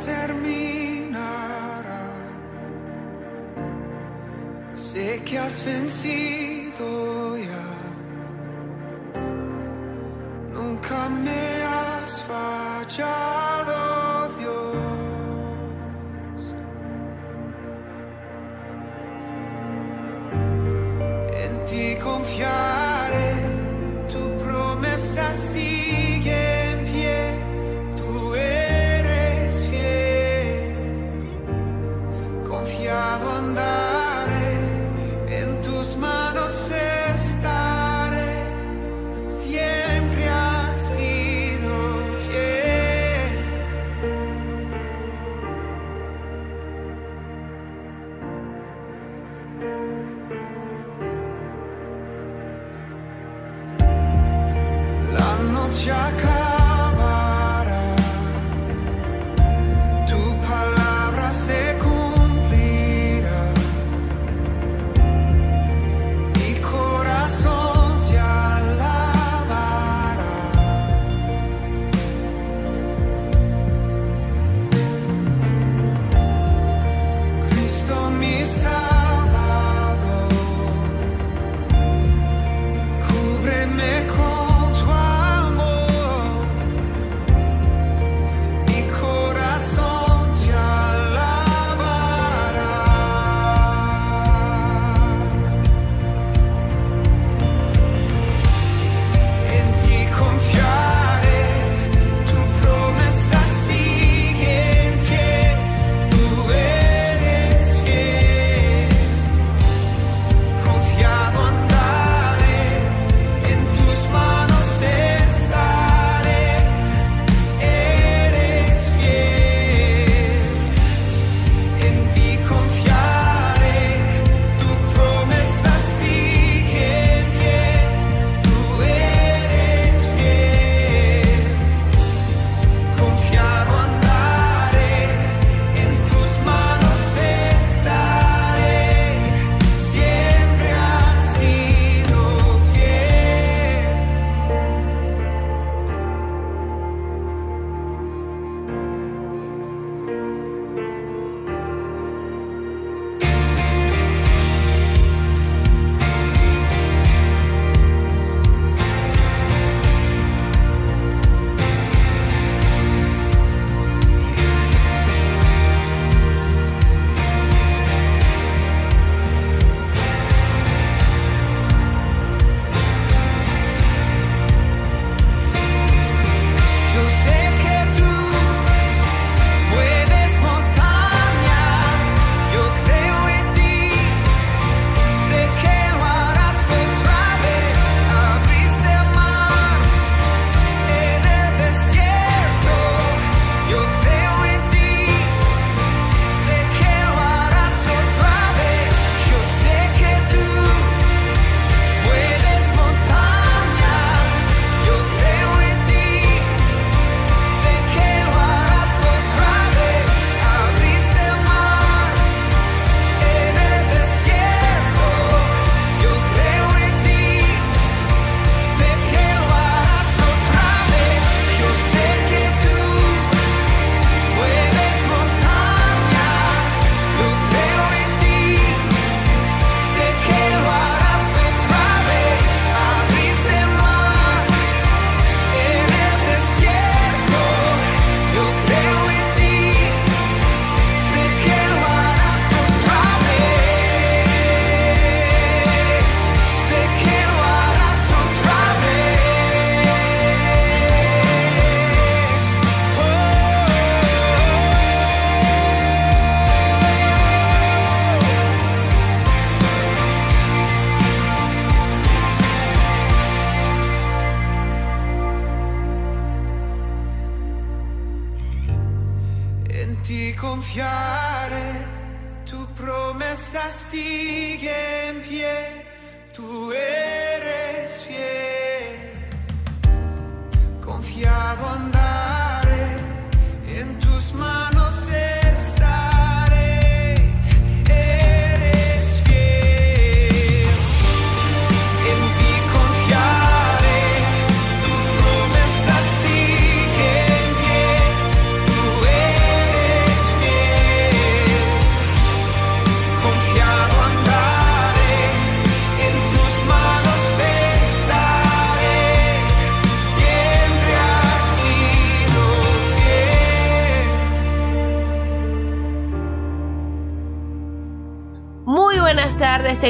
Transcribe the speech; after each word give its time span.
terminará. 0.00 1.20
Sé 4.74 5.20
que 5.24 5.38
has 5.38 5.60
vencido 5.62 6.29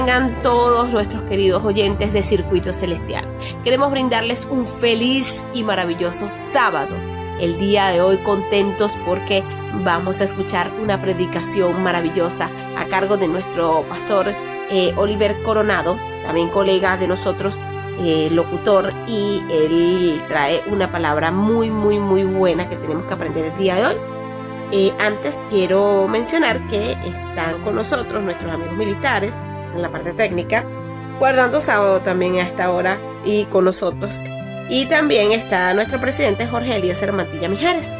tengan 0.00 0.40
todos 0.40 0.88
nuestros 0.88 1.24
queridos 1.24 1.62
oyentes 1.62 2.10
de 2.14 2.22
Circuito 2.22 2.72
Celestial. 2.72 3.28
Queremos 3.62 3.90
brindarles 3.90 4.48
un 4.50 4.64
feliz 4.64 5.44
y 5.52 5.62
maravilloso 5.62 6.30
sábado. 6.32 6.96
El 7.38 7.58
día 7.58 7.88
de 7.88 8.00
hoy 8.00 8.16
contentos 8.16 8.96
porque 9.04 9.42
vamos 9.84 10.22
a 10.22 10.24
escuchar 10.24 10.70
una 10.82 11.02
predicación 11.02 11.82
maravillosa 11.82 12.48
a 12.78 12.86
cargo 12.86 13.18
de 13.18 13.28
nuestro 13.28 13.84
pastor 13.90 14.32
eh, 14.70 14.94
Oliver 14.96 15.42
Coronado, 15.42 15.98
también 16.24 16.48
colega 16.48 16.96
de 16.96 17.06
nosotros, 17.06 17.58
eh, 17.98 18.30
locutor, 18.32 18.94
y 19.06 19.42
él 19.50 20.18
trae 20.28 20.62
una 20.68 20.90
palabra 20.90 21.30
muy, 21.30 21.68
muy, 21.68 21.98
muy 21.98 22.24
buena 22.24 22.70
que 22.70 22.76
tenemos 22.76 23.04
que 23.04 23.12
aprender 23.12 23.44
el 23.44 23.58
día 23.58 23.74
de 23.74 23.84
hoy. 23.84 23.96
Eh, 24.72 24.94
antes 24.98 25.38
quiero 25.50 26.08
mencionar 26.08 26.66
que 26.68 26.92
están 26.92 27.60
con 27.62 27.74
nosotros 27.74 28.22
nuestros 28.22 28.50
amigos 28.50 28.78
militares 28.78 29.36
en 29.74 29.82
la 29.82 29.88
parte 29.90 30.12
técnica, 30.12 30.64
guardando 31.18 31.60
sábado 31.60 32.00
también 32.00 32.36
a 32.36 32.42
esta 32.42 32.70
hora 32.70 32.98
y 33.24 33.44
con 33.46 33.64
nosotros. 33.64 34.16
Y 34.68 34.86
también 34.86 35.32
está 35.32 35.74
nuestro 35.74 36.00
presidente 36.00 36.46
Jorge 36.46 36.76
Eliezer 36.76 37.12
Mantilla 37.12 37.48
Mijares. 37.48 37.90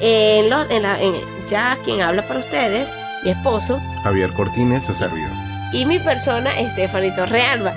En 0.00 0.48
los, 0.50 0.70
en 0.70 0.82
la, 0.82 1.00
en- 1.00 1.14
ya 1.48 1.76
quien 1.84 2.00
habla 2.02 2.22
para 2.22 2.40
ustedes, 2.40 2.94
mi 3.24 3.30
esposo, 3.30 3.80
Javier 4.02 4.32
Cortines, 4.32 4.84
su 4.84 4.94
servidor. 4.94 5.30
y 5.72 5.84
mi 5.84 5.98
persona, 5.98 6.58
Estefanito 6.58 7.26
Realba. 7.26 7.72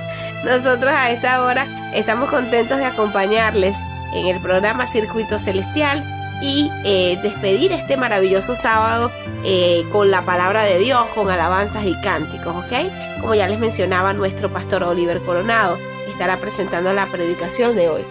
Nosotros 0.45 0.91
a 0.93 1.09
esta 1.09 1.43
hora 1.43 1.65
estamos 1.93 2.29
contentos 2.29 2.77
de 2.77 2.85
acompañarles 2.85 3.75
en 4.13 4.27
el 4.27 4.39
programa 4.41 4.85
Circuito 4.85 5.39
Celestial 5.39 6.03
y 6.41 6.69
eh, 6.83 7.19
despedir 7.21 7.71
este 7.71 7.97
maravilloso 7.97 8.55
sábado 8.55 9.11
eh, 9.43 9.83
con 9.91 10.11
la 10.11 10.23
palabra 10.23 10.63
de 10.63 10.79
Dios, 10.79 11.05
con 11.15 11.29
alabanzas 11.29 11.85
y 11.85 11.93
cánticos, 12.01 12.55
¿ok? 12.55 13.21
Como 13.21 13.35
ya 13.35 13.47
les 13.47 13.59
mencionaba 13.59 14.13
nuestro 14.13 14.49
pastor 14.49 14.83
Oliver 14.83 15.21
Coronado, 15.21 15.77
estará 16.09 16.37
presentando 16.37 16.93
la 16.93 17.05
predicación 17.07 17.75
de 17.75 17.89
hoy. 17.89 18.01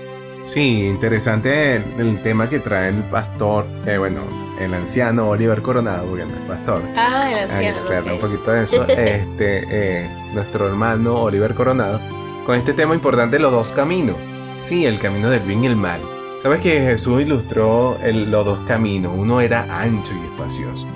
Sí, 0.45 0.87
interesante 0.87 1.77
el, 1.77 1.85
el 1.99 2.23
tema 2.23 2.49
que 2.49 2.59
trae 2.59 2.89
el 2.89 3.03
pastor, 3.05 3.65
eh, 3.87 3.97
bueno, 3.99 4.23
el 4.61 4.75
anciano 4.75 5.29
Oliver 5.29 5.63
Coronado, 5.63 6.07
porque 6.09 6.25
no 6.25 6.35
es 6.35 6.43
pastor. 6.49 6.83
Ah, 6.97 7.31
el 7.31 7.39
Ay, 7.39 7.45
anciano. 7.45 7.79
claro, 7.87 8.07
ok. 8.07 8.13
un 8.13 8.19
poquito 8.19 8.51
de 8.53 8.63
eso. 8.65 8.85
Este, 8.89 9.65
eh, 9.71 10.11
nuestro 10.35 10.67
hermano 10.67 11.23
Oliver 11.23 11.55
Coronado, 11.55 12.01
con 12.45 12.57
este 12.57 12.73
tema 12.73 12.95
importante, 12.95 13.39
los 13.39 13.53
dos 13.53 13.69
caminos. 13.69 14.17
Sí, 14.61 14.85
el 14.85 14.99
camino 14.99 15.31
del 15.31 15.41
bien 15.41 15.63
y 15.63 15.67
el 15.69 15.77
mal. 15.77 16.01
Sabes 16.43 16.61
que 16.61 16.81
Jesús 16.81 17.23
ilustró 17.23 17.97
los 18.03 18.45
dos 18.45 18.59
caminos. 18.67 19.13
Uno 19.17 19.41
era 19.41 19.81
ancho 19.81 20.13
y 20.21 20.27
espacioso, 20.27 20.89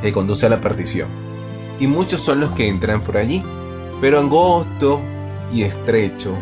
que 0.00 0.14
conduce 0.14 0.46
a 0.46 0.48
la 0.48 0.62
perdición. 0.62 1.08
Y 1.78 1.86
muchos 1.86 2.22
son 2.22 2.40
los 2.40 2.52
que 2.52 2.66
entran 2.66 3.02
por 3.02 3.18
allí. 3.18 3.42
Pero 4.00 4.18
angosto 4.18 5.02
y 5.52 5.62
estrecho 5.62 6.34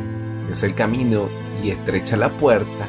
es 0.48 0.62
el 0.62 0.76
camino 0.76 1.28
y 1.64 1.70
estrecha 1.70 2.16
la 2.16 2.30
puerta 2.30 2.86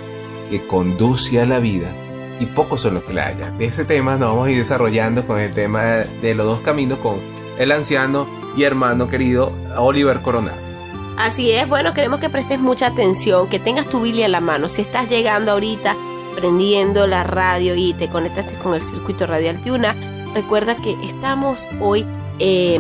que 0.52 0.66
conduce 0.68 1.42
a 1.42 1.48
la 1.48 1.58
vida 1.58 1.92
y 2.40 2.46
pocos 2.46 2.82
son 2.82 2.94
los 2.94 3.04
que 3.04 3.14
la 3.14 3.26
hallan. 3.26 3.58
De 3.58 3.66
ese 3.66 3.84
tema 3.84 4.18
nos 4.18 4.30
vamos 4.30 4.48
a 4.48 4.52
ir 4.52 4.58
desarrollando 4.58 5.26
con 5.26 5.40
el 5.40 5.54
tema 5.54 5.84
de 6.22 6.36
los 6.36 6.46
dos 6.46 6.60
caminos 6.62 7.00
con 7.00 7.16
el 7.58 7.72
anciano 7.72 8.28
y 8.56 8.64
hermano 8.64 9.10
querido 9.10 9.52
Oliver 9.76 10.22
Coronado. 10.22 10.65
Así 11.18 11.52
es, 11.52 11.68
bueno, 11.70 11.94
queremos 11.94 12.20
que 12.20 12.30
prestes 12.30 12.60
mucha 12.60 12.88
atención, 12.88 13.48
que 13.48 13.58
tengas 13.58 13.88
tu 13.88 14.02
Biblia 14.02 14.26
en 14.26 14.34
la 14.34 14.42
mano. 14.42 14.68
Si 14.68 14.82
estás 14.82 15.10
llegando 15.10 15.54
ahorita, 15.54 15.96
prendiendo 16.36 17.08
la 17.08 17.24
radio 17.24 17.74
y 17.76 17.94
te 17.94 18.10
conectaste 18.10 18.56
con 18.56 18.74
el 18.74 18.82
circuito 18.82 19.26
radial 19.26 19.62
Tiuna, 19.62 19.96
recuerda 20.34 20.76
que 20.76 20.92
estamos 21.06 21.68
hoy, 21.80 22.06
eh, 22.40 22.80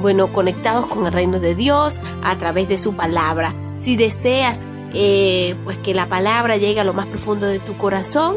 bueno, 0.00 0.28
conectados 0.32 0.86
con 0.86 1.06
el 1.06 1.12
reino 1.12 1.40
de 1.40 1.56
Dios 1.56 1.98
a 2.22 2.36
través 2.36 2.68
de 2.68 2.78
su 2.78 2.94
palabra. 2.94 3.52
Si 3.76 3.96
deseas, 3.96 4.64
pues 5.64 5.78
que 5.78 5.94
la 5.94 6.06
palabra 6.06 6.56
llegue 6.56 6.78
a 6.80 6.84
lo 6.84 6.94
más 6.94 7.06
profundo 7.06 7.46
de 7.46 7.58
tu 7.58 7.76
corazón, 7.76 8.36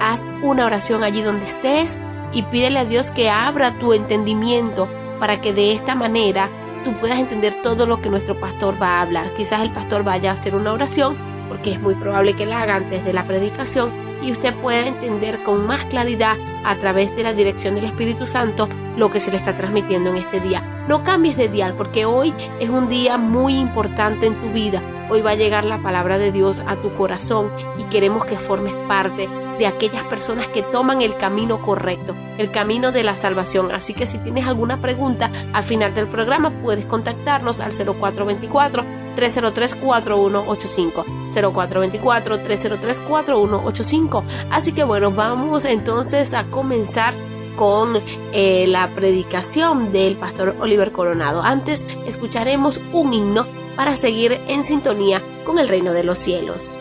haz 0.00 0.26
una 0.42 0.64
oración 0.64 1.04
allí 1.04 1.20
donde 1.20 1.44
estés 1.44 1.98
y 2.32 2.42
pídele 2.44 2.78
a 2.78 2.84
Dios 2.86 3.10
que 3.10 3.28
abra 3.28 3.78
tu 3.78 3.92
entendimiento 3.92 4.88
para 5.20 5.42
que 5.42 5.52
de 5.52 5.72
esta 5.72 5.94
manera 5.94 6.48
tú 6.82 6.92
puedas 6.94 7.18
entender 7.18 7.54
todo 7.62 7.86
lo 7.86 8.00
que 8.00 8.10
nuestro 8.10 8.38
pastor 8.38 8.80
va 8.80 8.98
a 8.98 9.02
hablar. 9.02 9.32
Quizás 9.34 9.62
el 9.62 9.70
pastor 9.70 10.04
vaya 10.04 10.30
a 10.30 10.34
hacer 10.34 10.54
una 10.54 10.72
oración, 10.72 11.16
porque 11.48 11.72
es 11.72 11.80
muy 11.80 11.94
probable 11.94 12.34
que 12.34 12.46
la 12.46 12.62
haga 12.62 12.76
antes 12.76 13.04
de 13.04 13.12
la 13.12 13.24
predicación, 13.24 13.90
y 14.22 14.32
usted 14.32 14.54
pueda 14.56 14.86
entender 14.86 15.42
con 15.42 15.66
más 15.66 15.84
claridad 15.86 16.36
a 16.64 16.76
través 16.76 17.14
de 17.16 17.24
la 17.24 17.32
dirección 17.32 17.74
del 17.74 17.86
Espíritu 17.86 18.26
Santo 18.26 18.68
lo 18.96 19.10
que 19.10 19.20
se 19.20 19.30
le 19.30 19.36
está 19.36 19.56
transmitiendo 19.56 20.10
en 20.10 20.16
este 20.16 20.40
día. 20.40 20.62
No 20.88 21.02
cambies 21.02 21.36
de 21.36 21.48
dial, 21.48 21.74
porque 21.76 22.04
hoy 22.04 22.32
es 22.60 22.68
un 22.68 22.88
día 22.88 23.18
muy 23.18 23.56
importante 23.56 24.26
en 24.26 24.34
tu 24.34 24.50
vida. 24.50 24.82
Hoy 25.10 25.22
va 25.22 25.30
a 25.30 25.36
llegar 25.36 25.64
la 25.64 25.78
palabra 25.78 26.18
de 26.18 26.32
Dios 26.32 26.62
a 26.66 26.76
tu 26.76 26.94
corazón 26.94 27.50
y 27.78 27.84
queremos 27.84 28.24
que 28.24 28.36
formes 28.36 28.74
parte 28.88 29.28
de 29.58 29.66
aquellas 29.66 30.04
personas 30.04 30.48
que 30.48 30.62
toman 30.62 31.02
el 31.02 31.16
camino 31.16 31.62
correcto, 31.62 32.14
el 32.38 32.50
camino 32.50 32.92
de 32.92 33.04
la 33.04 33.16
salvación. 33.16 33.72
Así 33.72 33.94
que 33.94 34.06
si 34.06 34.18
tienes 34.18 34.46
alguna 34.46 34.78
pregunta 34.78 35.30
al 35.52 35.64
final 35.64 35.94
del 35.94 36.06
programa 36.08 36.50
puedes 36.62 36.84
contactarnos 36.86 37.60
al 37.60 37.72
0424 37.72 38.84
303 39.14 39.74
4185 39.76 41.04
0424 41.32 42.40
303 42.40 43.00
4185 43.00 44.24
Así 44.50 44.72
que 44.72 44.84
bueno, 44.84 45.10
vamos 45.10 45.64
entonces 45.64 46.32
a 46.34 46.44
comenzar 46.44 47.14
con 47.56 47.98
eh, 48.32 48.66
la 48.66 48.88
predicación 48.88 49.92
del 49.92 50.16
pastor 50.16 50.56
Oliver 50.60 50.92
Coronado. 50.92 51.42
Antes 51.42 51.86
escucharemos 52.06 52.80
un 52.92 53.12
himno 53.12 53.46
para 53.76 53.96
seguir 53.96 54.40
en 54.48 54.64
sintonía 54.64 55.22
con 55.44 55.58
el 55.58 55.68
reino 55.68 55.92
de 55.92 56.04
los 56.04 56.18
cielos. 56.18 56.78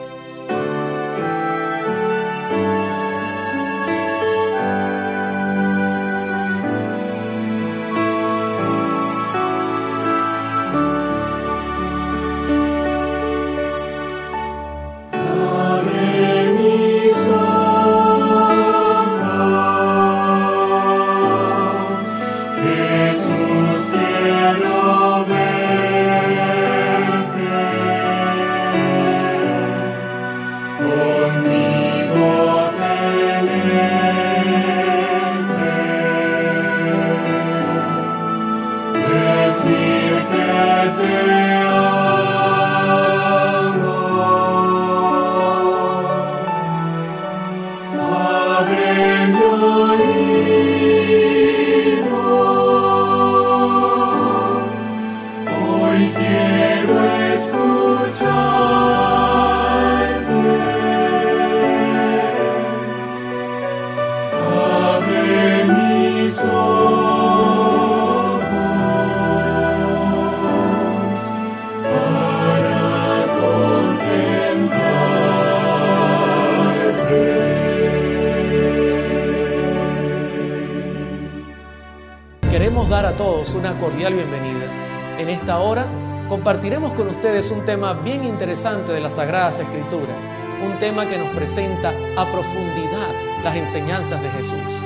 Ustedes 87.21 87.51
un 87.51 87.63
tema 87.63 87.93
bien 87.93 88.23
interesante 88.23 88.91
de 88.91 88.99
las 88.99 89.13
Sagradas 89.13 89.59
Escrituras, 89.59 90.27
un 90.65 90.79
tema 90.79 91.07
que 91.07 91.19
nos 91.19 91.27
presenta 91.35 91.93
a 92.17 92.25
profundidad 92.31 93.13
las 93.43 93.55
enseñanzas 93.57 94.19
de 94.23 94.29
Jesús. 94.31 94.83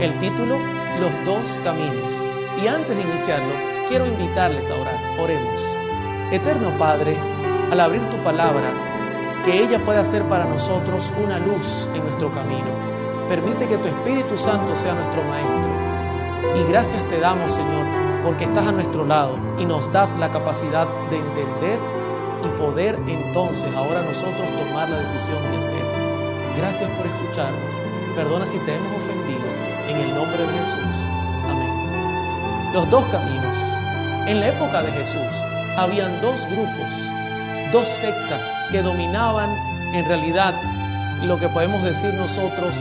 El 0.00 0.18
título, 0.18 0.56
Los 0.98 1.12
dos 1.26 1.60
caminos. 1.62 2.26
Y 2.62 2.68
antes 2.68 2.96
de 2.96 3.02
iniciarlo, 3.02 3.52
quiero 3.86 4.06
invitarles 4.06 4.70
a 4.70 4.76
orar. 4.76 4.98
Oremos. 5.20 5.76
Eterno 6.32 6.70
Padre, 6.78 7.18
al 7.70 7.78
abrir 7.78 8.00
tu 8.08 8.16
palabra, 8.24 8.72
que 9.44 9.62
ella 9.62 9.78
pueda 9.84 10.02
ser 10.04 10.22
para 10.22 10.46
nosotros 10.46 11.12
una 11.22 11.38
luz 11.38 11.86
en 11.94 12.02
nuestro 12.02 12.32
camino. 12.32 12.70
Permite 13.28 13.66
que 13.66 13.76
tu 13.76 13.88
Espíritu 13.88 14.38
Santo 14.38 14.74
sea 14.74 14.94
nuestro 14.94 15.22
Maestro. 15.22 15.70
Y 16.58 16.66
gracias 16.66 17.06
te 17.08 17.20
damos, 17.20 17.50
Señor, 17.50 18.03
porque 18.24 18.44
estás 18.44 18.66
a 18.66 18.72
nuestro 18.72 19.04
lado 19.04 19.38
y 19.58 19.66
nos 19.66 19.92
das 19.92 20.16
la 20.16 20.30
capacidad 20.30 20.88
de 21.10 21.18
entender 21.18 21.78
y 22.42 22.48
poder 22.58 22.98
entonces 23.06 23.72
ahora 23.76 24.02
nosotros 24.02 24.48
tomar 24.58 24.88
la 24.88 24.98
decisión 25.00 25.38
de 25.52 25.58
hacer. 25.58 25.84
Gracias 26.56 26.88
por 26.90 27.06
escucharnos. 27.06 27.74
Perdona 28.16 28.46
si 28.46 28.58
te 28.58 28.74
hemos 28.74 28.96
ofendido. 28.96 29.44
En 29.88 29.96
el 29.98 30.14
nombre 30.14 30.38
de 30.38 30.52
Jesús. 30.58 30.96
Amén. 31.50 32.72
Los 32.72 32.88
dos 32.90 33.04
caminos. 33.06 33.76
En 34.26 34.40
la 34.40 34.48
época 34.48 34.82
de 34.82 34.90
Jesús 34.92 35.20
habían 35.76 36.22
dos 36.22 36.46
grupos, 36.46 36.92
dos 37.72 37.86
sectas 37.86 38.54
que 38.72 38.80
dominaban 38.80 39.50
en 39.92 40.06
realidad 40.06 40.54
lo 41.24 41.38
que 41.38 41.48
podemos 41.48 41.82
decir 41.82 42.14
nosotros 42.14 42.76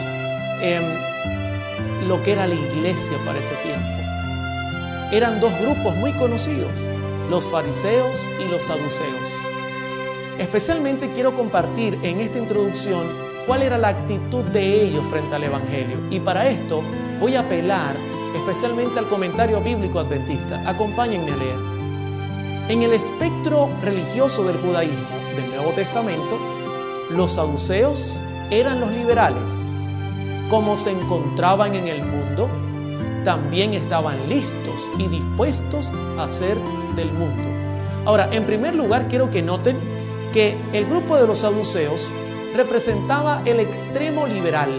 lo 2.07 2.23
que 2.23 2.31
era 2.31 2.47
la 2.47 2.55
iglesia 2.55 3.17
para 3.25 3.39
ese 3.39 3.55
tiempo. 3.55 4.02
Eran 5.13 5.39
dos 5.39 5.53
grupos 5.59 5.95
muy 5.97 6.11
conocidos, 6.13 6.89
los 7.29 7.43
fariseos 7.43 8.19
y 8.43 8.49
los 8.49 8.63
saduceos. 8.63 9.47
Especialmente 10.39 11.11
quiero 11.11 11.35
compartir 11.35 11.99
en 12.01 12.19
esta 12.19 12.39
introducción 12.39 13.03
cuál 13.45 13.61
era 13.61 13.77
la 13.77 13.89
actitud 13.89 14.43
de 14.45 14.81
ellos 14.81 15.05
frente 15.05 15.35
al 15.35 15.43
Evangelio. 15.43 15.97
Y 16.09 16.19
para 16.19 16.49
esto 16.49 16.81
voy 17.19 17.35
a 17.35 17.41
apelar 17.41 17.95
especialmente 18.35 18.97
al 18.97 19.07
comentario 19.07 19.61
bíblico 19.61 19.99
adventista. 19.99 20.67
Acompáñenme 20.67 21.31
a 21.31 21.37
leer. 21.37 21.59
En 22.69 22.81
el 22.81 22.93
espectro 22.93 23.69
religioso 23.83 24.43
del 24.43 24.57
judaísmo 24.57 25.15
del 25.35 25.47
Nuevo 25.55 25.73
Testamento, 25.73 26.39
los 27.11 27.33
saduceos 27.33 28.23
eran 28.49 28.79
los 28.79 28.89
liberales. 28.89 29.95
Como 30.49 30.75
se 30.75 30.89
encontraban 30.89 31.75
en 31.75 31.87
el 31.87 31.99
mundo, 32.03 32.22
también 33.23 33.73
estaban 33.73 34.29
listos 34.29 34.89
y 34.97 35.07
dispuestos 35.07 35.91
a 36.17 36.27
ser 36.29 36.57
del 36.95 37.11
mundo. 37.11 37.43
Ahora, 38.05 38.29
en 38.31 38.45
primer 38.45 38.75
lugar, 38.75 39.07
quiero 39.07 39.31
que 39.31 39.41
noten 39.41 39.77
que 40.33 40.57
el 40.73 40.85
grupo 40.85 41.15
de 41.15 41.27
los 41.27 41.39
saduceos 41.39 42.11
representaba 42.55 43.41
el 43.45 43.59
extremo 43.59 44.27
liberal. 44.27 44.69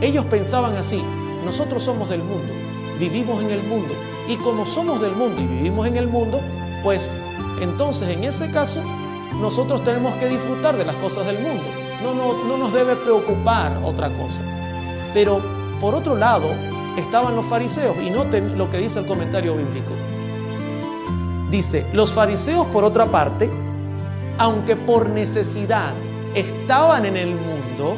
Ellos 0.00 0.24
pensaban 0.26 0.76
así, 0.76 1.02
nosotros 1.44 1.82
somos 1.82 2.08
del 2.08 2.22
mundo, 2.22 2.52
vivimos 2.98 3.42
en 3.42 3.50
el 3.50 3.62
mundo, 3.62 3.94
y 4.28 4.36
como 4.36 4.66
somos 4.66 5.00
del 5.00 5.12
mundo 5.12 5.40
y 5.40 5.46
vivimos 5.46 5.86
en 5.86 5.96
el 5.96 6.08
mundo, 6.08 6.40
pues 6.82 7.16
entonces 7.60 8.10
en 8.10 8.24
ese 8.24 8.50
caso 8.50 8.82
nosotros 9.40 9.82
tenemos 9.82 10.14
que 10.16 10.28
disfrutar 10.28 10.76
de 10.76 10.84
las 10.84 10.96
cosas 10.96 11.26
del 11.26 11.38
mundo. 11.40 11.64
No, 12.02 12.14
no, 12.14 12.44
no 12.44 12.56
nos 12.56 12.72
debe 12.72 12.94
preocupar 12.96 13.80
otra 13.82 14.10
cosa. 14.10 14.44
Pero 15.14 15.40
por 15.80 15.94
otro 15.94 16.14
lado 16.16 16.48
estaban 16.96 17.36
los 17.36 17.44
fariseos 17.44 17.96
y 17.98 18.10
noten 18.10 18.56
lo 18.56 18.70
que 18.70 18.78
dice 18.78 18.98
el 18.98 19.06
comentario 19.06 19.56
bíblico. 19.56 19.92
Dice, 21.50 21.86
los 21.92 22.12
fariseos 22.12 22.66
por 22.66 22.84
otra 22.84 23.06
parte, 23.06 23.50
aunque 24.38 24.76
por 24.76 25.08
necesidad 25.08 25.94
estaban 26.34 27.06
en 27.06 27.16
el 27.16 27.34
mundo, 27.34 27.96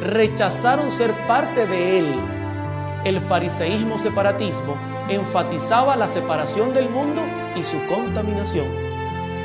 rechazaron 0.00 0.90
ser 0.90 1.12
parte 1.26 1.66
de 1.66 1.98
él. 1.98 2.14
El 3.04 3.20
fariseísmo 3.20 3.96
separatismo 3.96 4.76
enfatizaba 5.08 5.96
la 5.96 6.06
separación 6.06 6.74
del 6.74 6.90
mundo 6.90 7.22
y 7.56 7.64
su 7.64 7.78
contaminación. 7.86 8.66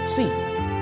Sí, 0.05 0.27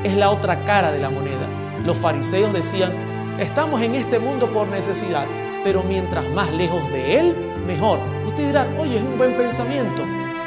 es 0.04 0.16
la 0.16 0.32
otra 0.32 0.66
cara 0.66 0.92
de 0.92 1.00
la 1.00 1.10
moneda. 1.10 1.48
Los 1.86 1.98
fariseos 1.98 2.52
decían, 2.54 2.92
estamos 3.40 3.82
en 3.82 3.96
este 3.96 4.20
mundo 4.20 4.48
por 4.48 4.68
necesidad, 4.68 5.28
pero 5.64 5.84
mientras 5.84 6.28
más 6.30 6.52
lejos 6.52 6.88
de 6.92 7.20
él, 7.20 7.53
mejor. 7.66 8.00
Usted 8.26 8.48
dirá, 8.48 8.68
oye, 8.80 8.98
es 8.98 9.04
un 9.04 9.18
buen 9.18 9.36
pensamiento. 9.36 10.04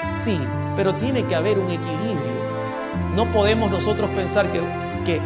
Sí, 0.08 0.38
pero 0.74 0.94
tiene 0.94 1.24
que 1.24 1.34
haber 1.34 1.58
un 1.58 1.70
equilibrio. 1.70 2.36
No 3.14 3.30
podemos 3.30 3.70
nosotros 3.70 4.10
pensar 4.10 4.50
que, 4.50 4.60
que 5.04 5.20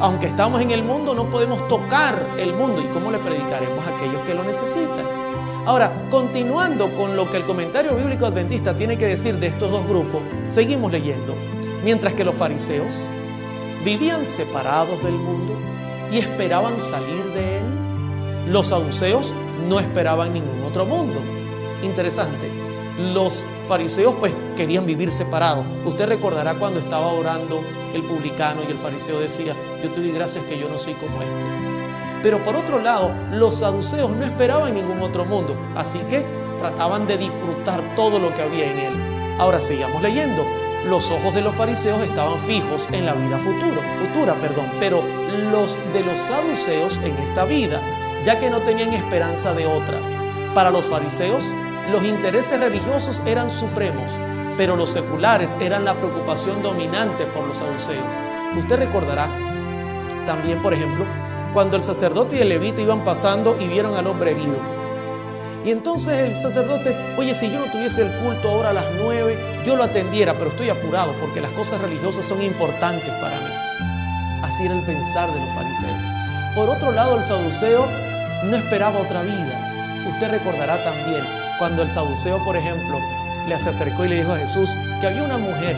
aunque 0.00 0.26
estamos 0.26 0.60
en 0.60 0.70
el 0.70 0.82
mundo, 0.82 1.14
no 1.14 1.30
podemos 1.30 1.66
tocar 1.68 2.26
el 2.38 2.54
mundo. 2.54 2.82
¿Y 2.82 2.86
cómo 2.86 3.10
le 3.10 3.18
predicaremos 3.18 3.86
a 3.86 3.96
aquellos 3.96 4.22
que 4.22 4.34
lo 4.34 4.42
necesitan? 4.44 5.04
Ahora, 5.66 5.92
continuando 6.10 6.94
con 6.94 7.16
lo 7.16 7.30
que 7.30 7.38
el 7.38 7.44
comentario 7.44 7.94
bíblico 7.94 8.26
adventista 8.26 8.76
tiene 8.76 8.98
que 8.98 9.06
decir 9.06 9.38
de 9.38 9.46
estos 9.46 9.70
dos 9.70 9.86
grupos, 9.86 10.20
seguimos 10.48 10.92
leyendo. 10.92 11.34
Mientras 11.82 12.14
que 12.14 12.24
los 12.24 12.34
fariseos 12.34 13.04
vivían 13.84 14.26
separados 14.26 15.02
del 15.02 15.14
mundo 15.14 15.54
y 16.12 16.18
esperaban 16.18 16.80
salir 16.80 17.24
de 17.34 17.58
él, 17.58 17.64
los 18.50 18.68
saduceos 18.68 19.34
no 19.68 19.80
esperaban 19.80 20.34
ningún 20.34 20.62
otro 20.64 20.84
mundo. 20.84 21.20
Interesante. 21.84 22.50
Los 22.98 23.46
fariseos 23.66 24.14
pues 24.18 24.32
querían 24.56 24.86
vivir 24.86 25.10
separados. 25.10 25.64
Usted 25.84 26.06
recordará 26.06 26.54
cuando 26.54 26.78
estaba 26.78 27.08
orando 27.08 27.60
el 27.92 28.02
publicano 28.02 28.62
y 28.66 28.70
el 28.70 28.78
fariseo 28.78 29.20
decía, 29.20 29.54
yo 29.82 29.90
te 29.90 30.00
doy 30.00 30.12
gracias 30.12 30.44
que 30.44 30.58
yo 30.58 30.68
no 30.68 30.78
soy 30.78 30.94
como 30.94 31.20
este. 31.22 31.64
Pero 32.22 32.42
por 32.42 32.56
otro 32.56 32.80
lado, 32.80 33.12
los 33.32 33.56
saduceos 33.56 34.16
no 34.16 34.24
esperaban 34.24 34.74
ningún 34.74 35.02
otro 35.02 35.24
mundo, 35.24 35.56
así 35.76 35.98
que 36.08 36.24
trataban 36.58 37.06
de 37.06 37.18
disfrutar 37.18 37.82
todo 37.94 38.18
lo 38.18 38.32
que 38.32 38.42
había 38.42 38.70
en 38.70 38.78
él. 38.78 38.94
Ahora 39.38 39.60
sigamos 39.60 40.00
leyendo. 40.00 40.44
Los 40.88 41.10
ojos 41.10 41.34
de 41.34 41.42
los 41.42 41.54
fariseos 41.54 42.00
estaban 42.02 42.38
fijos 42.38 42.88
en 42.92 43.06
la 43.06 43.14
vida 43.14 43.38
futuro, 43.38 43.80
futura, 43.98 44.34
perdón, 44.34 44.66
pero 44.78 45.02
los 45.50 45.78
de 45.92 46.02
los 46.02 46.18
saduceos 46.18 46.98
en 46.98 47.16
esta 47.16 47.44
vida, 47.44 47.80
ya 48.22 48.38
que 48.38 48.50
no 48.50 48.60
tenían 48.60 48.92
esperanza 48.92 49.52
de 49.54 49.66
otra. 49.66 49.98
Para 50.54 50.70
los 50.70 50.84
fariseos, 50.84 51.54
los 51.90 52.02
intereses 52.04 52.58
religiosos 52.58 53.20
eran 53.26 53.50
supremos, 53.50 54.12
pero 54.56 54.74
los 54.76 54.90
seculares 54.90 55.56
eran 55.60 55.84
la 55.84 55.94
preocupación 55.94 56.62
dominante 56.62 57.26
por 57.26 57.46
los 57.46 57.58
saduceos. 57.58 58.14
Usted 58.56 58.76
recordará 58.76 59.28
también, 60.24 60.62
por 60.62 60.72
ejemplo, 60.72 61.04
cuando 61.52 61.76
el 61.76 61.82
sacerdote 61.82 62.36
y 62.36 62.40
el 62.40 62.48
levita 62.48 62.80
iban 62.80 63.04
pasando 63.04 63.58
y 63.60 63.66
vieron 63.66 63.94
al 63.94 64.06
hombre 64.06 64.30
herido. 64.30 64.56
Y 65.64 65.70
entonces 65.70 66.18
el 66.18 66.38
sacerdote, 66.38 66.96
oye, 67.16 67.34
si 67.34 67.50
yo 67.50 67.58
no 67.58 67.70
tuviese 67.70 68.02
el 68.02 68.12
culto 68.18 68.50
ahora 68.50 68.70
a 68.70 68.74
las 68.74 68.86
nueve, 68.98 69.38
yo 69.64 69.76
lo 69.76 69.84
atendiera, 69.84 70.34
pero 70.34 70.50
estoy 70.50 70.70
apurado 70.70 71.12
porque 71.20 71.40
las 71.40 71.50
cosas 71.52 71.80
religiosas 71.80 72.26
son 72.26 72.42
importantes 72.42 73.10
para 73.20 73.36
mí. 73.40 73.50
Así 74.42 74.64
era 74.64 74.74
el 74.74 74.84
pensar 74.84 75.32
de 75.32 75.40
los 75.40 75.54
fariseos. 75.54 75.98
Por 76.54 76.68
otro 76.68 76.92
lado, 76.92 77.16
el 77.16 77.22
saduceo 77.22 77.86
no 78.44 78.56
esperaba 78.56 79.00
otra 79.00 79.22
vida. 79.22 80.04
Usted 80.08 80.30
recordará 80.30 80.82
también 80.82 81.43
cuando 81.58 81.82
el 81.82 81.88
saduceo, 81.88 82.42
por 82.44 82.56
ejemplo, 82.56 82.98
le 83.48 83.58
se 83.58 83.70
acercó 83.70 84.04
y 84.04 84.08
le 84.08 84.16
dijo 84.16 84.32
a 84.32 84.38
Jesús 84.38 84.70
que 85.00 85.06
había 85.06 85.22
una 85.22 85.38
mujer 85.38 85.76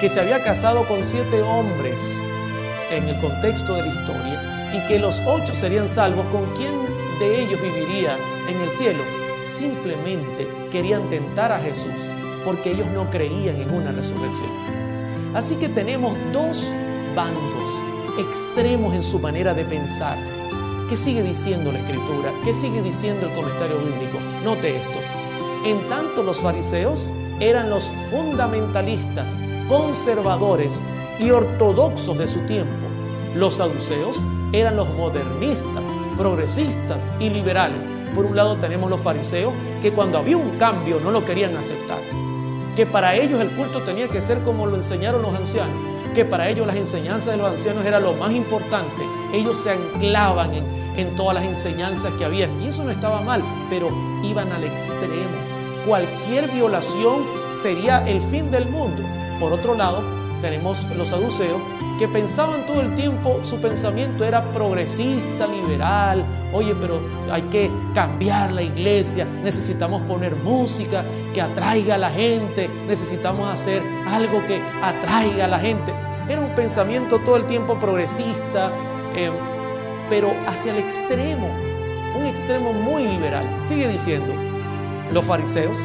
que 0.00 0.08
se 0.08 0.20
había 0.20 0.42
casado 0.42 0.86
con 0.86 1.04
siete 1.04 1.42
hombres 1.42 2.22
en 2.90 3.08
el 3.08 3.20
contexto 3.20 3.74
de 3.74 3.82
la 3.82 3.88
historia 3.88 4.70
y 4.72 4.86
que 4.86 4.98
los 4.98 5.20
ocho 5.26 5.54
serían 5.54 5.88
salvos, 5.88 6.26
¿con 6.26 6.46
quién 6.54 6.72
de 7.18 7.42
ellos 7.42 7.60
viviría 7.60 8.16
en 8.48 8.60
el 8.60 8.70
cielo? 8.70 9.02
Simplemente 9.46 10.48
querían 10.70 11.08
tentar 11.08 11.52
a 11.52 11.58
Jesús 11.58 11.92
porque 12.44 12.70
ellos 12.70 12.86
no 12.88 13.10
creían 13.10 13.60
en 13.60 13.70
una 13.74 13.92
resurrección. 13.92 14.50
Así 15.34 15.56
que 15.56 15.68
tenemos 15.68 16.16
dos 16.32 16.72
bandos 17.14 17.84
extremos 18.18 18.94
en 18.94 19.02
su 19.02 19.18
manera 19.18 19.54
de 19.54 19.64
pensar. 19.64 20.16
¿Qué 20.88 20.96
sigue 20.96 21.22
diciendo 21.22 21.70
la 21.70 21.80
escritura? 21.80 22.32
¿Qué 22.46 22.54
sigue 22.54 22.80
diciendo 22.80 23.26
el 23.26 23.34
comentario 23.34 23.76
bíblico? 23.76 24.18
Note 24.42 24.74
esto. 24.74 24.98
En 25.66 25.86
tanto 25.86 26.22
los 26.22 26.40
fariseos 26.40 27.12
eran 27.40 27.68
los 27.68 27.84
fundamentalistas, 28.10 29.36
conservadores 29.68 30.80
y 31.20 31.28
ortodoxos 31.30 32.16
de 32.16 32.26
su 32.26 32.40
tiempo. 32.46 32.86
Los 33.34 33.56
saduceos 33.56 34.24
eran 34.52 34.76
los 34.76 34.88
modernistas, 34.94 35.86
progresistas 36.16 37.10
y 37.20 37.28
liberales. 37.28 37.90
Por 38.14 38.24
un 38.24 38.34
lado 38.34 38.56
tenemos 38.56 38.88
los 38.88 39.02
fariseos 39.02 39.52
que 39.82 39.92
cuando 39.92 40.16
había 40.16 40.38
un 40.38 40.56
cambio 40.56 41.00
no 41.00 41.10
lo 41.10 41.22
querían 41.22 41.54
aceptar. 41.54 42.00
Que 42.74 42.86
para 42.86 43.14
ellos 43.14 43.42
el 43.42 43.50
culto 43.50 43.82
tenía 43.82 44.08
que 44.08 44.22
ser 44.22 44.42
como 44.42 44.64
lo 44.64 44.76
enseñaron 44.76 45.20
los 45.20 45.34
ancianos. 45.34 45.76
Que 46.14 46.24
para 46.24 46.48
ellos 46.48 46.66
las 46.66 46.76
enseñanzas 46.76 47.32
de 47.32 47.36
los 47.36 47.50
ancianos 47.50 47.84
era 47.84 48.00
lo 48.00 48.14
más 48.14 48.32
importante. 48.32 49.02
Ellos 49.34 49.58
se 49.58 49.72
anclaban 49.72 50.54
en, 50.54 50.77
en 50.98 51.16
todas 51.16 51.34
las 51.34 51.44
enseñanzas 51.44 52.12
que 52.14 52.24
habían. 52.24 52.60
Y 52.60 52.68
eso 52.68 52.84
no 52.84 52.90
estaba 52.90 53.22
mal, 53.22 53.42
pero 53.70 53.88
iban 54.22 54.52
al 54.52 54.64
extremo. 54.64 55.38
Cualquier 55.86 56.50
violación 56.50 57.24
sería 57.62 58.06
el 58.06 58.20
fin 58.20 58.50
del 58.50 58.68
mundo. 58.68 59.02
Por 59.40 59.52
otro 59.52 59.74
lado, 59.74 60.02
tenemos 60.42 60.86
los 60.96 61.08
saduceos 61.08 61.60
que 61.98 62.06
pensaban 62.06 62.64
todo 62.64 62.80
el 62.80 62.94
tiempo, 62.94 63.40
su 63.42 63.60
pensamiento 63.60 64.24
era 64.24 64.52
progresista, 64.52 65.48
liberal, 65.48 66.24
oye, 66.52 66.74
pero 66.80 67.00
hay 67.30 67.42
que 67.42 67.68
cambiar 67.92 68.52
la 68.52 68.62
iglesia, 68.62 69.24
necesitamos 69.24 70.02
poner 70.02 70.36
música 70.36 71.04
que 71.34 71.42
atraiga 71.42 71.96
a 71.96 71.98
la 71.98 72.10
gente, 72.10 72.70
necesitamos 72.86 73.50
hacer 73.50 73.82
algo 74.06 74.46
que 74.46 74.60
atraiga 74.80 75.46
a 75.46 75.48
la 75.48 75.58
gente. 75.58 75.92
Era 76.28 76.40
un 76.40 76.54
pensamiento 76.54 77.18
todo 77.18 77.36
el 77.36 77.46
tiempo 77.46 77.78
progresista, 77.80 78.70
eh, 79.16 79.32
pero 80.08 80.34
hacia 80.46 80.72
el 80.72 80.78
extremo, 80.78 81.48
un 82.16 82.26
extremo 82.26 82.72
muy 82.72 83.06
liberal. 83.06 83.44
Sigue 83.60 83.88
diciendo, 83.88 84.32
los 85.12 85.24
fariseos 85.24 85.78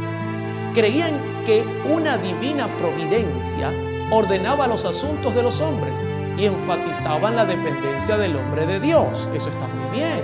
creían 0.74 1.20
que 1.46 1.64
una 1.92 2.18
divina 2.18 2.68
providencia 2.78 3.72
ordenaba 4.12 4.68
los 4.68 4.86
asuntos 4.86 5.36
de 5.36 5.44
los 5.44 5.62
hombres 5.62 6.04
y 6.38 6.46
enfatizaban 6.46 7.36
la 7.36 7.46
dependencia 7.46 8.18
del 8.18 8.36
hombre 8.36 8.66
de 8.66 8.80
Dios. 8.80 9.30
Eso 9.34 9.50
está 9.50 9.68
muy 9.68 9.98
bien. 9.98 10.22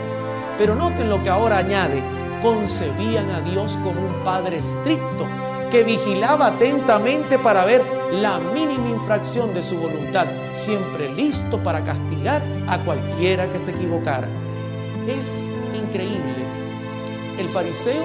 Pero 0.57 0.75
noten 0.75 1.09
lo 1.09 1.21
que 1.23 1.29
ahora 1.29 1.57
añade, 1.57 2.01
concebían 2.41 3.29
a 3.31 3.41
Dios 3.41 3.77
como 3.83 4.01
un 4.01 4.23
Padre 4.23 4.57
estricto 4.57 5.27
que 5.69 5.83
vigilaba 5.83 6.47
atentamente 6.47 7.37
para 7.37 7.65
ver 7.65 7.83
la 8.11 8.39
mínima 8.39 8.89
infracción 8.89 9.53
de 9.53 9.61
su 9.61 9.77
voluntad, 9.77 10.25
siempre 10.53 11.11
listo 11.13 11.61
para 11.61 11.83
castigar 11.83 12.41
a 12.67 12.79
cualquiera 12.79 13.49
que 13.51 13.59
se 13.59 13.71
equivocara. 13.71 14.27
Es 15.07 15.49
increíble. 15.73 16.35
El 17.37 17.47
fariseo 17.47 18.03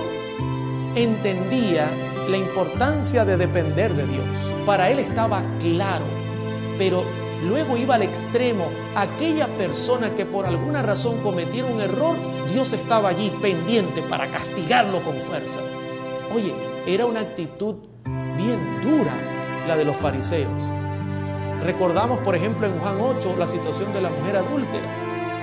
entendía 0.94 1.88
la 2.28 2.36
importancia 2.36 3.24
de 3.24 3.36
depender 3.36 3.94
de 3.94 4.06
Dios. 4.06 4.26
Para 4.66 4.90
él 4.90 4.98
estaba 4.98 5.42
claro, 5.60 6.04
pero 6.78 7.04
luego 7.46 7.76
iba 7.76 7.94
al 7.94 8.02
extremo. 8.02 8.68
Aquella 8.94 9.48
persona 9.56 10.14
que 10.14 10.24
por 10.24 10.46
alguna 10.46 10.82
razón 10.82 11.20
cometiera 11.20 11.68
un 11.68 11.80
error, 11.80 12.16
Dios 12.52 12.72
estaba 12.72 13.08
allí 13.08 13.30
pendiente 13.42 14.02
para 14.02 14.30
castigarlo 14.30 15.02
con 15.02 15.16
fuerza. 15.16 15.60
Oye, 16.34 16.54
era 16.86 17.06
una 17.06 17.20
actitud 17.20 17.76
bien 18.36 18.80
dura 18.82 19.14
la 19.66 19.76
de 19.76 19.84
los 19.84 19.96
fariseos. 19.96 20.62
Recordamos, 21.62 22.18
por 22.18 22.36
ejemplo, 22.36 22.66
en 22.66 22.78
Juan 22.78 23.00
8 23.00 23.36
la 23.38 23.46
situación 23.46 23.92
de 23.94 24.02
la 24.02 24.10
mujer 24.10 24.36
adúltera. 24.36 24.84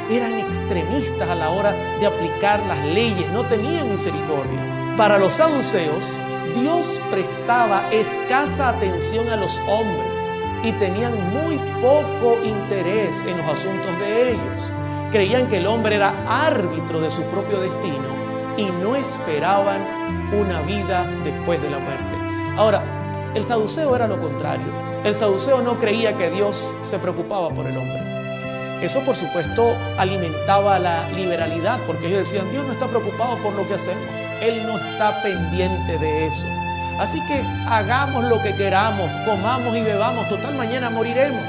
Eran 0.10 0.40
extremistas 0.40 1.28
a 1.30 1.36
la 1.36 1.50
hora 1.50 1.72
de 2.00 2.06
aplicar 2.06 2.60
las 2.68 2.86
leyes, 2.86 3.28
no 3.32 3.44
tenían 3.46 3.90
misericordia. 3.90 4.96
Para 4.98 5.18
los 5.18 5.34
saduceos, 5.34 6.20
Dios 6.56 7.02
prestaba 7.10 7.92
escasa 7.92 8.70
atención 8.70 9.30
a 9.30 9.38
los 9.38 9.60
hombres 9.68 10.12
y 10.64 10.74
tenían 10.74 11.14
muy 11.32 11.58
poco 11.82 12.38
interés 12.44 13.24
en 13.24 13.38
los 13.38 13.48
asuntos 13.48 13.98
de 14.00 14.32
ellos. 14.34 14.72
Creían 15.12 15.48
que 15.48 15.58
el 15.58 15.66
hombre 15.66 15.96
era 15.96 16.14
árbitro 16.28 17.00
de 17.00 17.10
su 17.10 17.24
propio 17.24 17.60
destino 17.60 18.21
y 18.58 18.66
no 18.66 18.96
esperaban 18.96 19.82
una 20.34 20.62
vida 20.62 21.10
después 21.24 21.62
de 21.62 21.70
la 21.70 21.80
muerte. 21.80 22.16
Ahora, 22.58 22.84
el 23.34 23.46
saduceo 23.46 23.96
era 23.96 24.08
lo 24.08 24.20
contrario. 24.20 24.66
El 25.04 25.16
saduceo 25.16 25.62
no 25.62 25.80
creía 25.80 26.18
que 26.18 26.30
Dios 26.30 26.74
se 26.82 27.00
preocupaba 27.00 27.50
por 27.50 27.66
el 27.66 27.78
hombre. 27.78 28.02
Eso 28.82 29.00
por 29.02 29.16
supuesto 29.16 29.76
alimentaba 29.98 30.80
la 30.80 31.08
liberalidad 31.10 31.80
porque 31.86 32.08
ellos 32.08 32.20
decían, 32.20 32.50
Dios 32.52 32.66
no 32.66 32.74
está 32.74 32.88
preocupado 32.88 33.38
por 33.38 33.54
lo 33.54 33.68
que 33.68 33.76
hacemos. 33.76 34.04
Él 34.42 34.66
no 34.66 34.78
está 34.78 35.22
pendiente 35.22 35.98
de 36.00 36.28
eso. 36.28 36.48
Así 37.00 37.20
que 37.28 37.42
hagamos 37.68 38.24
lo 38.26 38.42
que 38.42 38.56
queramos, 38.56 39.10
comamos 39.26 39.76
y 39.76 39.82
bebamos, 39.82 40.28
total 40.30 40.56
mañana 40.56 40.90
moriremos. 40.90 41.46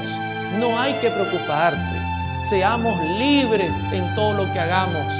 No 0.59 0.79
hay 0.79 0.93
que 0.95 1.09
preocuparse. 1.09 1.95
Seamos 2.41 2.99
libres 3.17 3.87
en 3.91 4.13
todo 4.15 4.33
lo 4.33 4.51
que 4.53 4.59
hagamos, 4.59 5.13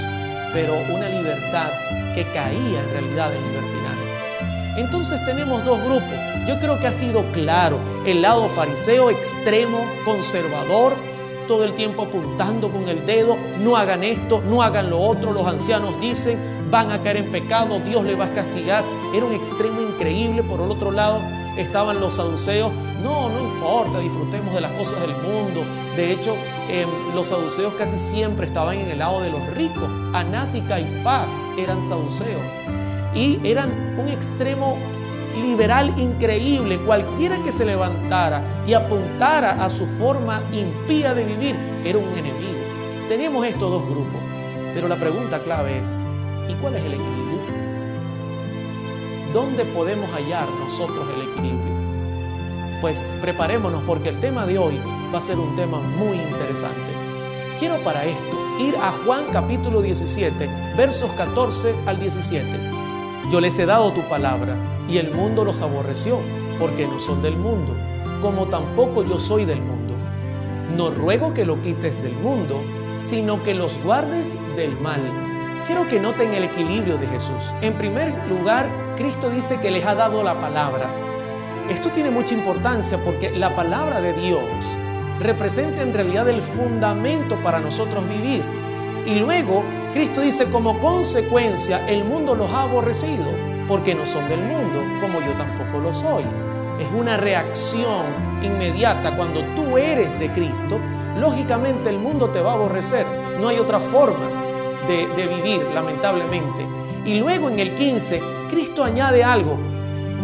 pero 0.53 0.75
una 0.89 1.09
libertad 1.09 1.69
que 2.13 2.25
caía 2.27 2.83
en 2.83 2.89
realidad 2.91 3.35
en 3.35 3.43
libertinaje. 3.43 4.77
Entonces 4.77 5.23
tenemos 5.25 5.65
dos 5.65 5.83
grupos. 5.83 6.13
Yo 6.47 6.59
creo 6.59 6.79
que 6.79 6.87
ha 6.87 6.91
sido 6.91 7.23
claro 7.31 7.79
el 8.05 8.21
lado 8.21 8.47
fariseo 8.47 9.09
extremo, 9.09 9.79
conservador, 10.05 10.95
todo 11.47 11.63
el 11.63 11.73
tiempo 11.73 12.03
apuntando 12.03 12.69
con 12.69 12.87
el 12.87 13.05
dedo, 13.05 13.37
no 13.59 13.75
hagan 13.75 14.03
esto, 14.03 14.41
no 14.47 14.61
hagan 14.61 14.89
lo 14.89 14.99
otro, 14.99 15.33
los 15.33 15.45
ancianos 15.45 15.99
dicen, 15.99 16.37
van 16.71 16.91
a 16.91 17.01
caer 17.01 17.17
en 17.17 17.31
pecado, 17.31 17.79
Dios 17.79 18.03
les 18.03 18.19
va 18.19 18.25
a 18.25 18.33
castigar. 18.33 18.83
Era 19.13 19.25
un 19.25 19.33
extremo 19.33 19.81
increíble. 19.81 20.43
Por 20.43 20.61
el 20.61 20.71
otro 20.71 20.91
lado 20.91 21.19
estaban 21.57 21.99
los 21.99 22.13
saduceos, 22.13 22.71
no, 23.03 23.29
no 23.29 23.39
importa, 23.41 23.99
disfrutemos 23.99 24.53
de 24.53 24.61
las 24.61 24.71
cosas 24.71 25.01
del 25.01 25.11
mundo. 25.11 25.63
De 25.95 26.11
hecho, 26.11 26.35
eh, 26.69 26.85
los 27.13 27.27
saduceos 27.27 27.73
casi 27.73 27.97
siempre 27.97 28.45
estaban 28.45 28.77
en 28.77 28.89
el 28.89 28.99
lado 28.99 29.21
de 29.21 29.29
los 29.29 29.45
ricos. 29.55 29.89
Anás 30.13 30.55
y 30.55 30.61
Caifás 30.61 31.49
eran 31.57 31.83
saduceos 31.83 32.41
y 33.13 33.39
eran 33.43 33.69
un 33.99 34.07
extremo 34.07 34.77
liberal 35.41 35.93
increíble. 35.99 36.77
Cualquiera 36.79 37.37
que 37.43 37.51
se 37.51 37.65
levantara 37.65 38.41
y 38.67 38.73
apuntara 38.73 39.63
a 39.63 39.69
su 39.69 39.85
forma 39.85 40.41
impía 40.51 41.13
de 41.13 41.25
vivir 41.25 41.55
era 41.83 41.97
un 41.97 42.11
enemigo. 42.17 42.53
Teníamos 43.07 43.45
estos 43.45 43.69
dos 43.69 43.85
grupos, 43.85 44.19
pero 44.73 44.87
la 44.87 44.95
pregunta 44.95 45.39
clave 45.39 45.79
es, 45.79 46.09
¿y 46.49 46.53
cuál 46.55 46.75
es 46.75 46.85
el 46.85 46.93
equilibrio? 46.93 47.33
¿Dónde 49.34 49.65
podemos 49.65 50.12
hallar 50.12 50.48
nosotros 50.60 51.08
el 51.15 51.24
equilibrio? 51.24 51.74
Pues 52.82 53.17
preparémonos 53.19 53.82
porque 53.82 54.10
el 54.10 54.19
tema 54.19 54.46
de 54.46 54.60
hoy 54.60 54.80
va 55.12 55.17
a 55.17 55.22
ser 55.22 55.39
un 55.39 55.56
tema 55.56 55.80
muy 55.80 56.17
interesante. 56.17 56.78
Quiero 57.58 57.78
para 57.78 58.06
esto 58.06 58.38
ir 58.60 58.76
a 58.76 58.91
Juan 58.91 59.24
capítulo 59.34 59.82
17, 59.82 60.48
versos 60.78 61.12
14 61.13 61.74
al 61.88 62.00
17. 62.00 62.48
Yo 63.32 63.41
les 63.41 63.58
he 63.58 63.65
dado 63.65 63.91
tu 63.91 64.02
palabra 64.02 64.56
y 64.88 64.98
el 64.98 65.10
mundo 65.10 65.43
los 65.43 65.63
aborreció 65.63 66.19
porque 66.60 66.86
no 66.86 67.00
son 67.00 67.24
del 67.24 67.36
mundo, 67.36 67.76
como 68.22 68.46
tampoco 68.46 69.04
yo 69.04 69.19
soy 69.19 69.46
del 69.46 69.62
mundo. 69.62 69.96
No 70.78 70.91
ruego 70.91 71.34
que 71.34 71.46
lo 71.46 71.60
quites 71.60 72.04
del 72.04 72.13
mundo, 72.13 72.62
sino 72.98 73.41
que 73.41 73.56
los 73.56 73.84
guardes 73.84 74.38
del 74.56 74.80
mal. 74.80 75.02
Quiero 75.65 75.88
que 75.88 76.00
noten 76.00 76.36
el 76.36 76.43
equilibrio 76.43 77.00
de 77.00 77.08
Jesús. 77.08 77.56
En 77.62 77.74
primer 77.74 78.13
lugar, 78.28 78.83
Cristo 78.95 79.29
dice 79.29 79.60
que 79.60 79.71
les 79.71 79.86
ha 79.86 79.95
dado 79.95 80.23
la 80.23 80.39
palabra. 80.39 80.88
Esto 81.69 81.89
tiene 81.89 82.12
mucha 82.12 82.36
importancia 82.36 83.01
porque 83.03 83.32
la 83.32 83.56
palabra 83.56 84.01
de 84.01 84.13
Dios 84.13 84.77
representa 85.19 85.82
en 85.82 85.93
realidad 85.93 86.29
el 86.29 86.41
fundamento 86.41 87.38
para 87.38 87.60
nosotros 87.60 88.08
vivir. 88.08 88.43
Y 89.08 89.15
luego 89.15 89.63
Cristo 89.93 90.21
dice, 90.21 90.45
como 90.45 90.79
consecuencia, 90.79 91.88
el 91.88 92.03
mundo 92.03 92.36
los 92.36 92.51
ha 92.51 92.63
aborrecido 92.63 93.25
porque 93.67 93.95
no 93.95 94.06
son 94.06 94.29
del 94.29 94.41
mundo, 94.41 94.82
como 95.01 95.21
yo 95.21 95.32
tampoco 95.32 95.79
lo 95.79 95.93
soy. 95.93 96.23
Es 96.79 96.88
una 96.93 97.17
reacción 97.17 98.06
inmediata 98.43 99.15
cuando 99.15 99.43
tú 99.56 99.77
eres 99.77 100.17
de 100.19 100.32
Cristo. 100.32 100.79
Lógicamente 101.19 101.89
el 101.89 101.97
mundo 101.97 102.29
te 102.29 102.41
va 102.41 102.51
a 102.51 102.56
aborrecer. 102.56 103.06
No 103.39 103.47
hay 103.47 103.58
otra 103.58 103.79
forma 103.79 104.29
de, 104.88 105.08
de 105.15 105.27
vivir, 105.27 105.65
lamentablemente. 105.73 106.65
Y 107.06 107.19
luego 107.19 107.49
en 107.49 107.60
el 107.60 107.75
15, 107.75 108.33
Cristo 108.53 108.83
añade 108.83 109.23
algo. 109.23 109.57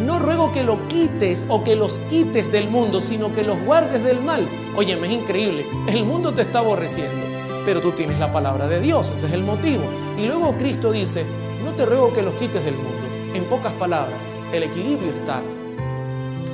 No 0.05 0.19
ruego 0.19 0.51
que 0.51 0.61
lo 0.61 0.87
quites 0.87 1.47
o 1.49 1.63
que 1.63 1.75
los 1.75 1.97
quites 1.97 2.51
del 2.51 2.69
mundo, 2.69 3.01
sino 3.01 3.33
que 3.33 3.41
los 3.41 3.59
guardes 3.59 4.03
del 4.03 4.21
mal. 4.21 4.47
Oye, 4.75 4.93
es 4.93 5.09
increíble. 5.09 5.65
El 5.87 6.05
mundo 6.05 6.31
te 6.31 6.43
está 6.43 6.59
aborreciendo, 6.59 7.25
pero 7.65 7.81
tú 7.81 7.91
tienes 7.91 8.19
la 8.19 8.31
palabra 8.31 8.67
de 8.67 8.81
Dios. 8.81 9.09
Ese 9.09 9.25
es 9.25 9.33
el 9.33 9.41
motivo. 9.41 9.81
Y 10.15 10.27
luego 10.27 10.55
Cristo 10.59 10.91
dice, 10.91 11.25
no 11.65 11.71
te 11.71 11.87
ruego 11.87 12.13
que 12.13 12.21
los 12.21 12.35
quites 12.35 12.63
del 12.63 12.75
mundo. 12.75 12.99
En 13.33 13.45
pocas 13.45 13.73
palabras, 13.73 14.45
el 14.53 14.61
equilibrio 14.61 15.11
está 15.11 15.41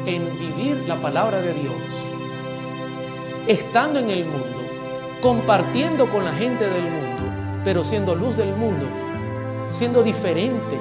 en 0.05 0.23
vivir 0.39 0.81
la 0.87 0.95
palabra 0.95 1.41
de 1.41 1.53
Dios, 1.55 1.75
estando 3.47 3.99
en 3.99 4.11
el 4.11 4.23
mundo, 4.23 4.61
compartiendo 5.21 6.07
con 6.07 6.23
la 6.23 6.31
gente 6.31 6.69
del 6.69 6.83
mundo, 6.83 7.61
pero 7.65 7.83
siendo 7.83 8.15
luz 8.15 8.37
del 8.37 8.55
mundo, 8.55 8.85
siendo 9.71 10.03
diferente, 10.03 10.77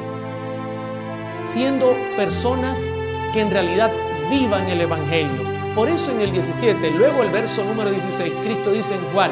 siendo 1.44 1.96
personas 2.16 2.94
que 3.33 3.40
en 3.40 3.50
realidad 3.50 3.92
vivan 4.30 4.66
el 4.68 4.80
Evangelio. 4.80 5.42
Por 5.74 5.88
eso 5.88 6.12
en 6.12 6.20
el 6.20 6.33
17, 6.33 6.90
luego 6.92 7.22
el 7.22 7.30
verso 7.30 7.64
número 7.64 7.90
16, 7.90 8.33
Cristo 8.42 8.72
dice 8.72 8.94
en 8.94 9.04
Juan, 9.12 9.30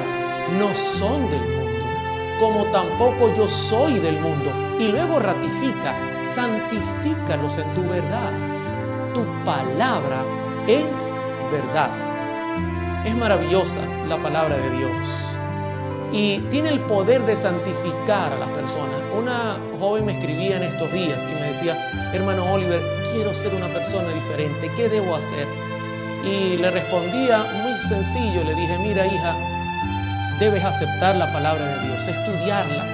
no 0.58 0.74
son 0.74 1.30
del 1.30 1.40
mundo, 1.40 1.84
como 2.38 2.64
tampoco 2.66 3.34
yo 3.34 3.48
soy 3.48 3.98
del 3.98 4.18
mundo. 4.20 4.52
Y 4.78 4.88
luego 4.88 5.20
ratifica, 5.20 5.94
santifícalos 6.20 7.58
en 7.58 7.74
tu 7.74 7.82
verdad. 7.82 8.32
Tu 9.14 9.24
palabra 9.44 10.24
es 10.66 11.16
verdad. 11.50 11.90
Es 13.06 13.14
maravillosa 13.14 13.80
la 14.08 14.20
palabra 14.20 14.56
de 14.56 14.70
Dios 14.78 15.31
y 16.12 16.40
tiene 16.50 16.68
el 16.68 16.80
poder 16.80 17.24
de 17.24 17.34
santificar 17.34 18.32
a 18.32 18.38
las 18.38 18.48
personas. 18.50 19.00
Una 19.16 19.58
joven 19.78 20.04
me 20.04 20.12
escribía 20.12 20.56
en 20.56 20.64
estos 20.64 20.92
días 20.92 21.26
y 21.26 21.34
me 21.34 21.48
decía, 21.48 21.76
hermano 22.12 22.52
Oliver, 22.52 22.80
quiero 23.12 23.32
ser 23.32 23.54
una 23.54 23.68
persona 23.68 24.12
diferente, 24.12 24.70
¿qué 24.76 24.88
debo 24.88 25.14
hacer? 25.14 25.46
Y 26.24 26.56
le 26.58 26.70
respondía 26.70 27.44
muy 27.62 27.78
sencillo, 27.78 28.44
le 28.44 28.54
dije, 28.54 28.78
mira 28.78 29.06
hija, 29.06 29.34
debes 30.38 30.62
aceptar 30.62 31.16
la 31.16 31.32
palabra 31.32 31.64
de 31.64 31.86
Dios, 31.86 32.06
estudiarla, 32.06 32.84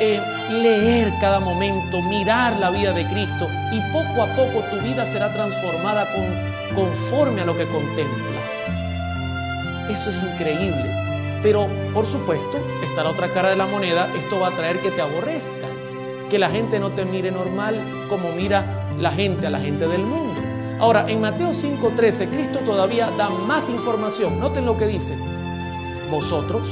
eh, 0.00 0.20
leer 0.50 1.12
cada 1.20 1.38
momento, 1.38 2.02
mirar 2.02 2.56
la 2.58 2.70
vida 2.70 2.92
de 2.92 3.06
Cristo 3.06 3.48
y 3.70 3.80
poco 3.92 4.22
a 4.22 4.26
poco 4.34 4.60
tu 4.70 4.80
vida 4.80 5.06
será 5.06 5.32
transformada 5.32 6.06
con, 6.12 6.74
conforme 6.74 7.42
a 7.42 7.44
lo 7.44 7.56
que 7.56 7.66
contemplas. 7.66 8.98
Eso 9.88 10.10
es 10.10 10.16
increíble. 10.22 11.11
Pero, 11.42 11.66
por 11.92 12.06
supuesto, 12.06 12.58
está 12.82 13.02
la 13.02 13.10
otra 13.10 13.28
cara 13.28 13.50
de 13.50 13.56
la 13.56 13.66
moneda, 13.66 14.08
esto 14.16 14.38
va 14.38 14.48
a 14.48 14.56
traer 14.56 14.80
que 14.80 14.90
te 14.90 15.02
aborrezcan, 15.02 15.70
que 16.30 16.38
la 16.38 16.48
gente 16.48 16.78
no 16.78 16.90
te 16.90 17.04
mire 17.04 17.30
normal 17.30 17.80
como 18.08 18.30
mira 18.32 18.94
la 18.98 19.10
gente 19.10 19.46
a 19.46 19.50
la 19.50 19.58
gente 19.58 19.88
del 19.88 20.02
mundo. 20.02 20.40
Ahora, 20.78 21.04
en 21.08 21.20
Mateo 21.20 21.52
5:13, 21.52 22.28
Cristo 22.28 22.60
todavía 22.60 23.10
da 23.16 23.28
más 23.28 23.68
información. 23.68 24.40
Noten 24.40 24.66
lo 24.66 24.76
que 24.76 24.86
dice. 24.86 25.16
Vosotros 26.10 26.68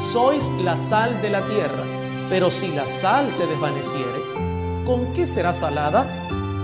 sois 0.00 0.50
la 0.62 0.76
sal 0.76 1.20
de 1.20 1.30
la 1.30 1.42
tierra, 1.42 1.84
pero 2.28 2.50
si 2.50 2.68
la 2.68 2.86
sal 2.86 3.30
se 3.36 3.46
desvaneciere, 3.46 4.20
¿con 4.86 5.12
qué 5.12 5.26
será 5.26 5.52
salada? 5.52 6.06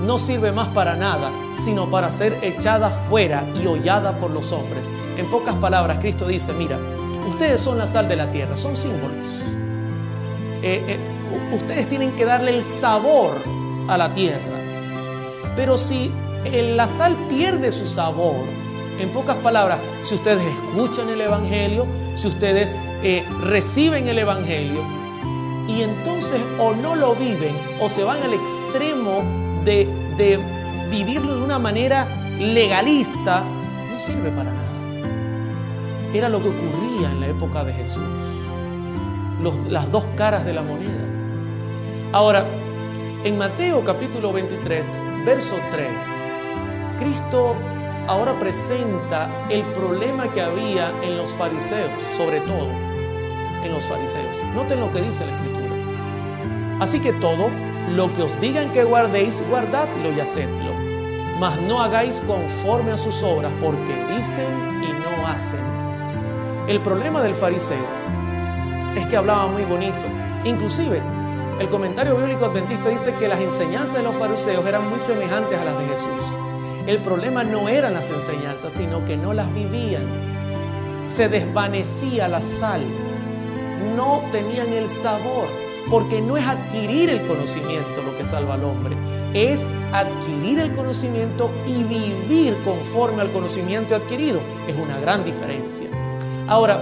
No 0.06 0.18
sirve 0.18 0.52
más 0.52 0.68
para 0.68 0.96
nada, 0.96 1.30
sino 1.58 1.90
para 1.90 2.10
ser 2.10 2.38
echada 2.42 2.90
fuera 2.90 3.44
y 3.60 3.66
hollada 3.66 4.18
por 4.18 4.30
los 4.30 4.52
hombres. 4.52 4.88
En 5.16 5.26
pocas 5.26 5.54
palabras, 5.54 5.98
Cristo 5.98 6.26
dice, 6.26 6.52
mira, 6.52 6.78
ustedes 7.26 7.60
son 7.60 7.78
la 7.78 7.86
sal 7.86 8.08
de 8.08 8.16
la 8.16 8.30
tierra, 8.30 8.56
son 8.56 8.76
símbolos. 8.76 9.26
Eh, 10.62 10.82
eh, 10.88 10.98
ustedes 11.54 11.88
tienen 11.88 12.12
que 12.12 12.24
darle 12.24 12.56
el 12.56 12.64
sabor 12.64 13.34
a 13.88 13.96
la 13.96 14.12
tierra. 14.12 14.40
Pero 15.54 15.78
si 15.78 16.10
la 16.52 16.86
sal 16.86 17.16
pierde 17.28 17.72
su 17.72 17.86
sabor, 17.86 18.44
en 19.00 19.10
pocas 19.10 19.36
palabras, 19.36 19.78
si 20.02 20.14
ustedes 20.14 20.42
escuchan 20.46 21.08
el 21.10 21.20
Evangelio, 21.20 21.86
si 22.14 22.28
ustedes 22.28 22.74
eh, 23.02 23.24
reciben 23.42 24.08
el 24.08 24.18
Evangelio, 24.18 24.82
y 25.68 25.82
entonces 25.82 26.40
o 26.58 26.74
no 26.74 26.94
lo 26.94 27.14
viven 27.14 27.54
o 27.80 27.88
se 27.88 28.04
van 28.04 28.22
al 28.22 28.32
extremo 28.32 29.22
de, 29.64 29.88
de 30.16 30.38
vivirlo 30.90 31.36
de 31.36 31.42
una 31.42 31.58
manera 31.58 32.06
legalista, 32.38 33.42
no 33.92 33.98
sirve 33.98 34.30
para 34.30 34.52
nada. 34.52 34.65
Era 36.16 36.30
lo 36.30 36.42
que 36.42 36.48
ocurría 36.48 37.10
en 37.10 37.20
la 37.20 37.26
época 37.26 37.62
de 37.62 37.74
Jesús. 37.74 38.02
Las 39.68 39.92
dos 39.92 40.06
caras 40.16 40.46
de 40.46 40.54
la 40.54 40.62
moneda. 40.62 41.04
Ahora, 42.10 42.46
en 43.22 43.36
Mateo 43.36 43.84
capítulo 43.84 44.32
23, 44.32 44.98
verso 45.26 45.56
3, 45.70 46.32
Cristo 46.98 47.54
ahora 48.06 48.32
presenta 48.38 49.28
el 49.50 49.62
problema 49.74 50.32
que 50.32 50.40
había 50.40 50.90
en 51.02 51.18
los 51.18 51.32
fariseos, 51.32 51.90
sobre 52.16 52.40
todo 52.40 52.70
en 53.62 53.72
los 53.74 53.84
fariseos. 53.84 54.42
Noten 54.54 54.80
lo 54.80 54.90
que 54.90 55.02
dice 55.02 55.26
la 55.26 55.34
escritura. 55.34 55.74
Así 56.80 56.98
que 56.98 57.12
todo 57.12 57.50
lo 57.94 58.10
que 58.14 58.22
os 58.22 58.40
digan 58.40 58.72
que 58.72 58.84
guardéis, 58.84 59.44
guardadlo 59.50 60.10
y 60.16 60.20
hacedlo. 60.20 60.72
Mas 61.38 61.60
no 61.60 61.82
hagáis 61.82 62.22
conforme 62.26 62.92
a 62.92 62.96
sus 62.96 63.22
obras, 63.22 63.52
porque 63.60 63.94
dicen 64.16 64.82
y 64.82 64.92
no 64.92 65.26
hacen. 65.26 65.75
El 66.68 66.80
problema 66.80 67.22
del 67.22 67.36
fariseo 67.36 67.86
es 68.96 69.06
que 69.06 69.16
hablaba 69.16 69.46
muy 69.46 69.62
bonito. 69.62 70.04
Inclusive, 70.44 71.00
el 71.60 71.68
comentario 71.68 72.16
bíblico 72.16 72.46
adventista 72.46 72.88
dice 72.88 73.14
que 73.14 73.28
las 73.28 73.38
enseñanzas 73.38 73.98
de 73.98 74.02
los 74.02 74.16
fariseos 74.16 74.66
eran 74.66 74.90
muy 74.90 74.98
semejantes 74.98 75.56
a 75.60 75.64
las 75.64 75.78
de 75.78 75.86
Jesús. 75.86 76.22
El 76.88 76.98
problema 76.98 77.44
no 77.44 77.68
eran 77.68 77.94
las 77.94 78.10
enseñanzas, 78.10 78.72
sino 78.72 79.04
que 79.04 79.16
no 79.16 79.32
las 79.32 79.54
vivían. 79.54 80.02
Se 81.06 81.28
desvanecía 81.28 82.26
la 82.26 82.42
sal. 82.42 82.82
No 83.94 84.22
tenían 84.32 84.72
el 84.72 84.88
sabor, 84.88 85.48
porque 85.88 86.20
no 86.20 86.36
es 86.36 86.48
adquirir 86.48 87.10
el 87.10 87.24
conocimiento 87.28 88.02
lo 88.02 88.16
que 88.16 88.24
salva 88.24 88.54
al 88.54 88.64
hombre, 88.64 88.96
es 89.34 89.62
adquirir 89.92 90.58
el 90.58 90.72
conocimiento 90.72 91.48
y 91.64 91.84
vivir 91.84 92.56
conforme 92.64 93.22
al 93.22 93.30
conocimiento 93.30 93.94
adquirido. 93.94 94.40
Es 94.66 94.74
una 94.74 94.98
gran 94.98 95.24
diferencia. 95.24 95.88
Ahora, 96.48 96.80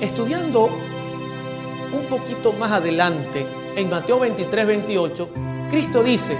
estudiando 0.00 0.66
un 0.66 2.06
poquito 2.08 2.52
más 2.52 2.70
adelante, 2.70 3.44
en 3.74 3.88
Mateo 3.88 4.20
23, 4.20 4.66
28, 4.66 5.28
Cristo 5.68 6.04
dice, 6.04 6.38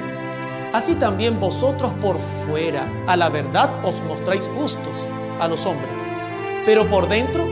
así 0.73 0.95
también 0.95 1.41
vosotros 1.41 1.93
por 1.95 2.19
fuera 2.19 2.89
a 3.09 3.17
la 3.17 3.29
verdad 3.29 3.85
os 3.85 4.03
mostráis 4.03 4.49
justos 4.57 4.97
a 5.41 5.49
los 5.49 5.67
hombres, 5.67 5.99
pero 6.65 6.89
por 6.89 7.09
dentro 7.09 7.45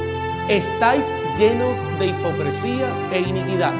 estáis 0.48 1.12
llenos 1.36 1.82
de 1.98 2.06
hipocresía 2.06 2.86
e 3.12 3.20
iniquidad. 3.20 3.74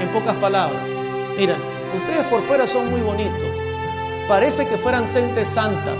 En 0.00 0.08
pocas 0.10 0.36
palabras, 0.36 0.90
mira, 1.36 1.56
ustedes 1.96 2.24
por 2.26 2.40
fuera 2.40 2.68
son 2.68 2.88
muy 2.88 3.00
bonitos, 3.00 3.50
parece 4.28 4.68
que 4.68 4.78
fueran 4.78 5.08
gente 5.08 5.44
santa, 5.44 5.92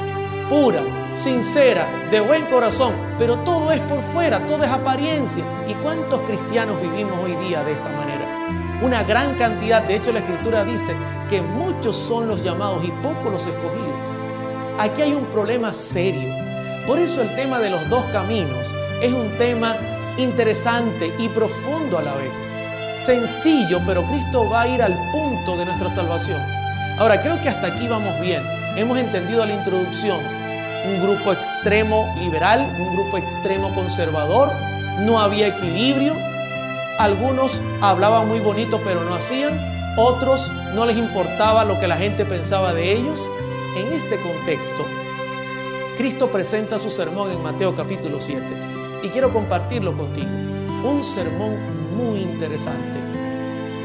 pura, 0.49 0.83
sincera, 1.17 1.87
de 2.11 2.21
buen 2.21 2.45
corazón, 2.45 2.95
pero 3.19 3.39
todo 3.39 3.73
es 3.73 3.81
por 3.81 4.01
fuera, 4.03 4.47
todo 4.47 4.63
es 4.63 4.71
apariencia. 4.71 5.43
¿Y 5.67 5.75
cuántos 5.75 6.23
cristianos 6.23 6.81
vivimos 6.81 7.19
hoy 7.25 7.35
día 7.47 7.65
de 7.65 7.73
esta 7.73 7.89
manera? 7.89 8.79
Una 8.83 9.03
gran 9.03 9.35
cantidad, 9.37 9.83
de 9.83 9.97
hecho 9.97 10.13
la 10.13 10.19
escritura 10.19 10.65
dice 10.65 10.93
que 11.31 11.41
muchos 11.41 11.97
son 11.97 12.29
los 12.29 12.43
llamados 12.43 12.85
y 12.85 12.91
pocos 13.03 13.33
los 13.33 13.47
escogidos. 13.47 13.97
Aquí 14.79 15.03
hay 15.03 15.15
un 15.15 15.25
problema 15.27 15.73
serio. 15.73 16.31
Por 16.87 16.99
eso 16.99 17.23
el 17.23 17.35
tema 17.35 17.59
de 17.59 17.71
los 17.71 17.89
dos 17.89 18.05
caminos 18.13 18.75
es 19.01 19.13
un 19.13 19.31
tema 19.39 19.77
interesante 20.19 21.13
y 21.19 21.29
profundo 21.31 21.99
a 21.99 22.03
la 22.03 22.15
vez. 22.15 22.55
Sencillo, 22.97 23.81
pero 23.87 24.05
Cristo 24.05 24.49
va 24.49 24.63
a 24.63 24.69
ir 24.69 24.83
al 24.83 24.95
punto 25.11 25.57
de 25.57 25.65
nuestra 25.65 25.89
salvación. 25.89 26.41
Ahora, 26.99 27.21
creo 27.21 27.41
que 27.41 27.49
hasta 27.49 27.69
aquí 27.69 27.89
vamos 27.89 28.21
bien. 28.21 28.43
Hemos 28.77 28.99
entendido 28.99 29.45
la 29.45 29.55
introducción. 29.55 30.36
Un 30.87 31.03
grupo 31.03 31.33
extremo 31.33 32.15
liberal, 32.19 32.61
un 32.79 32.95
grupo 32.95 33.19
extremo 33.19 33.75
conservador. 33.75 34.51
No 35.01 35.21
había 35.21 35.49
equilibrio. 35.49 36.15
Algunos 36.99 37.61
hablaban 37.81 38.29
muy 38.29 38.41
bonito 38.41 38.81
pero 38.85 39.03
no 39.05 39.15
hacían. 39.15 39.59
Otros 39.97 40.51
no 40.75 40.85
les 40.87 40.97
importaba 40.97 41.65
lo 41.65 41.79
que 41.81 41.89
la 41.89 41.97
gente 41.97 42.25
pensaba 42.25 42.73
de 42.73 42.93
ellos. 42.93 43.29
En 43.77 43.93
este 43.93 44.19
contexto, 44.21 44.87
Cristo 45.97 46.31
presenta 46.31 46.79
su 46.79 46.91
sermón 46.91 47.31
en 47.31 47.43
Mateo 47.43 47.75
capítulo 47.75 48.21
7 48.21 48.43
y 49.03 49.09
quiero 49.09 49.33
compartirlo 49.33 49.97
contigo. 49.97 50.29
Un 50.85 51.03
sermón 51.03 51.57
muy 51.97 52.21
interesante. 52.21 52.99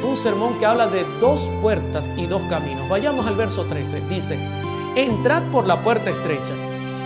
Un 0.04 0.18
sermón 0.18 0.60
que 0.60 0.66
habla 0.66 0.88
de 0.88 1.06
dos 1.20 1.50
puertas 1.62 2.14
y 2.18 2.26
dos 2.26 2.42
caminos. 2.44 2.90
Vayamos 2.90 3.28
al 3.28 3.36
verso 3.36 3.66
13. 3.66 4.02
Dice, 4.10 4.38
entrad 4.96 5.44
por 5.52 5.68
la 5.68 5.82
puerta 5.82 6.10
estrecha, 6.10 6.54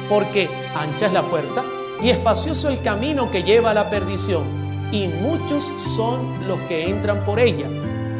porque 0.09 0.49
ancha 0.75 1.07
es 1.07 1.13
la 1.13 1.23
puerta 1.23 1.63
y 2.01 2.09
espacioso 2.09 2.69
el 2.69 2.81
camino 2.81 3.31
que 3.31 3.43
lleva 3.43 3.71
a 3.71 3.73
la 3.73 3.89
perdición, 3.89 4.43
y 4.91 5.07
muchos 5.07 5.73
son 5.77 6.47
los 6.47 6.59
que 6.61 6.89
entran 6.89 7.23
por 7.25 7.39
ella, 7.39 7.67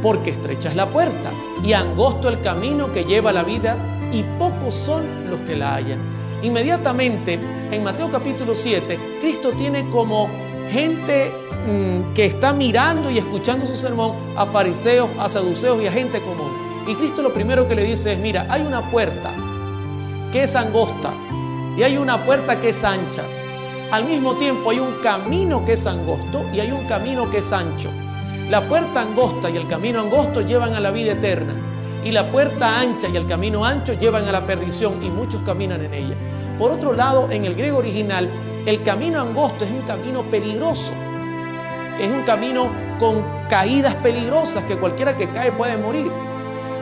porque 0.01 0.31
estrecha 0.31 0.69
es 0.69 0.75
la 0.75 0.87
puerta 0.87 1.31
y 1.63 1.73
angosto 1.73 2.29
el 2.29 2.41
camino 2.41 2.91
que 2.91 3.03
lleva 3.03 3.29
a 3.29 3.33
la 3.33 3.43
vida, 3.43 3.77
y 4.11 4.23
pocos 4.37 4.73
son 4.73 5.29
los 5.29 5.41
que 5.41 5.55
la 5.55 5.75
hallan. 5.75 5.99
Inmediatamente, 6.41 7.39
en 7.71 7.83
Mateo 7.83 8.09
capítulo 8.09 8.53
7, 8.55 9.17
Cristo 9.19 9.51
tiene 9.51 9.89
como 9.89 10.29
gente 10.71 11.31
mm, 11.67 12.13
que 12.13 12.25
está 12.25 12.53
mirando 12.53 13.09
y 13.09 13.17
escuchando 13.17 13.65
su 13.65 13.75
sermón 13.75 14.13
a 14.37 14.45
fariseos, 14.45 15.09
a 15.19 15.27
saduceos 15.27 15.81
y 15.81 15.87
a 15.87 15.91
gente 15.91 16.21
común. 16.21 16.51
Y 16.87 16.93
Cristo 16.95 17.21
lo 17.21 17.33
primero 17.33 17.67
que 17.67 17.75
le 17.75 17.83
dice 17.83 18.13
es, 18.13 18.19
mira, 18.19 18.45
hay 18.49 18.61
una 18.61 18.89
puerta 18.91 19.31
que 20.31 20.43
es 20.43 20.55
angosta 20.55 21.11
y 21.77 21.83
hay 21.83 21.97
una 21.97 22.23
puerta 22.23 22.59
que 22.59 22.69
es 22.69 22.83
ancha. 22.83 23.23
Al 23.91 24.05
mismo 24.05 24.33
tiempo 24.35 24.71
hay 24.71 24.79
un 24.79 24.95
camino 25.03 25.63
que 25.65 25.73
es 25.73 25.85
angosto 25.85 26.43
y 26.53 26.59
hay 26.59 26.71
un 26.71 26.85
camino 26.87 27.29
que 27.29 27.39
es 27.39 27.51
ancho. 27.53 27.89
La 28.49 28.61
puerta 28.61 29.01
angosta 29.01 29.49
y 29.49 29.57
el 29.57 29.67
camino 29.67 30.01
angosto 30.01 30.41
llevan 30.41 30.73
a 30.73 30.79
la 30.79 30.91
vida 30.91 31.13
eterna. 31.13 31.53
Y 32.03 32.11
la 32.11 32.31
puerta 32.31 32.79
ancha 32.79 33.07
y 33.09 33.17
el 33.17 33.25
camino 33.25 33.65
ancho 33.65 33.93
llevan 33.93 34.27
a 34.27 34.31
la 34.31 34.45
perdición 34.45 35.03
y 35.03 35.09
muchos 35.09 35.41
caminan 35.41 35.83
en 35.83 35.93
ella. 35.93 36.15
Por 36.57 36.71
otro 36.71 36.93
lado, 36.93 37.31
en 37.31 37.45
el 37.45 37.55
griego 37.55 37.79
original, 37.79 38.29
el 38.65 38.83
camino 38.83 39.19
angosto 39.19 39.65
es 39.65 39.71
un 39.71 39.81
camino 39.81 40.23
peligroso. 40.23 40.93
Es 41.99 42.11
un 42.11 42.23
camino 42.23 42.67
con 42.99 43.23
caídas 43.49 43.95
peligrosas 43.95 44.65
que 44.65 44.77
cualquiera 44.77 45.17
que 45.17 45.29
cae 45.29 45.51
puede 45.51 45.77
morir. 45.77 46.11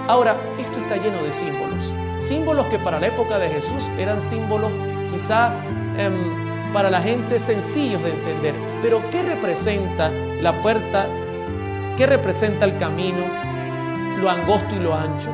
Ahora, 0.08 0.36
esto 0.60 0.80
está 0.80 0.98
lleno 0.98 1.24
de 1.24 1.32
símbolos. 1.32 1.94
Símbolos 2.24 2.68
que 2.68 2.80
para 2.80 3.02
la 3.02 3.08
época 3.08 3.38
de 3.38 3.50
Jesús 3.50 3.92
eran 4.00 4.22
símbolos 4.22 4.72
quizá 5.12 5.54
em, 5.98 6.72
para 6.72 6.90
la 6.90 7.02
gente 7.02 7.38
sencillos 7.38 8.02
de 8.02 8.12
entender. 8.12 8.56
Pero 8.82 9.02
¿qué 9.12 9.24
representa 9.24 10.10
la 10.10 10.62
puerta? 10.62 11.06
¿Qué 11.98 12.08
representa 12.08 12.64
el 12.64 12.78
camino? 12.78 13.26
Lo 14.22 14.30
angosto 14.30 14.74
y 14.74 14.80
lo 14.80 14.96
ancho. 14.96 15.32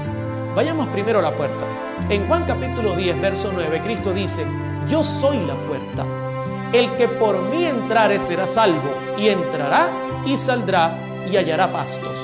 Vayamos 0.56 0.88
primero 0.88 1.20
a 1.20 1.22
la 1.22 1.36
puerta. 1.36 1.64
En 2.10 2.28
Juan 2.28 2.46
capítulo 2.46 2.96
10, 2.96 3.22
verso 3.22 3.52
9, 3.54 3.82
Cristo 3.84 4.12
dice, 4.12 4.44
yo 4.88 5.04
soy 5.04 5.46
la 5.46 5.54
puerta. 5.54 6.04
El 6.74 6.96
que 6.96 7.08
por 7.08 7.40
mí 7.40 7.66
entrare 7.66 8.18
será 8.18 8.48
salvo, 8.48 8.96
y 9.16 9.28
entrará 9.28 9.92
y 10.26 10.38
saldrá 10.38 10.98
y 11.32 11.38
hallará 11.38 11.72
pastos. 11.72 12.18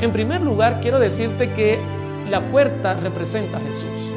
En 0.00 0.12
primer 0.12 0.40
lugar, 0.40 0.78
quiero 0.80 1.00
decirte 1.00 1.52
que 1.52 1.80
la 2.28 2.40
puerta 2.50 2.94
representa 2.94 3.58
a 3.58 3.60
Jesús. 3.60 4.12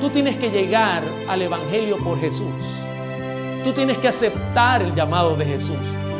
Tú 0.00 0.10
tienes 0.10 0.36
que 0.36 0.50
llegar 0.50 1.02
al 1.28 1.42
Evangelio 1.42 1.98
por 1.98 2.18
Jesús. 2.20 2.48
Tú 3.64 3.72
tienes 3.72 3.98
que 3.98 4.08
aceptar 4.08 4.82
el 4.82 4.94
llamado 4.94 5.36
de 5.36 5.44
Jesús. 5.44 5.76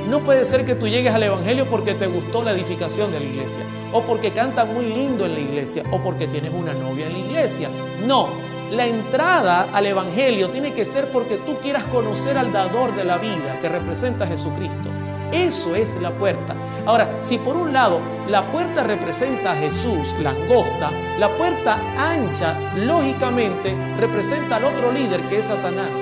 No 0.09 0.21
puede 0.21 0.45
ser 0.45 0.67
que 0.67 0.75
tú 0.75 0.89
llegues 0.89 1.15
al 1.15 1.23
Evangelio 1.23 1.67
porque 1.69 1.95
te 1.95 2.07
gustó 2.07 2.43
la 2.43 2.53
edificación 2.53 3.13
de 3.13 3.21
la 3.21 3.27
iglesia, 3.27 3.63
o 3.93 4.03
porque 4.03 4.33
cantan 4.33 4.75
muy 4.75 4.87
lindo 4.87 5.25
en 5.25 5.35
la 5.35 5.41
iglesia, 5.41 5.85
o 5.91 6.01
porque 6.01 6.27
tienes 6.27 6.53
una 6.53 6.75
novia 6.75 7.07
en 7.07 7.13
la 7.13 7.19
iglesia. 7.19 7.71
No, 8.05 8.29
la 8.71 8.87
entrada 8.87 9.69
al 9.73 9.87
Evangelio 9.87 10.51
tiene 10.51 10.75
que 10.75 10.85
ser 10.85 11.11
porque 11.11 11.37
tú 11.39 11.59
quieras 11.61 11.85
conocer 11.85 12.37
al 12.37 12.53
dador 12.53 12.95
de 12.95 13.05
la 13.05 13.19
vida 13.19 13.59
que 13.61 13.69
representa 13.69 14.25
a 14.25 14.29
Jesucristo. 14.29 14.91
Eso 15.33 15.75
es 15.75 15.97
la 16.01 16.11
puerta. 16.11 16.55
Ahora, 16.87 17.17
si 17.21 17.39
por 17.39 17.57
un 17.57 17.73
lado 17.73 18.01
la 18.29 18.51
puerta 18.51 18.83
representa 18.83 19.53
a 19.53 19.57
Jesús, 19.57 20.17
la 20.21 20.31
angosta, 20.31 20.91
la 21.19 21.29
puerta 21.37 21.79
ancha, 21.97 22.55
lógicamente, 22.77 23.77
representa 23.99 24.57
al 24.57 24.65
otro 24.65 24.91
líder 24.91 25.21
que 25.29 25.39
es 25.39 25.47
Satanás, 25.47 26.01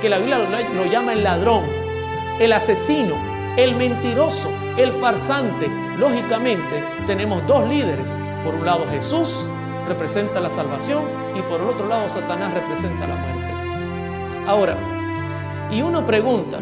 que 0.00 0.08
la 0.08 0.18
Biblia 0.18 0.38
lo, 0.38 0.48
lo 0.74 0.86
llama 0.90 1.12
el 1.12 1.24
ladrón, 1.24 1.64
el 2.38 2.52
asesino, 2.52 3.14
el 3.56 3.74
mentiroso, 3.74 4.50
el 4.76 4.92
farsante. 4.92 5.68
Lógicamente, 5.98 6.84
tenemos 7.06 7.44
dos 7.46 7.66
líderes. 7.68 8.16
Por 8.44 8.54
un 8.54 8.64
lado 8.64 8.86
Jesús 8.90 9.48
representa 9.88 10.40
la 10.40 10.48
salvación 10.48 11.02
y 11.36 11.42
por 11.42 11.60
el 11.60 11.68
otro 11.68 11.88
lado 11.88 12.08
Satanás 12.08 12.54
representa 12.54 13.06
la 13.06 13.16
muerte. 13.16 13.52
Ahora, 14.46 14.76
y 15.70 15.82
uno 15.82 16.04
pregunta, 16.04 16.60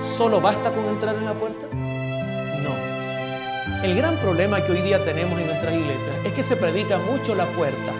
¿Solo 0.00 0.40
basta 0.40 0.70
con 0.70 0.86
entrar 0.86 1.14
en 1.16 1.26
la 1.26 1.34
puerta? 1.34 1.66
No. 1.74 2.74
El 3.84 3.94
gran 3.94 4.16
problema 4.16 4.64
que 4.64 4.72
hoy 4.72 4.80
día 4.80 5.04
tenemos 5.04 5.38
en 5.38 5.46
nuestras 5.46 5.74
iglesias 5.74 6.16
es 6.24 6.32
que 6.32 6.42
se 6.42 6.56
predica 6.56 6.96
mucho 6.96 7.34
la 7.34 7.44
puerta. 7.48 7.92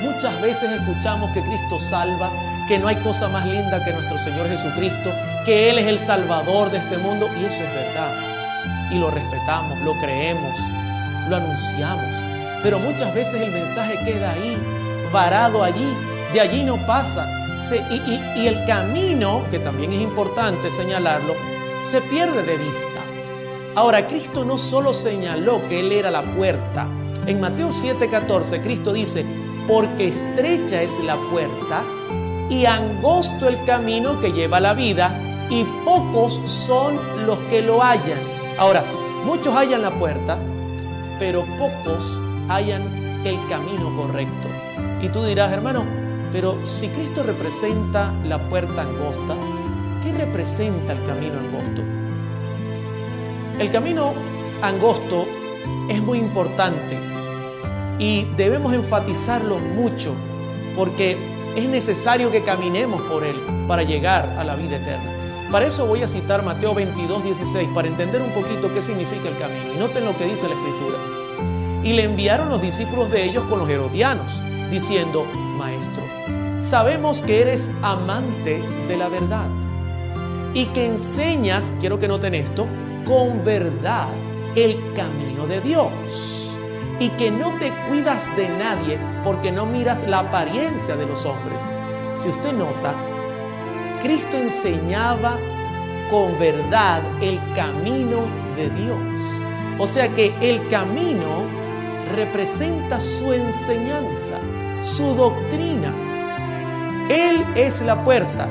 Muchas 0.00 0.40
veces 0.40 0.70
escuchamos 0.70 1.30
que 1.32 1.42
Cristo 1.42 1.78
salva, 1.78 2.30
que 2.66 2.78
no 2.78 2.88
hay 2.88 2.96
cosa 2.96 3.28
más 3.28 3.44
linda 3.44 3.84
que 3.84 3.92
nuestro 3.92 4.16
Señor 4.16 4.48
Jesucristo, 4.48 5.12
que 5.44 5.68
Él 5.68 5.78
es 5.78 5.88
el 5.88 5.98
Salvador 5.98 6.70
de 6.70 6.78
este 6.78 6.96
mundo 6.96 7.28
y 7.38 7.44
eso 7.44 7.64
es 7.64 7.74
verdad. 7.74 8.14
Y 8.90 8.98
lo 8.98 9.10
respetamos, 9.10 9.78
lo 9.80 9.98
creemos, 9.98 10.58
lo 11.28 11.36
anunciamos. 11.36 12.14
Pero 12.62 12.78
muchas 12.78 13.14
veces 13.14 13.42
el 13.42 13.50
mensaje 13.50 13.98
queda 14.06 14.32
ahí, 14.32 14.56
varado 15.12 15.62
allí, 15.62 15.94
de 16.32 16.40
allí 16.40 16.64
no 16.64 16.78
pasa 16.86 17.39
y, 17.78 18.40
y 18.40 18.46
el 18.46 18.64
camino, 18.64 19.44
que 19.50 19.58
también 19.58 19.92
es 19.92 20.00
importante 20.00 20.70
señalarlo, 20.70 21.34
se 21.82 22.00
pierde 22.02 22.42
de 22.42 22.56
vista. 22.56 23.00
Ahora, 23.74 24.06
Cristo 24.06 24.44
no 24.44 24.58
solo 24.58 24.92
señaló 24.92 25.60
que 25.68 25.80
Él 25.80 25.92
era 25.92 26.10
la 26.10 26.22
puerta. 26.22 26.88
En 27.26 27.40
Mateo 27.40 27.68
7:14, 27.68 28.60
Cristo 28.62 28.92
dice, 28.92 29.24
porque 29.66 30.08
estrecha 30.08 30.82
es 30.82 30.98
la 31.04 31.16
puerta 31.30 31.84
y 32.48 32.66
angosto 32.66 33.46
el 33.46 33.64
camino 33.64 34.20
que 34.20 34.32
lleva 34.32 34.56
a 34.56 34.60
la 34.60 34.74
vida 34.74 35.16
y 35.48 35.64
pocos 35.84 36.40
son 36.46 36.98
los 37.26 37.38
que 37.50 37.62
lo 37.62 37.82
hallan. 37.82 38.18
Ahora, 38.58 38.82
muchos 39.24 39.54
hallan 39.54 39.82
la 39.82 39.90
puerta, 39.90 40.36
pero 41.18 41.44
pocos 41.58 42.20
hallan 42.48 42.82
el 43.24 43.38
camino 43.48 43.94
correcto. 43.96 44.48
Y 45.02 45.08
tú 45.08 45.22
dirás, 45.22 45.52
hermano, 45.52 45.84
pero 46.32 46.58
si 46.64 46.88
Cristo 46.88 47.22
representa 47.22 48.12
la 48.26 48.38
puerta 48.38 48.82
angosta, 48.82 49.34
¿qué 50.02 50.12
representa 50.12 50.92
el 50.92 51.04
camino 51.04 51.38
angosto? 51.38 51.82
El 53.58 53.70
camino 53.70 54.14
angosto 54.62 55.26
es 55.88 56.00
muy 56.02 56.18
importante 56.18 56.98
y 57.98 58.24
debemos 58.36 58.72
enfatizarlo 58.72 59.58
mucho 59.58 60.14
porque 60.76 61.16
es 61.56 61.68
necesario 61.68 62.30
que 62.30 62.42
caminemos 62.42 63.02
por 63.02 63.24
él 63.24 63.36
para 63.66 63.82
llegar 63.82 64.36
a 64.38 64.44
la 64.44 64.54
vida 64.56 64.76
eterna. 64.76 65.10
Para 65.50 65.66
eso 65.66 65.84
voy 65.84 66.02
a 66.02 66.08
citar 66.08 66.44
Mateo 66.44 66.74
22, 66.74 67.24
16 67.24 67.68
para 67.74 67.88
entender 67.88 68.22
un 68.22 68.30
poquito 68.30 68.72
qué 68.72 68.80
significa 68.80 69.28
el 69.28 69.36
camino. 69.36 69.74
Y 69.74 69.78
noten 69.78 70.04
lo 70.04 70.16
que 70.16 70.26
dice 70.26 70.46
la 70.46 70.54
escritura. 70.54 70.98
Y 71.82 71.92
le 71.92 72.04
enviaron 72.04 72.50
los 72.50 72.62
discípulos 72.62 73.10
de 73.10 73.24
ellos 73.24 73.42
con 73.44 73.58
los 73.58 73.68
herodianos, 73.68 74.40
diciendo, 74.70 75.26
sabemos 76.60 77.22
que 77.22 77.40
eres 77.40 77.70
amante 77.82 78.62
de 78.86 78.96
la 78.96 79.08
verdad 79.08 79.46
y 80.54 80.66
que 80.66 80.86
enseñas, 80.86 81.74
quiero 81.80 81.98
que 81.98 82.08
noten 82.08 82.34
esto, 82.34 82.66
con 83.04 83.44
verdad 83.44 84.08
el 84.54 84.76
camino 84.94 85.46
de 85.46 85.60
Dios 85.60 86.56
y 86.98 87.08
que 87.10 87.30
no 87.30 87.52
te 87.58 87.72
cuidas 87.88 88.24
de 88.36 88.48
nadie 88.48 88.98
porque 89.24 89.50
no 89.50 89.64
miras 89.64 90.06
la 90.06 90.20
apariencia 90.20 90.96
de 90.96 91.06
los 91.06 91.24
hombres. 91.24 91.74
Si 92.16 92.28
usted 92.28 92.52
nota, 92.52 92.94
Cristo 94.02 94.36
enseñaba 94.36 95.38
con 96.10 96.38
verdad 96.38 97.02
el 97.22 97.40
camino 97.54 98.24
de 98.56 98.68
Dios. 98.70 98.98
O 99.78 99.86
sea 99.86 100.08
que 100.08 100.34
el 100.42 100.68
camino 100.68 101.44
representa 102.14 103.00
su 103.00 103.32
enseñanza, 103.32 104.38
su 104.82 105.14
doctrina. 105.14 106.09
Él 107.10 107.44
es 107.56 107.82
la 107.82 108.04
puerta 108.04 108.48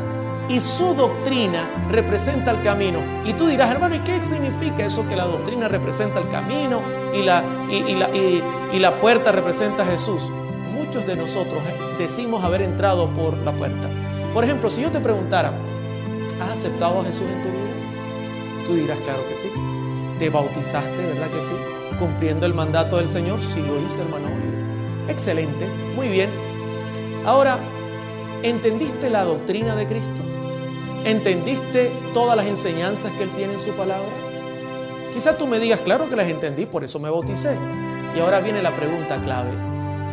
y 0.50 0.60
su 0.60 0.93
doctrina 0.93 1.69
representa 1.89 2.52
el 2.52 2.62
camino. 2.62 3.00
Y 3.24 3.34
tú 3.34 3.48
dirás, 3.48 3.72
hermano, 3.72 3.95
¿y 3.95 4.00
qué 4.00 4.22
significa 4.22 4.86
eso 4.86 5.08
que 5.08 5.15
la 5.15 5.24
doctrina 5.24 5.69
representa 5.69 6.19
el 6.19 6.28
camino 6.28 6.82
y 7.13 7.22
la, 7.22 7.41
y, 7.72 7.95
la, 7.95 8.10
y, 8.10 8.80
la 8.80 9.00
puerta 9.00 9.32
representa 9.32 9.84
a 9.84 9.86
Jesús? 9.86 10.30
Muchos 10.74 11.06
de 11.06 11.15
nosotros 11.15 11.60
decimos 11.98 12.43
haber 12.43 12.63
entrado 12.63 13.08
por 13.08 13.38
la 13.38 13.54
puerta. 13.54 13.88
Por 14.34 14.43
ejemplo, 14.43 14.69
si 14.69 14.82
yo 14.82 14.91
te 14.91 15.00
preguntara, 15.00 15.54
¿has 16.41 16.52
aceptado 16.52 17.00
a 17.00 17.06
Jesús 17.06 17.28
en 17.30 17.41
tu 17.41 17.48
vida? 17.48 18.67
Tú 18.67 18.76
dirás, 18.76 19.00
claro 19.00 19.26
que 19.30 19.36
sí. 19.36 19.50
¿Te 20.17 20.30
bautizaste, 20.30 20.98
verdad 20.98 21.28
que 21.28 21.41
sí? 21.41 21.54
Cumpliendo 21.98 22.45
el 22.45 22.54
mandato 22.54 22.98
del 22.98 23.08
Señor, 23.08 23.39
sí 23.39 23.62
lo 23.62 23.80
hice, 23.80 24.02
hermano. 24.02 24.28
Excelente, 25.08 25.65
muy 25.95 26.10
bien. 26.10 26.30
Ahora, 27.26 27.60
¿entendiste 28.43 29.10
la 29.10 29.23
doctrina 29.23 29.75
de 29.75 29.88
Cristo? 29.88 30.21
¿Entendiste 31.06 31.91
todas 32.13 32.36
las 32.36 32.45
enseñanzas 32.45 33.12
que 33.13 33.23
Él 33.23 33.30
tiene 33.32 33.54
en 33.54 33.60
su 33.60 33.71
palabra? 33.71 34.12
Quizás 35.13 35.38
tú 35.38 35.47
me 35.47 35.60
digas, 35.60 35.82
claro 35.82 36.10
que 36.10 36.15
las 36.15 36.28
entendí, 36.28 36.65
por 36.65 36.84
eso 36.84 36.99
me 36.99 37.10
bauticé. 37.10 37.56
Y 38.15 38.19
ahora 38.19 38.39
viene 38.39 38.62
la 38.62 38.75
pregunta 38.75 39.21
clave. 39.21 39.52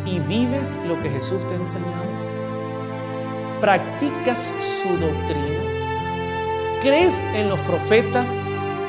¿Y 0.05 0.19
vives 0.19 0.79
lo 0.87 0.99
que 1.01 1.09
Jesús 1.09 1.45
te 1.47 1.53
ha 1.53 1.57
enseñado? 1.57 2.07
¿Practicas 3.59 4.53
su 4.59 4.89
doctrina? 4.97 5.63
¿Crees 6.81 7.25
en 7.35 7.49
los 7.49 7.59
profetas 7.59 8.31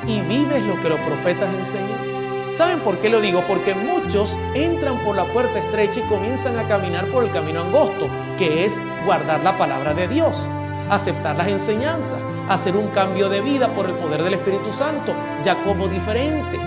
y 0.06 0.20
vives 0.20 0.62
lo 0.62 0.80
que 0.80 0.88
los 0.88 1.00
profetas 1.00 1.52
enseñan? 1.54 2.52
¿Saben 2.52 2.80
por 2.80 2.98
qué 2.98 3.08
lo 3.08 3.20
digo? 3.20 3.42
Porque 3.46 3.74
muchos 3.74 4.38
entran 4.54 4.98
por 5.04 5.16
la 5.16 5.24
puerta 5.24 5.58
estrecha 5.58 6.00
y 6.00 6.08
comienzan 6.08 6.58
a 6.58 6.66
caminar 6.66 7.06
por 7.06 7.24
el 7.24 7.30
camino 7.30 7.60
angosto, 7.60 8.08
que 8.38 8.64
es 8.64 8.80
guardar 9.04 9.40
la 9.42 9.58
palabra 9.58 9.92
de 9.92 10.08
Dios, 10.08 10.48
aceptar 10.88 11.36
las 11.36 11.48
enseñanzas, 11.48 12.20
hacer 12.48 12.76
un 12.76 12.88
cambio 12.88 13.28
de 13.28 13.40
vida 13.40 13.68
por 13.74 13.86
el 13.86 13.94
poder 13.94 14.22
del 14.22 14.34
Espíritu 14.34 14.72
Santo. 14.72 15.12
Ya 15.42 15.62
como 15.64 15.88
diferente, 15.88 16.58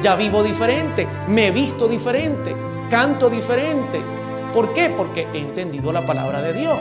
ya 0.00 0.14
vivo 0.14 0.42
diferente, 0.42 1.08
me 1.26 1.48
he 1.48 1.50
visto 1.50 1.88
diferente, 1.88 2.54
canto 2.90 3.28
diferente. 3.28 4.00
¿Por 4.52 4.72
qué? 4.72 4.90
Porque 4.90 5.26
he 5.32 5.38
entendido 5.38 5.92
la 5.92 6.06
palabra 6.06 6.40
de 6.42 6.52
Dios. 6.52 6.78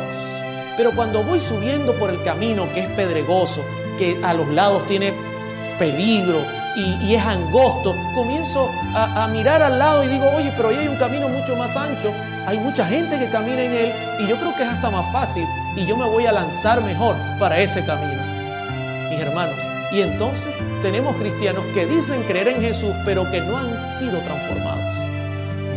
Pero 0.76 0.92
cuando 0.96 1.24
voy 1.24 1.40
subiendo 1.40 1.94
por 1.94 2.10
el 2.10 2.22
camino 2.22 2.72
que 2.74 2.82
es 2.82 2.90
pedregoso, 2.90 3.62
que 3.98 4.20
a 4.24 4.34
los 4.34 4.48
lados 4.50 4.86
tiene 4.86 5.12
peligro 5.80 6.40
y, 6.78 7.06
y 7.06 7.16
es 7.16 7.26
angosto, 7.26 7.96
comienzo 8.13 8.70
a, 8.94 9.24
a, 9.24 9.28
mirar 9.30 9.63
al 9.63 9.80
lado 9.80 10.04
y 10.04 10.08
digo, 10.08 10.30
oye, 10.36 10.54
pero 10.56 10.70
ahí 10.70 10.78
hay 10.78 10.88
un 10.88 10.98
camino 10.98 11.28
mucho 11.28 11.56
más 11.56 11.76
ancho, 11.76 12.13
hay 12.46 12.60
mucha 12.60 12.86
gente 12.86 13.18
que 13.18 13.30
camina 13.30 13.63
en 13.63 13.74
él 13.74 13.94
y 14.20 14.28
yo 14.28 14.38
creo 14.38 14.56
que 14.56 14.62
es 14.62 14.70
hasta 14.70 14.92
más 14.92 15.12
fácil 15.12 15.44
y 15.76 15.88
yo 15.88 15.98
me 15.98 16.06
voy 16.06 16.28
a 16.28 16.32
lanzar 16.32 16.82
mejor 16.84 17.16
para 17.40 17.60
ese 17.60 17.84
camino. 17.84 18.22
Mis 19.10 19.20
hermanos, 19.20 19.58
y 19.92 20.02
entonces 20.02 20.62
tenemos 20.84 21.16
cristianos 21.16 21.63
que 21.74 21.88
dicen 21.88 22.22
creer 22.24 22.50
en 22.50 22.62
Jesús, 22.62 22.94
pero 23.06 23.30
que 23.32 23.42
no 23.42 23.58
han 23.58 23.88
sido 23.98 24.20
transformados. 24.20 24.96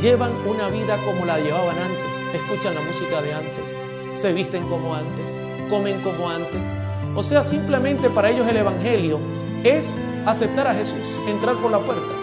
Llevan 0.03 0.33
una 0.47 0.69
vida 0.69 0.99
como 1.05 1.25
la 1.25 1.39
llevaban 1.39 1.79
antes, 1.79 2.15
escuchan 2.35 2.75
la 2.75 2.83
música 2.83 3.23
de 3.23 3.33
antes, 3.33 3.85
se 4.17 4.33
visten 4.35 4.65
como 4.69 4.95
antes, 4.95 5.45
comen 5.71 6.01
como 6.03 6.29
antes. 6.29 6.73
O 7.15 7.23
sea, 7.23 7.43
simplemente 7.43 8.11
para 8.11 8.31
ellos 8.31 8.47
el 8.49 8.59
Evangelio 8.59 9.19
es 9.65 9.99
aceptar 10.27 10.67
a 10.67 10.75
Jesús, 10.75 10.99
entrar 11.29 11.57
por 11.57 11.71
la 11.71 11.79
puerta. 11.79 12.15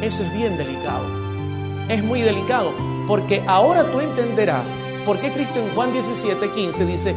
Eso 0.00 0.22
es 0.24 0.32
bien 0.34 0.56
delicado. 0.56 1.04
Es 1.88 2.02
muy 2.02 2.22
delicado 2.22 2.72
porque 3.06 3.42
ahora 3.46 3.90
tú 3.90 4.00
entenderás 4.00 4.84
por 5.04 5.18
qué 5.18 5.30
Cristo 5.30 5.60
en 5.60 5.74
Juan 5.74 5.92
17, 5.92 6.50
15 6.50 6.86
dice, 6.86 7.14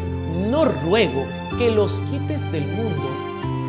no 0.50 0.65
ruego 0.65 1.26
que 1.58 1.72
los 1.72 2.00
quites 2.02 2.52
del 2.52 2.67
mundo, 2.67 3.10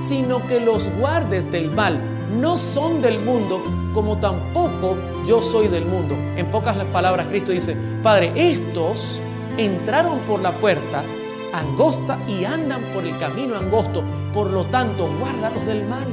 sino 0.07 0.45
que 0.47 0.61
los 0.61 0.89
guardes 0.99 1.51
del 1.51 1.71
mal. 1.71 2.01
No 2.41 2.57
son 2.59 3.01
del 3.01 3.21
mundo 3.21 3.63
como 3.95 4.19
tampoco 4.19 4.97
yo 5.27 5.41
soy 5.41 5.69
del 5.69 5.87
mundo. 5.87 6.15
En 6.37 6.51
pocas 6.51 6.77
palabras, 6.87 7.27
Cristo 7.29 7.53
dice, 7.53 7.77
Padre, 8.03 8.33
estos 8.37 9.23
entraron 9.57 10.21
por 10.21 10.41
la 10.41 10.53
puerta, 10.53 11.03
angosta 11.53 12.19
y 12.29 12.45
andan 12.45 12.83
por 12.95 13.05
el 13.05 13.17
camino 13.19 13.57
angosto. 13.57 14.03
Por 14.33 14.51
lo 14.51 14.65
tanto, 14.65 15.09
guárdalos 15.19 15.65
del 15.67 15.85
mal. 15.87 16.09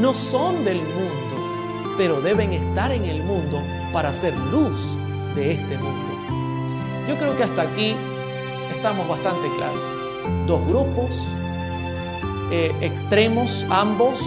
No 0.00 0.14
son 0.14 0.64
del 0.64 0.78
mundo, 0.78 1.94
pero 1.96 2.20
deben 2.20 2.52
estar 2.52 2.92
en 2.92 3.04
el 3.04 3.22
mundo 3.22 3.60
para 3.92 4.12
ser 4.12 4.36
luz 4.36 4.96
de 5.34 5.52
este 5.52 5.76
mundo. 5.78 6.08
Yo 7.08 7.16
creo 7.16 7.36
que 7.36 7.44
hasta 7.44 7.62
aquí 7.62 7.94
estamos 8.70 9.08
bastante 9.08 9.48
claros. 9.56 9.82
Dos 10.46 10.66
grupos, 10.66 11.10
eh, 12.52 12.74
extremos 12.80 13.66
ambos. 13.70 14.20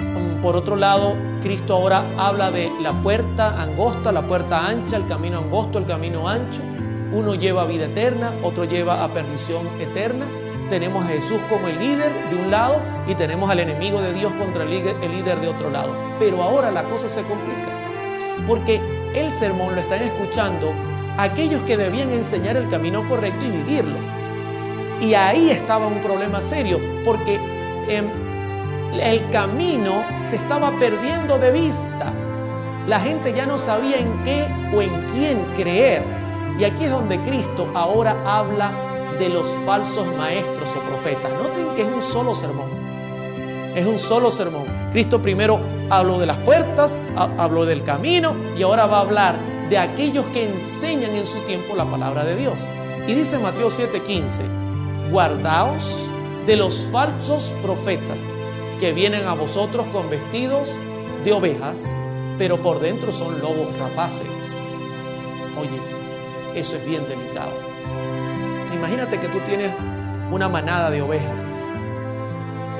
Mm, 0.00 0.42
Por 0.42 0.56
otro 0.56 0.76
lado, 0.76 1.14
Cristo 1.40 1.74
ahora 1.74 2.04
habla 2.18 2.50
de 2.50 2.70
la 2.82 2.92
puerta 2.92 3.62
angosta, 3.62 4.12
la 4.12 4.22
puerta 4.22 4.66
ancha, 4.66 4.96
el 4.96 5.06
camino 5.06 5.38
angosto, 5.38 5.78
el 5.78 5.86
camino 5.86 6.28
ancho. 6.28 6.62
Uno 7.14 7.36
lleva 7.36 7.62
a 7.62 7.66
vida 7.66 7.84
eterna, 7.84 8.32
otro 8.42 8.64
lleva 8.64 9.04
a 9.04 9.08
perdición 9.12 9.68
eterna. 9.80 10.26
Tenemos 10.68 11.04
a 11.04 11.08
Jesús 11.10 11.38
como 11.48 11.68
el 11.68 11.78
líder 11.78 12.10
de 12.28 12.34
un 12.34 12.50
lado 12.50 12.82
y 13.06 13.14
tenemos 13.14 13.48
al 13.48 13.60
enemigo 13.60 14.00
de 14.00 14.12
Dios 14.12 14.32
contra 14.32 14.64
el 14.64 14.70
líder, 14.70 15.40
de 15.40 15.46
otro 15.46 15.70
lado. 15.70 15.94
Pero 16.18 16.42
ahora 16.42 16.72
la 16.72 16.82
cosa 16.82 17.08
se 17.08 17.22
complica. 17.22 17.68
Porque 18.48 18.80
el 19.14 19.30
sermón 19.30 19.76
lo 19.76 19.80
están 19.80 20.02
escuchando 20.02 20.72
aquellos 21.16 21.60
que 21.60 21.76
debían 21.76 22.10
enseñar 22.10 22.56
el 22.56 22.68
camino 22.68 23.08
correcto 23.08 23.44
y 23.44 23.50
vivirlo. 23.50 23.96
Y 25.00 25.14
ahí 25.14 25.50
estaba 25.50 25.86
un 25.86 26.00
problema 26.00 26.40
serio, 26.40 26.80
porque 27.04 27.38
em, 27.88 28.10
el 29.00 29.30
camino 29.30 30.02
se 30.28 30.34
estaba 30.34 30.72
perdiendo 30.80 31.38
de 31.38 31.52
vista. 31.52 32.12
La 32.88 32.98
gente 32.98 33.32
ya 33.32 33.46
no 33.46 33.56
sabía 33.56 33.98
en 33.98 34.24
qué 34.24 34.48
o 34.74 34.82
en 34.82 35.06
quién 35.12 35.44
creer. 35.56 36.23
Y 36.58 36.64
aquí 36.64 36.84
es 36.84 36.90
donde 36.90 37.20
Cristo 37.22 37.68
ahora 37.74 38.16
habla 38.26 38.72
de 39.18 39.28
los 39.28 39.48
falsos 39.64 40.06
maestros 40.16 40.70
o 40.76 40.80
profetas. 40.80 41.32
Noten 41.32 41.68
que 41.74 41.82
es 41.82 41.88
un 41.88 42.02
solo 42.02 42.34
sermón. 42.34 42.68
Es 43.74 43.86
un 43.86 43.98
solo 43.98 44.30
sermón. 44.30 44.64
Cristo 44.92 45.20
primero 45.20 45.58
habló 45.90 46.18
de 46.18 46.26
las 46.26 46.36
puertas, 46.38 47.00
ha- 47.16 47.28
habló 47.42 47.64
del 47.64 47.82
camino 47.82 48.34
y 48.56 48.62
ahora 48.62 48.86
va 48.86 48.98
a 48.98 49.00
hablar 49.00 49.36
de 49.68 49.78
aquellos 49.78 50.26
que 50.26 50.48
enseñan 50.48 51.14
en 51.16 51.26
su 51.26 51.38
tiempo 51.40 51.74
la 51.74 51.84
palabra 51.84 52.24
de 52.24 52.36
Dios. 52.36 52.54
Y 53.08 53.14
dice 53.14 53.38
Mateo 53.38 53.68
7:15, 53.70 54.42
guardaos 55.10 56.08
de 56.46 56.56
los 56.56 56.88
falsos 56.92 57.52
profetas 57.62 58.36
que 58.78 58.92
vienen 58.92 59.26
a 59.26 59.34
vosotros 59.34 59.86
con 59.92 60.08
vestidos 60.10 60.70
de 61.24 61.32
ovejas, 61.32 61.96
pero 62.38 62.58
por 62.60 62.80
dentro 62.80 63.12
son 63.12 63.40
lobos 63.40 63.68
rapaces. 63.78 64.74
Oye, 65.58 65.80
eso 66.54 66.76
es 66.76 66.86
bien 66.86 67.06
delicado. 67.08 67.52
Imagínate 68.72 69.18
que 69.18 69.28
tú 69.28 69.38
tienes 69.40 69.72
una 70.30 70.48
manada 70.48 70.90
de 70.90 71.02
ovejas 71.02 71.80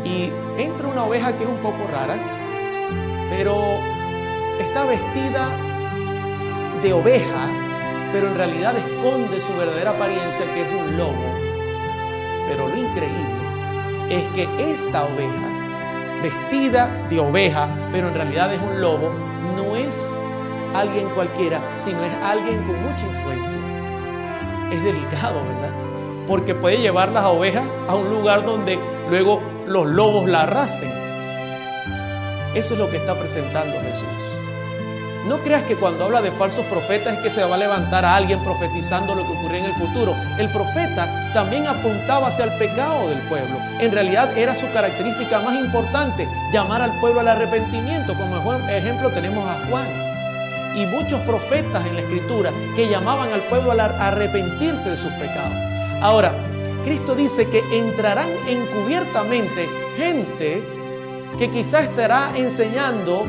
y 0.05 0.31
entra 0.59 0.89
una 0.89 1.05
oveja 1.05 1.37
que 1.37 1.45
es 1.45 1.49
un 1.49 1.59
poco 1.59 1.87
rara, 1.91 2.17
pero 3.31 3.57
está 4.61 4.85
vestida 4.85 5.49
de 6.83 6.93
oveja, 6.93 7.49
pero 8.13 8.29
en 8.29 8.35
realidad 8.35 8.77
esconde 8.77 9.41
su 9.41 9.53
verdadera 9.55 9.93
apariencia 9.93 10.45
que 10.53 10.63
es 10.63 10.69
un 10.69 10.97
lobo. 10.97 11.25
Pero 12.49 12.69
lo 12.69 12.77
increíble 12.77 13.45
es 14.11 14.25
que 14.35 14.49
esta 14.71 15.05
oveja, 15.05 16.21
vestida 16.23 17.07
de 17.09 17.21
oveja, 17.21 17.69
pero 17.91 18.09
en 18.09 18.15
realidad 18.15 18.53
es 18.53 18.61
un 18.61 18.81
lobo, 18.81 19.11
no 19.57 19.77
es 19.77 20.19
alguien 20.75 21.09
cualquiera, 21.11 21.61
sino 21.77 22.03
es 22.05 22.13
alguien 22.23 22.63
con 22.65 22.83
mucha 22.83 23.07
influencia. 23.07 23.61
Es 24.71 24.83
delicado, 24.83 25.43
¿verdad? 25.45 25.73
Porque 26.27 26.55
puede 26.55 26.79
llevar 26.79 27.13
las 27.13 27.25
ovejas 27.25 27.65
a 27.89 27.95
un 27.95 28.11
lugar 28.11 28.45
donde 28.45 28.79
luego 29.09 29.41
los 29.67 29.87
lobos 29.87 30.27
la 30.27 30.43
arrasen. 30.43 30.93
Eso 32.55 32.75
es 32.75 32.81
lo 32.81 32.91
que 32.91 32.97
está 32.97 33.15
presentando 33.15 33.81
Jesús. 33.81 34.09
No 35.29 35.39
creas 35.39 35.63
que 35.63 35.77
cuando 35.77 36.05
habla 36.05 36.21
de 36.21 36.31
falsos 36.31 36.67
profetas 36.67 37.15
es 37.15 37.23
que 37.23 37.31
se 37.31 37.43
va 37.45 37.55
a 37.55 37.59
levantar 37.59 38.05
a 38.05 38.15
alguien 38.15 38.43
profetizando 38.43 39.15
lo 39.15 39.23
que 39.25 39.33
ocurría 39.33 39.61
en 39.61 39.65
el 39.67 39.73
futuro. 39.73 40.15
El 40.39 40.51
profeta 40.51 41.31
también 41.33 41.67
apuntaba 41.67 42.29
hacia 42.29 42.45
el 42.45 42.59
pecado 42.59 43.09
del 43.09 43.21
pueblo. 43.21 43.57
En 43.81 43.91
realidad 43.91 44.37
era 44.37 44.55
su 44.55 44.71
característica 44.73 45.41
más 45.41 45.55
importante, 45.57 46.29
llamar 46.53 46.83
al 46.83 47.01
pueblo 47.01 47.21
al 47.21 47.29
arrepentimiento. 47.29 48.15
Como 48.15 48.37
ejemplo 48.69 49.11
tenemos 49.11 49.49
a 49.49 49.67
Juan 49.67 50.14
y 50.77 50.87
muchos 50.87 51.21
profetas 51.21 51.87
en 51.87 51.95
la 51.95 52.03
escritura 52.03 52.51
que 52.75 52.89
llamaban 52.89 53.33
al 53.33 53.43
pueblo 53.43 53.73
a 53.73 53.85
arrepentirse 53.85 54.91
de 54.91 54.97
sus 54.97 55.13
pecados. 55.13 55.57
Ahora, 56.01 56.35
Cristo 56.85 57.15
dice 57.15 57.49
que 57.49 57.63
entrarán 57.73 58.29
encubiertamente 58.49 59.69
gente 59.97 60.63
que 61.39 61.51
quizá 61.51 61.81
estará 61.81 62.33
enseñando 62.37 63.25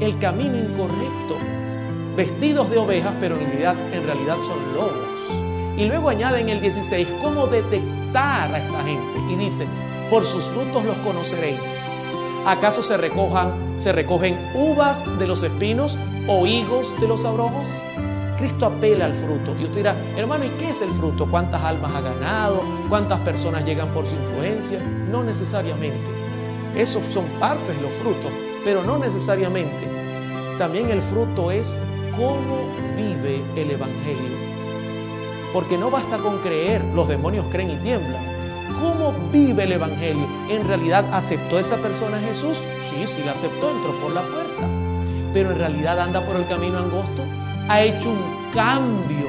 el 0.00 0.18
camino 0.18 0.56
incorrecto, 0.56 1.36
vestidos 2.16 2.70
de 2.70 2.78
ovejas, 2.78 3.14
pero 3.20 3.36
en 3.36 3.46
realidad, 3.46 3.76
en 3.92 4.04
realidad 4.04 4.36
son 4.42 4.58
lobos. 4.74 5.14
Y 5.76 5.84
luego 5.84 6.08
añade 6.08 6.40
en 6.40 6.48
el 6.48 6.60
16 6.60 7.06
cómo 7.20 7.46
detectar 7.46 8.54
a 8.54 8.58
esta 8.58 8.82
gente. 8.84 9.18
Y 9.30 9.36
dice, 9.36 9.66
por 10.08 10.24
sus 10.24 10.44
frutos 10.44 10.84
los 10.84 10.96
conoceréis. 10.98 12.00
¿Acaso 12.46 12.82
se 12.82 12.96
recojan, 12.96 13.52
se 13.78 13.92
recogen 13.92 14.36
uvas 14.54 15.18
de 15.18 15.26
los 15.26 15.42
espinos 15.42 15.98
o 16.26 16.46
higos 16.46 16.98
de 17.00 17.08
los 17.08 17.24
abrojos? 17.24 17.66
Cristo 18.36 18.66
apela 18.66 19.04
al 19.04 19.14
fruto. 19.14 19.54
Y 19.58 19.64
usted 19.64 19.78
dirá, 19.78 19.96
hermano, 20.16 20.44
¿y 20.44 20.50
qué 20.50 20.70
es 20.70 20.82
el 20.82 20.90
fruto? 20.90 21.26
¿Cuántas 21.30 21.62
almas 21.62 21.94
ha 21.94 22.00
ganado? 22.00 22.62
¿Cuántas 22.88 23.20
personas 23.20 23.64
llegan 23.64 23.88
por 23.92 24.06
su 24.06 24.14
influencia? 24.16 24.80
No 25.10 25.22
necesariamente. 25.22 26.10
Esos 26.76 27.04
son 27.04 27.24
partes 27.38 27.76
de 27.76 27.82
los 27.82 27.92
frutos, 27.92 28.32
pero 28.64 28.82
no 28.82 28.98
necesariamente. 28.98 29.88
También 30.58 30.90
el 30.90 31.02
fruto 31.02 31.50
es 31.50 31.80
cómo 32.16 32.68
vive 32.96 33.42
el 33.56 33.70
Evangelio. 33.70 34.44
Porque 35.52 35.78
no 35.78 35.90
basta 35.90 36.18
con 36.18 36.38
creer, 36.38 36.82
los 36.94 37.06
demonios 37.06 37.46
creen 37.50 37.70
y 37.70 37.76
tiemblan. 37.76 38.24
¿Cómo 38.80 39.14
vive 39.32 39.64
el 39.64 39.72
Evangelio? 39.72 40.26
¿En 40.50 40.66
realidad 40.66 41.04
aceptó 41.12 41.58
esa 41.58 41.76
persona 41.76 42.16
a 42.16 42.20
Jesús? 42.20 42.64
Sí, 42.82 43.06
sí 43.06 43.22
la 43.24 43.32
aceptó, 43.32 43.70
entró 43.70 43.92
por 44.00 44.12
la 44.12 44.22
puerta. 44.22 44.83
Pero 45.34 45.50
en 45.50 45.58
realidad 45.58 45.98
anda 45.98 46.20
por 46.20 46.36
el 46.36 46.46
camino 46.46 46.78
angosto. 46.78 47.22
Ha 47.68 47.82
hecho 47.82 48.10
un 48.10 48.52
cambio 48.54 49.26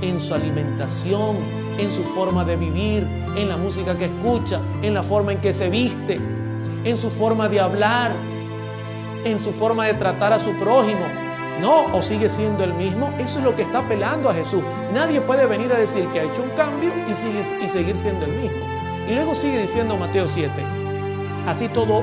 en 0.00 0.20
su 0.20 0.32
alimentación, 0.32 1.36
en 1.78 1.90
su 1.90 2.04
forma 2.04 2.44
de 2.44 2.56
vivir, 2.56 3.04
en 3.36 3.48
la 3.48 3.56
música 3.56 3.98
que 3.98 4.04
escucha, 4.04 4.60
en 4.82 4.94
la 4.94 5.02
forma 5.02 5.32
en 5.32 5.40
que 5.40 5.52
se 5.52 5.68
viste, 5.68 6.20
en 6.84 6.96
su 6.96 7.10
forma 7.10 7.48
de 7.48 7.60
hablar, 7.60 8.14
en 9.24 9.38
su 9.40 9.52
forma 9.52 9.84
de 9.86 9.94
tratar 9.94 10.32
a 10.32 10.38
su 10.38 10.52
prójimo. 10.52 11.04
No, 11.60 11.86
o 11.92 12.02
sigue 12.02 12.28
siendo 12.28 12.62
el 12.62 12.74
mismo. 12.74 13.12
Eso 13.18 13.40
es 13.40 13.44
lo 13.44 13.56
que 13.56 13.62
está 13.62 13.80
apelando 13.80 14.30
a 14.30 14.34
Jesús. 14.34 14.62
Nadie 14.92 15.20
puede 15.22 15.46
venir 15.46 15.72
a 15.72 15.78
decir 15.78 16.06
que 16.12 16.20
ha 16.20 16.24
hecho 16.24 16.42
un 16.42 16.50
cambio 16.50 16.92
y, 17.08 17.10
y 17.10 17.68
seguir 17.68 17.96
siendo 17.96 18.26
el 18.26 18.32
mismo. 18.32 18.64
Y 19.08 19.14
luego 19.14 19.34
sigue 19.34 19.60
diciendo 19.60 19.96
Mateo 19.96 20.28
7, 20.28 20.52
así 21.46 21.68
todo 21.68 22.02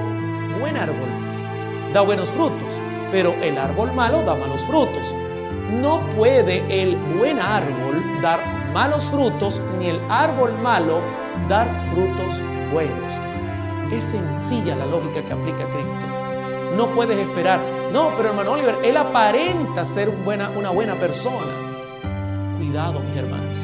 buen 0.59 0.75
árbol 0.75 1.23
da 1.93 2.01
buenos 2.01 2.29
frutos, 2.29 2.72
pero 3.13 3.35
el 3.43 3.59
árbol 3.59 3.93
malo 3.93 4.23
da 4.23 4.33
malos 4.33 4.63
frutos. 4.63 5.15
No 5.79 6.01
puede 6.17 6.63
el 6.81 6.97
buen 6.97 7.39
árbol 7.39 8.03
dar 8.23 8.39
malos 8.73 9.05
frutos, 9.11 9.61
ni 9.77 9.85
el 9.85 10.01
árbol 10.09 10.51
malo 10.63 10.99
dar 11.47 11.79
frutos 11.79 12.41
buenos. 12.73 13.13
Es 13.91 14.03
sencilla 14.03 14.75
la 14.75 14.87
lógica 14.87 15.21
que 15.21 15.31
aplica 15.31 15.69
Cristo. 15.69 16.07
No 16.75 16.87
puedes 16.95 17.19
esperar. 17.19 17.59
No, 17.91 18.13
pero 18.17 18.29
hermano 18.29 18.53
Oliver, 18.53 18.79
él 18.83 18.97
aparenta 18.97 19.85
ser 19.85 20.09
una 20.09 20.71
buena 20.71 20.95
persona. 20.95 21.53
Cuidado, 22.57 22.99
mis 22.99 23.15
hermanos. 23.15 23.59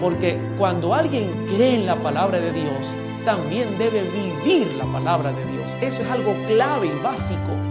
Porque 0.00 0.38
cuando 0.56 0.94
alguien 0.94 1.46
cree 1.54 1.74
en 1.74 1.84
la 1.84 1.96
palabra 1.96 2.40
de 2.40 2.50
Dios, 2.50 2.94
también 3.26 3.76
debe 3.76 4.04
vivir 4.04 4.72
la 4.78 4.86
palabra 4.86 5.32
de 5.32 5.44
Dios. 5.44 5.76
Eso 5.82 6.02
es 6.02 6.10
algo 6.10 6.34
clave 6.46 6.86
y 6.86 7.02
básico. 7.02 7.69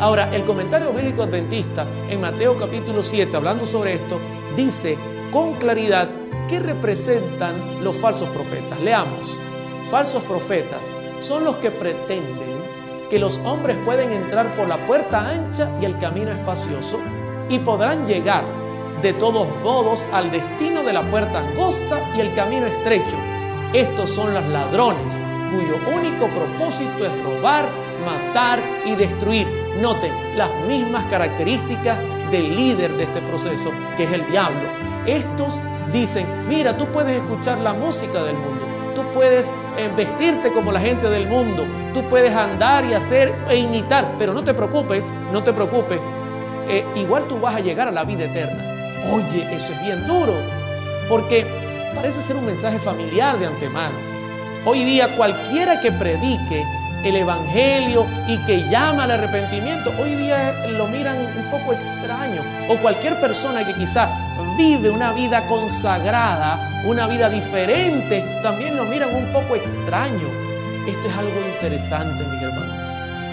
Ahora, 0.00 0.28
el 0.34 0.44
comentario 0.44 0.92
bíblico 0.92 1.22
adventista 1.22 1.86
en 2.08 2.20
Mateo 2.20 2.58
capítulo 2.58 3.02
7, 3.02 3.36
hablando 3.36 3.64
sobre 3.64 3.94
esto, 3.94 4.18
dice 4.56 4.98
con 5.30 5.54
claridad 5.54 6.08
qué 6.48 6.58
representan 6.58 7.82
los 7.82 7.96
falsos 7.96 8.28
profetas. 8.30 8.80
Leamos. 8.80 9.38
Falsos 9.86 10.24
profetas 10.24 10.92
son 11.20 11.44
los 11.44 11.56
que 11.56 11.70
pretenden 11.70 12.54
que 13.08 13.18
los 13.18 13.38
hombres 13.44 13.76
pueden 13.84 14.10
entrar 14.10 14.54
por 14.56 14.66
la 14.66 14.84
puerta 14.86 15.30
ancha 15.30 15.70
y 15.80 15.84
el 15.84 15.96
camino 15.98 16.32
espacioso 16.32 16.98
y 17.48 17.60
podrán 17.60 18.06
llegar 18.06 18.44
de 19.00 19.12
todos 19.12 19.46
modos 19.62 20.08
al 20.12 20.30
destino 20.30 20.82
de 20.82 20.92
la 20.92 21.08
puerta 21.08 21.38
angosta 21.38 22.00
y 22.16 22.20
el 22.20 22.34
camino 22.34 22.66
estrecho. 22.66 23.16
Estos 23.72 24.10
son 24.10 24.34
los 24.34 24.44
ladrones 24.46 25.22
cuyo 25.52 25.76
único 25.96 26.26
propósito 26.28 27.04
es 27.04 27.24
robar, 27.24 27.68
matar 28.04 28.60
y 28.84 28.96
destruir. 28.96 29.63
Noten 29.80 30.12
las 30.36 30.50
mismas 30.66 31.04
características 31.06 31.98
del 32.30 32.54
líder 32.54 32.92
de 32.96 33.04
este 33.04 33.20
proceso, 33.20 33.70
que 33.96 34.04
es 34.04 34.12
el 34.12 34.26
diablo. 34.26 34.60
Estos 35.06 35.60
dicen, 35.92 36.26
mira, 36.48 36.76
tú 36.76 36.86
puedes 36.86 37.16
escuchar 37.16 37.58
la 37.58 37.72
música 37.72 38.22
del 38.22 38.36
mundo, 38.36 38.66
tú 38.94 39.02
puedes 39.12 39.52
eh, 39.76 39.90
vestirte 39.96 40.52
como 40.52 40.72
la 40.72 40.80
gente 40.80 41.08
del 41.08 41.26
mundo, 41.28 41.66
tú 41.92 42.02
puedes 42.08 42.34
andar 42.34 42.84
y 42.84 42.94
hacer 42.94 43.34
e 43.48 43.56
imitar, 43.56 44.14
pero 44.18 44.32
no 44.32 44.42
te 44.42 44.54
preocupes, 44.54 45.14
no 45.32 45.42
te 45.42 45.52
preocupes, 45.52 46.00
eh, 46.68 46.84
igual 46.96 47.26
tú 47.28 47.38
vas 47.38 47.56
a 47.56 47.60
llegar 47.60 47.88
a 47.88 47.92
la 47.92 48.04
vida 48.04 48.24
eterna. 48.24 48.62
Oye, 49.12 49.54
eso 49.54 49.72
es 49.72 49.82
bien 49.82 50.06
duro, 50.06 50.34
porque 51.08 51.46
parece 51.94 52.22
ser 52.22 52.36
un 52.36 52.46
mensaje 52.46 52.78
familiar 52.78 53.38
de 53.38 53.46
antemano. 53.46 53.96
Hoy 54.64 54.82
día 54.84 55.14
cualquiera 55.14 55.80
que 55.80 55.92
predique 55.92 56.64
el 57.04 57.16
Evangelio 57.16 58.06
y 58.26 58.38
que 58.46 58.68
llama 58.68 59.04
al 59.04 59.12
arrepentimiento, 59.12 59.92
hoy 60.00 60.14
día 60.14 60.66
lo 60.70 60.88
miran 60.88 61.18
un 61.18 61.50
poco 61.50 61.72
extraño. 61.72 62.42
O 62.68 62.76
cualquier 62.78 63.20
persona 63.20 63.64
que 63.64 63.74
quizá 63.74 64.08
vive 64.56 64.90
una 64.90 65.12
vida 65.12 65.46
consagrada, 65.46 66.82
una 66.86 67.06
vida 67.06 67.28
diferente, 67.28 68.40
también 68.42 68.76
lo 68.76 68.84
miran 68.84 69.14
un 69.14 69.26
poco 69.32 69.54
extraño. 69.54 70.28
Esto 70.86 71.08
es 71.08 71.16
algo 71.16 71.40
interesante, 71.54 72.24
mis 72.24 72.42
hermanos. 72.42 72.74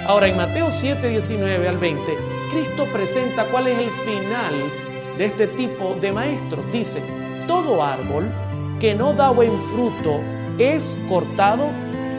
Ahora, 0.05 0.27
en 0.27 0.35
Mateo 0.35 0.69
7, 0.69 1.07
19 1.07 1.67
al 1.67 1.77
20, 1.77 2.17
Cristo 2.51 2.85
presenta 2.91 3.45
cuál 3.45 3.67
es 3.67 3.79
el 3.79 3.89
final 3.89 4.53
de 5.17 5.25
este 5.25 5.47
tipo 5.47 5.95
de 6.01 6.11
maestros. 6.11 6.65
Dice, 6.71 7.01
todo 7.47 7.83
árbol 7.83 8.29
que 8.79 8.95
no 8.95 9.13
da 9.13 9.29
buen 9.29 9.57
fruto 9.57 10.19
es 10.57 10.97
cortado 11.07 11.69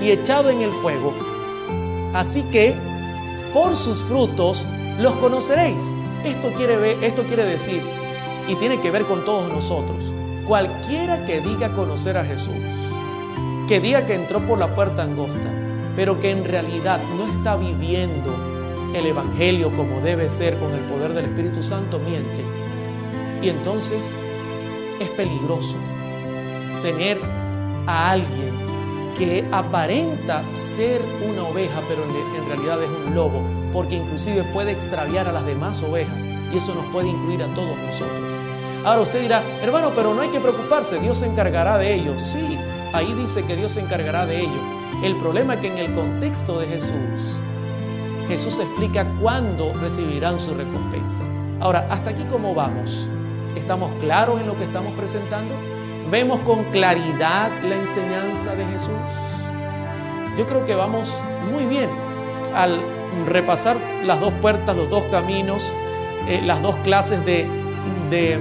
y 0.00 0.10
echado 0.10 0.48
en 0.50 0.62
el 0.62 0.72
fuego. 0.72 1.31
Así 2.12 2.42
que 2.42 2.74
por 3.52 3.74
sus 3.74 4.02
frutos 4.04 4.66
los 4.98 5.14
conoceréis. 5.14 5.96
Esto 6.24 6.52
quiere, 6.56 7.04
esto 7.04 7.24
quiere 7.24 7.44
decir, 7.44 7.82
y 8.48 8.54
tiene 8.56 8.80
que 8.80 8.90
ver 8.90 9.02
con 9.02 9.24
todos 9.24 9.50
nosotros, 9.52 10.12
cualquiera 10.46 11.24
que 11.26 11.40
diga 11.40 11.72
conocer 11.74 12.16
a 12.16 12.24
Jesús, 12.24 12.54
que 13.66 13.80
diga 13.80 14.06
que 14.06 14.14
entró 14.14 14.40
por 14.46 14.58
la 14.58 14.74
puerta 14.74 15.02
angosta, 15.02 15.50
pero 15.96 16.20
que 16.20 16.30
en 16.30 16.44
realidad 16.44 17.00
no 17.16 17.30
está 17.30 17.56
viviendo 17.56 18.34
el 18.94 19.06
Evangelio 19.06 19.74
como 19.76 20.00
debe 20.00 20.28
ser 20.30 20.58
con 20.58 20.72
el 20.72 20.80
poder 20.80 21.12
del 21.12 21.26
Espíritu 21.26 21.62
Santo, 21.62 21.98
miente. 21.98 22.42
Y 23.42 23.48
entonces 23.48 24.14
es 25.00 25.10
peligroso 25.10 25.76
tener 26.82 27.18
a 27.86 28.12
alguien 28.12 28.51
que 29.24 29.44
aparenta 29.52 30.42
ser 30.52 31.00
una 31.30 31.44
oveja, 31.44 31.80
pero 31.88 32.02
en 32.02 32.48
realidad 32.48 32.82
es 32.82 32.90
un 33.06 33.14
lobo, 33.14 33.40
porque 33.72 33.94
inclusive 33.94 34.42
puede 34.52 34.72
extraviar 34.72 35.28
a 35.28 35.32
las 35.32 35.46
demás 35.46 35.80
ovejas 35.80 36.28
y 36.52 36.56
eso 36.56 36.74
nos 36.74 36.86
puede 36.86 37.08
incluir 37.08 37.40
a 37.40 37.46
todos 37.54 37.78
nosotros. 37.78 38.20
Ahora 38.84 39.02
usted 39.02 39.22
dirá, 39.22 39.40
hermano, 39.62 39.92
pero 39.94 40.12
no 40.12 40.22
hay 40.22 40.30
que 40.30 40.40
preocuparse, 40.40 40.98
Dios 40.98 41.18
se 41.18 41.26
encargará 41.26 41.78
de 41.78 41.94
ello. 41.94 42.18
Sí, 42.18 42.58
ahí 42.92 43.12
dice 43.12 43.44
que 43.44 43.54
Dios 43.54 43.70
se 43.70 43.80
encargará 43.80 44.26
de 44.26 44.40
ello. 44.40 44.60
El 45.04 45.14
problema 45.14 45.54
es 45.54 45.60
que 45.60 45.68
en 45.68 45.78
el 45.78 45.94
contexto 45.94 46.58
de 46.58 46.66
Jesús, 46.66 47.38
Jesús 48.26 48.58
explica 48.58 49.06
cuándo 49.20 49.72
recibirán 49.80 50.40
su 50.40 50.52
recompensa. 50.52 51.22
Ahora, 51.60 51.86
hasta 51.90 52.10
aquí 52.10 52.24
cómo 52.28 52.56
vamos. 52.56 53.06
¿Estamos 53.54 53.92
claros 54.00 54.40
en 54.40 54.48
lo 54.48 54.58
que 54.58 54.64
estamos 54.64 54.94
presentando? 54.94 55.54
¿Vemos 56.12 56.42
con 56.42 56.64
claridad 56.64 57.50
la 57.66 57.74
enseñanza 57.74 58.54
de 58.54 58.66
Jesús? 58.66 58.92
Yo 60.36 60.46
creo 60.46 60.66
que 60.66 60.74
vamos 60.74 61.22
muy 61.50 61.64
bien 61.64 61.88
al 62.54 62.82
repasar 63.26 63.78
las 64.04 64.20
dos 64.20 64.34
puertas, 64.34 64.76
los 64.76 64.90
dos 64.90 65.06
caminos, 65.06 65.72
eh, 66.28 66.42
las 66.44 66.60
dos 66.60 66.76
clases 66.84 67.24
de, 67.24 67.48
de, 68.10 68.38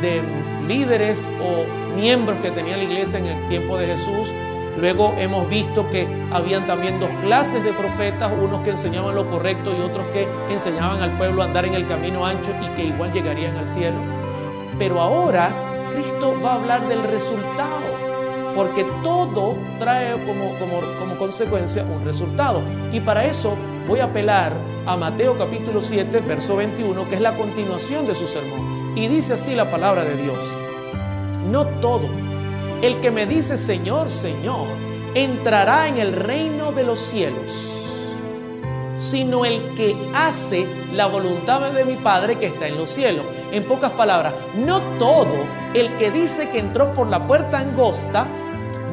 de 0.00 0.22
líderes 0.66 1.30
o 1.42 1.94
miembros 1.94 2.38
que 2.40 2.50
tenía 2.50 2.78
la 2.78 2.84
iglesia 2.84 3.18
en 3.18 3.26
el 3.26 3.48
tiempo 3.48 3.76
de 3.76 3.86
Jesús. 3.86 4.32
Luego 4.78 5.14
hemos 5.18 5.46
visto 5.46 5.90
que 5.90 6.08
habían 6.32 6.66
también 6.66 7.00
dos 7.00 7.10
clases 7.20 7.62
de 7.64 7.74
profetas, 7.74 8.32
unos 8.32 8.60
que 8.60 8.70
enseñaban 8.70 9.14
lo 9.14 9.28
correcto 9.28 9.76
y 9.76 9.82
otros 9.82 10.06
que 10.08 10.26
enseñaban 10.48 11.02
al 11.02 11.18
pueblo 11.18 11.42
a 11.42 11.44
andar 11.44 11.66
en 11.66 11.74
el 11.74 11.86
camino 11.86 12.24
ancho 12.24 12.52
y 12.62 12.68
que 12.68 12.84
igual 12.84 13.12
llegarían 13.12 13.58
al 13.58 13.66
cielo. 13.66 13.98
Pero 14.78 15.02
ahora 15.02 15.73
Cristo 15.94 16.34
va 16.44 16.52
a 16.52 16.54
hablar 16.54 16.88
del 16.88 17.04
resultado, 17.04 17.80
porque 18.54 18.84
todo 19.04 19.54
trae 19.78 20.12
como, 20.26 20.48
como, 20.58 20.80
como, 20.98 21.16
consecuencia 21.16 21.84
un 21.84 22.04
resultado. 22.04 22.62
Y 22.92 22.98
para 22.98 23.24
eso 23.24 23.54
voy 23.86 24.00
a 24.00 24.06
apelar 24.06 24.52
a 24.86 24.96
Mateo 24.96 25.36
capítulo 25.38 25.80
7, 25.80 26.20
verso 26.20 26.56
21, 26.56 27.08
que 27.08 27.14
es 27.14 27.20
la 27.20 27.36
continuación 27.36 28.06
de 28.06 28.14
su 28.16 28.26
sermón. 28.26 28.92
Y 28.96 29.06
dice 29.06 29.34
así 29.34 29.54
la 29.54 29.70
palabra 29.70 30.04
de 30.04 30.20
Dios. 30.20 30.38
No 31.50 31.64
todo 31.80 32.08
el 32.82 33.00
que 33.00 33.12
me 33.12 33.26
dice 33.26 33.56
Señor, 33.56 34.08
Señor, 34.08 34.66
entrará 35.14 35.86
en 35.86 35.98
el 35.98 36.12
reino 36.12 36.72
de 36.72 36.82
los 36.82 36.98
cielos, 36.98 38.10
sino 38.96 39.44
el 39.44 39.74
que 39.76 39.94
hace 40.12 40.66
la 40.92 41.06
voluntad 41.06 41.72
de 41.72 41.84
mi 41.84 41.94
Padre 41.94 42.36
que 42.36 42.46
está 42.46 42.66
en 42.66 42.78
los 42.78 42.90
cielos. 42.90 43.24
En 43.54 43.62
pocas 43.62 43.92
palabras, 43.92 44.34
no 44.56 44.80
todo 44.98 45.44
el 45.74 45.96
que 45.96 46.10
dice 46.10 46.48
que 46.50 46.58
entró 46.58 46.92
por 46.92 47.06
la 47.06 47.24
puerta 47.24 47.60
angosta 47.60 48.26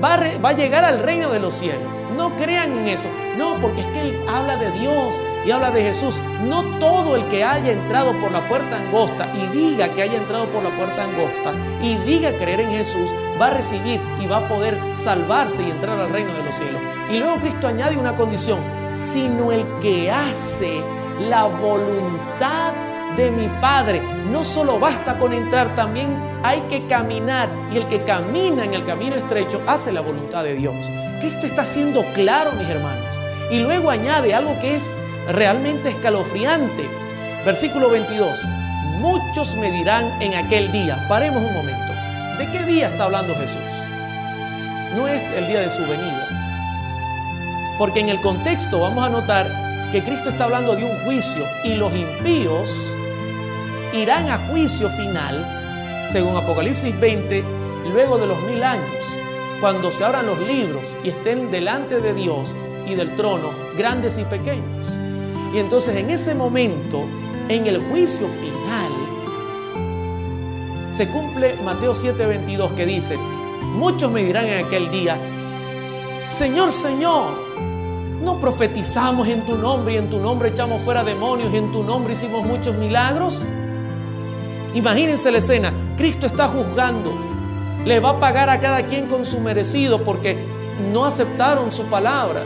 va 0.04 0.14
a, 0.14 0.38
va 0.38 0.54
llegar 0.54 0.86
al 0.86 1.00
reino 1.00 1.30
de 1.30 1.40
los 1.40 1.56
cielos. 1.56 2.04
No 2.16 2.36
crean 2.38 2.72
en 2.78 2.88
eso. 2.88 3.10
No, 3.40 3.56
porque 3.60 3.82
es 3.82 3.88
que 3.88 4.02
él 4.02 4.24
habla 4.30 4.58
de 4.58 4.70
Dios 4.70 5.16
y 5.48 5.50
habla 5.50 5.72
de 5.72 5.82
Jesús. 5.82 6.22
No 6.48 6.62
todo 6.78 7.16
el 7.16 7.26
que 7.30 7.44
haya 7.44 7.72
entrado 7.72 8.14
por 8.20 8.32
la 8.32 8.48
puerta 8.48 8.78
angosta 8.78 9.28
y 9.34 9.48
diga 9.58 9.90
que 9.90 10.04
haya 10.04 10.18
entrado 10.18 10.46
por 10.46 10.62
la 10.62 10.70
puerta 10.78 11.06
angosta 11.06 11.54
y 11.82 11.96
diga 11.96 12.32
creer 12.38 12.60
en 12.60 12.70
Jesús 12.70 13.10
va 13.42 13.48
a 13.48 13.56
recibir 13.56 14.00
y 14.22 14.28
va 14.28 14.38
a 14.38 14.48
poder 14.48 14.78
salvarse 14.94 15.64
y 15.64 15.72
entrar 15.72 16.00
al 16.00 16.12
reino 16.12 16.32
de 16.36 16.44
los 16.44 16.54
cielos. 16.54 16.80
Y 17.12 17.18
luego 17.18 17.38
Cristo 17.38 17.68
añade 17.68 17.98
una 17.98 18.16
condición, 18.16 18.60
sino 18.94 19.52
el 19.52 19.66
que 19.80 20.12
hace 20.12 20.84
la 21.28 21.46
voluntad 21.46 22.91
de 23.22 23.32
mi 23.32 23.48
Padre. 23.62 24.02
No 24.32 24.44
solo 24.44 24.80
basta 24.80 25.18
con 25.18 25.34
entrar, 25.34 25.76
también 25.76 26.10
hay 26.44 26.62
que 26.62 26.88
caminar. 26.88 27.50
Y 27.72 27.78
el 27.78 27.88
que 27.88 28.04
camina 28.04 28.64
en 28.64 28.74
el 28.74 28.84
camino 28.84 29.16
estrecho 29.16 29.62
hace 29.68 29.92
la 29.92 30.02
voluntad 30.02 30.44
de 30.44 30.56
Dios. 30.56 30.90
Cristo 31.20 31.46
está 31.46 31.64
siendo 31.64 32.04
claro, 32.14 32.52
mis 32.54 32.70
hermanos. 32.70 33.06
Y 33.52 33.60
luego 33.60 33.90
añade 33.90 34.34
algo 34.34 34.60
que 34.60 34.76
es 34.76 34.84
realmente 35.30 35.90
escalofriante. 35.90 36.90
Versículo 37.46 37.90
22. 37.90 38.46
Muchos 39.00 39.56
me 39.56 39.72
dirán 39.72 40.22
en 40.22 40.34
aquel 40.34 40.72
día. 40.72 41.06
Paremos 41.08 41.44
un 41.44 41.54
momento. 41.54 41.94
¿De 42.40 42.50
qué 42.52 42.66
día 42.66 42.88
está 42.88 43.04
hablando 43.06 43.36
Jesús? 43.36 43.62
No 44.96 45.08
es 45.08 45.32
el 45.32 45.48
día 45.48 45.62
de 45.62 45.70
su 45.70 45.82
venida. 45.84 46.28
Porque 47.78 48.00
en 48.00 48.10
el 48.10 48.20
contexto 48.22 48.80
vamos 48.80 49.06
a 49.06 49.10
notar 49.10 49.48
que 49.92 50.04
Cristo 50.04 50.30
está 50.30 50.46
hablando 50.46 50.76
de 50.76 50.86
un 50.86 51.04
juicio 51.04 51.46
y 51.64 51.74
los 51.74 51.94
impíos 51.94 52.96
irán 53.94 54.30
a 54.30 54.38
juicio 54.50 54.90
final, 54.90 56.08
según 56.12 56.36
Apocalipsis 56.36 56.98
20, 57.00 57.44
luego 57.92 58.18
de 58.18 58.28
los 58.28 58.42
mil 58.44 58.64
años, 58.64 59.06
cuando 59.60 59.92
se 59.92 60.04
abran 60.04 60.26
los 60.26 60.40
libros 60.40 60.96
y 61.04 61.10
estén 61.10 61.52
delante 61.52 62.00
de 62.00 62.14
Dios 62.14 62.56
y 62.88 62.96
del 62.96 63.16
trono, 63.16 63.50
grandes 63.78 64.18
y 64.18 64.24
pequeños. 64.24 64.94
Y 65.54 65.60
entonces 65.60 65.96
en 65.96 66.10
ese 66.10 66.34
momento, 66.34 67.04
en 67.50 67.68
el 67.68 67.82
juicio 67.82 68.28
final, 68.28 68.92
se 70.96 71.08
cumple 71.08 71.56
Mateo 71.64 71.94
7:22 71.94 72.74
que 72.76 72.86
dice, 72.86 73.18
muchos 73.76 74.12
me 74.12 74.24
dirán 74.24 74.46
en 74.46 74.66
aquel 74.66 74.90
día, 74.90 75.18
Señor, 76.26 76.72
Señor, 76.72 77.34
¿no 78.24 78.40
profetizamos 78.40 79.28
en 79.28 79.46
tu 79.46 79.58
nombre 79.58 79.94
y 79.94 79.98
en 79.98 80.10
tu 80.10 80.20
nombre 80.20 80.50
echamos 80.50 80.82
fuera 80.82 81.04
demonios 81.04 81.54
y 81.54 81.58
en 81.58 81.72
tu 81.72 81.84
nombre 81.84 82.14
hicimos 82.14 82.46
muchos 82.46 82.76
milagros? 82.76 83.44
Imagínense 84.74 85.32
la 85.32 85.40
escena, 85.40 85.74
Cristo 85.98 86.28
está 86.28 86.48
juzgando, 86.48 87.14
le 87.86 88.00
va 88.00 88.12
a 88.12 88.20
pagar 88.20 88.50
a 88.50 88.60
cada 88.60 88.86
quien 88.86 89.08
con 89.08 89.26
su 89.26 89.40
merecido 89.40 90.04
porque 90.04 90.38
no 90.94 91.06
aceptaron 91.06 91.72
su 91.72 91.84
palabra. 91.84 92.44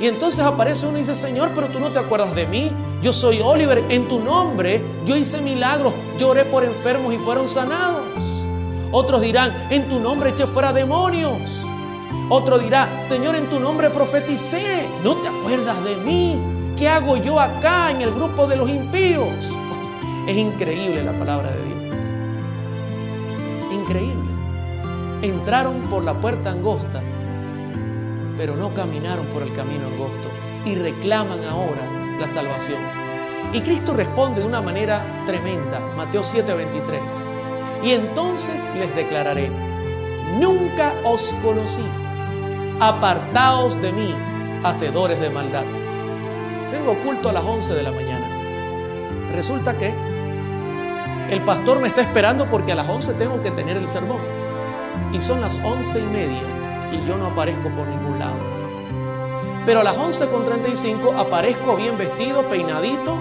Y 0.00 0.06
entonces 0.06 0.40
aparece 0.44 0.86
uno 0.86 0.98
y 0.98 1.00
dice, 1.00 1.14
Señor, 1.14 1.50
pero 1.54 1.68
tú 1.68 1.80
no 1.80 1.90
te 1.90 1.98
acuerdas 1.98 2.34
de 2.34 2.46
mí. 2.46 2.70
Yo 3.02 3.12
soy 3.12 3.40
Oliver, 3.40 3.82
en 3.88 4.08
tu 4.08 4.20
nombre 4.20 4.82
yo 5.04 5.16
hice 5.16 5.40
milagros, 5.40 5.92
lloré 6.18 6.44
por 6.44 6.64
enfermos 6.64 7.12
y 7.12 7.18
fueron 7.18 7.48
sanados. 7.48 8.04
Otros 8.92 9.22
dirán, 9.22 9.52
en 9.70 9.88
tu 9.88 9.98
nombre 9.98 10.30
eché 10.30 10.46
fuera 10.46 10.72
demonios. 10.72 11.64
Otro 12.28 12.58
dirá, 12.58 13.04
Señor, 13.04 13.34
en 13.34 13.50
tu 13.50 13.60
nombre 13.60 13.90
profeticé, 13.90 14.86
no 15.02 15.16
te 15.16 15.28
acuerdas 15.28 15.82
de 15.84 15.96
mí. 15.96 16.40
¿Qué 16.78 16.88
hago 16.88 17.16
yo 17.16 17.38
acá 17.38 17.90
en 17.90 18.00
el 18.00 18.10
grupo 18.12 18.46
de 18.46 18.56
los 18.56 18.70
impíos? 18.70 19.58
Es 20.26 20.38
increíble 20.38 21.04
la 21.04 21.12
palabra 21.12 21.50
de 21.50 21.62
Dios. 21.62 22.00
Increíble. 23.70 24.30
Entraron 25.20 25.82
por 25.90 26.02
la 26.02 26.14
puerta 26.14 26.50
angosta, 26.50 27.02
pero 28.38 28.56
no 28.56 28.72
caminaron 28.72 29.26
por 29.26 29.42
el 29.42 29.52
camino 29.52 29.86
angosto 29.86 30.30
y 30.64 30.76
reclaman 30.76 31.44
ahora 31.44 32.16
la 32.18 32.26
salvación. 32.26 32.80
Y 33.52 33.60
Cristo 33.60 33.92
responde 33.92 34.40
de 34.40 34.46
una 34.46 34.62
manera 34.62 35.04
tremenda, 35.26 35.80
Mateo 35.94 36.22
7:23. 36.22 37.26
Y 37.82 37.90
entonces 37.90 38.70
les 38.78 38.96
declararé, 38.96 39.50
nunca 40.40 40.94
os 41.04 41.34
conocí, 41.42 41.84
apartaos 42.80 43.80
de 43.82 43.92
mí, 43.92 44.14
hacedores 44.62 45.20
de 45.20 45.28
maldad. 45.28 45.64
Tengo 46.70 46.98
culto 47.02 47.28
a 47.28 47.34
las 47.34 47.44
11 47.44 47.74
de 47.74 47.82
la 47.82 47.92
mañana. 47.92 48.26
Resulta 49.34 49.76
que 49.76 50.13
el 51.30 51.40
pastor 51.42 51.80
me 51.80 51.88
está 51.88 52.02
esperando 52.02 52.48
porque 52.48 52.72
a 52.72 52.74
las 52.74 52.88
11 52.88 53.14
tengo 53.14 53.42
que 53.42 53.50
tener 53.50 53.76
el 53.76 53.88
sermón. 53.88 54.20
Y 55.12 55.20
son 55.20 55.40
las 55.40 55.58
11 55.62 55.98
y 55.98 56.02
media 56.02 56.42
y 56.92 57.08
yo 57.08 57.16
no 57.16 57.26
aparezco 57.26 57.68
por 57.70 57.86
ningún 57.86 58.18
lado. 58.18 58.36
Pero 59.66 59.80
a 59.80 59.84
las 59.84 59.96
11 59.96 60.28
con 60.28 60.44
35 60.44 61.14
aparezco 61.16 61.76
bien 61.76 61.96
vestido, 61.96 62.42
peinadito, 62.48 63.16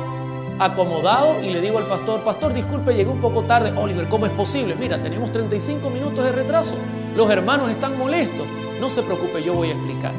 acomodado 0.60 1.41
y 1.41 1.49
le 1.49 1.62
digo 1.62 1.78
al 1.78 1.86
pastor, 1.86 2.22
pastor, 2.22 2.54
disculpe, 2.54 2.93
llegué 2.93 3.10
un 3.10 3.22
poco 3.22 3.43
tarde. 3.43 3.74
Oliver, 3.76 4.08
¿cómo 4.08 4.26
es 4.26 4.32
posible? 4.34 4.76
Mira, 4.76 5.01
tenemos 5.01 5.32
35 5.32 5.89
minutos 5.89 6.26
de 6.26 6.32
retraso. 6.32 6.76
Los 7.16 7.30
hermanos 7.30 7.70
están 7.70 7.97
molestos. 7.97 8.45
No 8.82 8.89
se 8.89 9.04
preocupe, 9.04 9.41
yo 9.41 9.54
voy 9.54 9.70
a 9.70 9.74
explicar. 9.74 10.12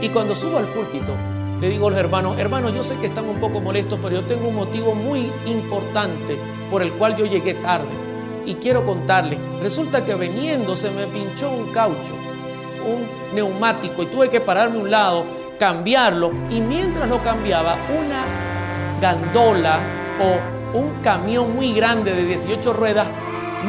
Y 0.00 0.08
cuando 0.08 0.34
subo 0.34 0.58
al 0.58 0.66
púlpito, 0.66 1.12
le 1.64 1.70
digo 1.70 1.86
a 1.86 1.92
los 1.92 1.98
hermanos, 1.98 2.38
hermanos, 2.38 2.74
yo 2.74 2.82
sé 2.82 2.96
que 2.96 3.06
están 3.06 3.26
un 3.26 3.40
poco 3.40 3.58
molestos, 3.58 3.98
pero 4.02 4.16
yo 4.16 4.26
tengo 4.26 4.48
un 4.48 4.54
motivo 4.54 4.94
muy 4.94 5.32
importante 5.46 6.36
por 6.70 6.82
el 6.82 6.92
cual 6.92 7.16
yo 7.16 7.24
llegué 7.24 7.54
tarde. 7.54 7.88
Y 8.44 8.56
quiero 8.56 8.84
contarles, 8.84 9.38
resulta 9.62 10.04
que 10.04 10.14
veniendo 10.14 10.76
se 10.76 10.90
me 10.90 11.06
pinchó 11.06 11.50
un 11.50 11.72
caucho, 11.72 12.12
un 12.86 13.34
neumático, 13.34 14.02
y 14.02 14.06
tuve 14.06 14.28
que 14.28 14.42
pararme 14.42 14.76
a 14.76 14.82
un 14.82 14.90
lado, 14.90 15.24
cambiarlo, 15.58 16.32
y 16.50 16.60
mientras 16.60 17.08
lo 17.08 17.22
cambiaba, 17.22 17.78
una 17.98 18.26
gandola 19.00 19.78
o 20.20 20.78
un 20.78 21.00
camión 21.00 21.54
muy 21.54 21.72
grande 21.72 22.12
de 22.12 22.26
18 22.26 22.74
ruedas 22.74 23.08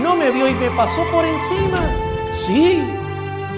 no 0.04 0.18
me 0.18 0.32
vio 0.32 0.50
y 0.50 0.54
me 0.54 0.70
pasó 0.72 1.02
por 1.14 1.24
encima. 1.24 1.80
Sí. 2.30 2.84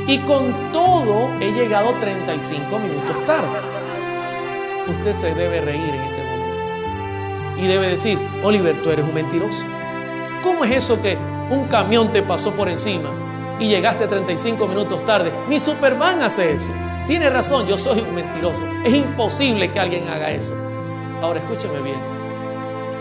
Y 0.05 0.19
con 0.19 0.71
todo 0.71 1.31
he 1.41 1.51
llegado 1.53 1.95
35 1.99 2.77
minutos 2.77 3.25
tarde. 3.25 3.76
Usted 4.89 5.13
se 5.13 5.33
debe 5.33 5.61
reír 5.61 5.93
en 5.93 6.01
este 6.01 6.23
momento. 6.23 7.57
Y 7.57 7.67
debe 7.67 7.87
decir, 7.87 8.17
Oliver, 8.43 8.81
tú 8.81 8.89
eres 8.89 9.05
un 9.05 9.13
mentiroso. 9.13 9.65
¿Cómo 10.43 10.63
es 10.63 10.71
eso 10.71 11.01
que 11.01 11.17
un 11.49 11.65
camión 11.65 12.11
te 12.11 12.21
pasó 12.21 12.51
por 12.51 12.69
encima 12.69 13.09
y 13.59 13.67
llegaste 13.67 14.07
35 14.07 14.67
minutos 14.67 15.05
tarde? 15.05 15.31
Ni 15.49 15.59
Superman 15.59 16.21
hace 16.21 16.53
eso. 16.53 16.71
Tiene 17.07 17.29
razón, 17.29 17.67
yo 17.67 17.77
soy 17.77 18.01
un 18.01 18.13
mentiroso. 18.13 18.65
Es 18.83 18.93
imposible 18.93 19.71
que 19.71 19.79
alguien 19.79 20.07
haga 20.09 20.31
eso. 20.31 20.55
Ahora 21.21 21.39
escúcheme 21.39 21.79
bien. 21.81 21.97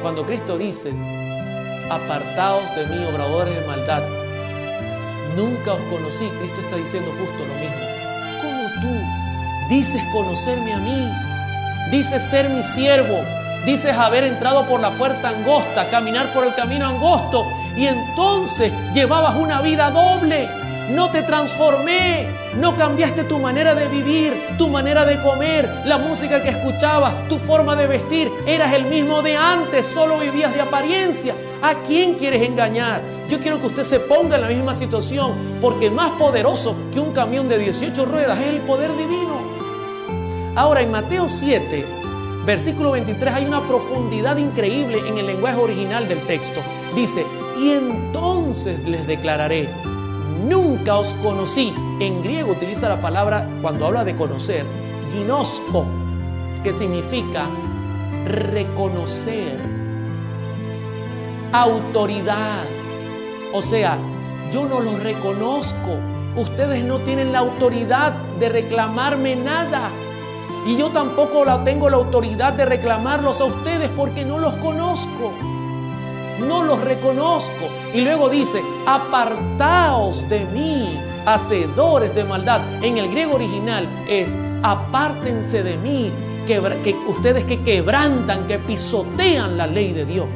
Cuando 0.00 0.24
Cristo 0.24 0.56
dice, 0.56 0.92
apartaos 1.90 2.74
de 2.74 2.86
mí, 2.86 3.04
obradores 3.04 3.54
de 3.54 3.66
maldad, 3.66 4.02
nunca 5.36 5.74
os 5.74 5.80
conocí, 5.90 6.26
Cristo 6.38 6.60
está 6.60 6.76
diciendo 6.76 7.10
justo 7.18 7.44
lo 7.44 7.54
mismo. 7.54 7.76
¿Cómo 8.40 8.68
tú 8.80 9.74
dices 9.74 10.02
conocerme 10.12 10.72
a 10.72 10.78
mí? 10.78 11.35
Dices 11.90 12.22
ser 12.22 12.48
mi 12.50 12.62
siervo, 12.64 13.20
dices 13.64 13.96
haber 13.96 14.24
entrado 14.24 14.66
por 14.66 14.80
la 14.80 14.90
puerta 14.90 15.28
angosta, 15.28 15.88
caminar 15.88 16.32
por 16.32 16.44
el 16.44 16.54
camino 16.54 16.86
angosto 16.86 17.46
y 17.76 17.86
entonces 17.86 18.72
llevabas 18.92 19.36
una 19.36 19.60
vida 19.60 19.90
doble. 19.90 20.48
No 20.90 21.10
te 21.10 21.22
transformé, 21.22 22.28
no 22.60 22.76
cambiaste 22.76 23.24
tu 23.24 23.38
manera 23.38 23.74
de 23.74 23.88
vivir, 23.88 24.40
tu 24.56 24.68
manera 24.68 25.04
de 25.04 25.20
comer, 25.20 25.68
la 25.84 25.98
música 25.98 26.42
que 26.42 26.50
escuchabas, 26.50 27.28
tu 27.28 27.38
forma 27.38 27.74
de 27.74 27.88
vestir. 27.88 28.30
Eras 28.46 28.72
el 28.72 28.84
mismo 28.84 29.20
de 29.20 29.36
antes, 29.36 29.84
solo 29.84 30.18
vivías 30.18 30.54
de 30.54 30.60
apariencia. 30.60 31.34
¿A 31.60 31.74
quién 31.82 32.14
quieres 32.14 32.42
engañar? 32.42 33.00
Yo 33.28 33.40
quiero 33.40 33.58
que 33.58 33.66
usted 33.66 33.82
se 33.82 33.98
ponga 33.98 34.36
en 34.36 34.42
la 34.42 34.48
misma 34.48 34.74
situación, 34.74 35.58
porque 35.60 35.90
más 35.90 36.10
poderoso 36.12 36.76
que 36.92 37.00
un 37.00 37.12
camión 37.12 37.48
de 37.48 37.58
18 37.58 38.04
ruedas 38.04 38.38
es 38.38 38.48
el 38.48 38.60
poder 38.60 38.96
divino. 38.96 39.55
Ahora, 40.56 40.80
en 40.80 40.90
Mateo 40.90 41.28
7, 41.28 41.84
versículo 42.46 42.92
23, 42.92 43.34
hay 43.34 43.44
una 43.44 43.60
profundidad 43.66 44.38
increíble 44.38 45.06
en 45.06 45.18
el 45.18 45.26
lenguaje 45.26 45.58
original 45.58 46.08
del 46.08 46.20
texto. 46.20 46.62
Dice, 46.94 47.26
y 47.60 47.72
entonces 47.72 48.82
les 48.88 49.06
declararé, 49.06 49.68
nunca 50.48 50.96
os 50.96 51.12
conocí. 51.22 51.74
En 52.00 52.22
griego 52.22 52.52
utiliza 52.52 52.88
la 52.88 53.02
palabra, 53.02 53.46
cuando 53.60 53.84
habla 53.84 54.02
de 54.02 54.16
conocer, 54.16 54.64
ginosco, 55.12 55.84
que 56.64 56.72
significa 56.72 57.44
reconocer, 58.24 59.60
autoridad. 61.52 62.64
O 63.52 63.60
sea, 63.60 63.98
yo 64.50 64.66
no 64.66 64.80
los 64.80 65.02
reconozco. 65.02 65.98
Ustedes 66.34 66.82
no 66.82 67.00
tienen 67.00 67.30
la 67.32 67.40
autoridad 67.40 68.14
de 68.40 68.48
reclamarme 68.48 69.36
nada. 69.36 69.90
Y 70.66 70.76
yo 70.76 70.90
tampoco 70.90 71.44
tengo 71.64 71.88
la 71.88 71.96
autoridad 71.96 72.52
de 72.52 72.64
reclamarlos 72.64 73.40
a 73.40 73.44
ustedes 73.44 73.88
porque 73.96 74.24
no 74.24 74.38
los 74.38 74.54
conozco. 74.54 75.32
No 76.40 76.64
los 76.64 76.80
reconozco. 76.80 77.68
Y 77.94 78.00
luego 78.00 78.28
dice, 78.28 78.60
apartaos 78.84 80.28
de 80.28 80.40
mí, 80.46 81.00
hacedores 81.24 82.14
de 82.16 82.24
maldad. 82.24 82.60
En 82.82 82.98
el 82.98 83.08
griego 83.08 83.36
original 83.36 83.86
es, 84.08 84.36
apártense 84.64 85.62
de 85.62 85.76
mí, 85.78 86.12
que, 86.48 86.60
que 86.82 86.96
ustedes 87.06 87.44
que 87.44 87.60
quebrantan, 87.62 88.48
que 88.48 88.58
pisotean 88.58 89.56
la 89.56 89.68
ley 89.68 89.92
de 89.92 90.04
Dios. 90.04 90.26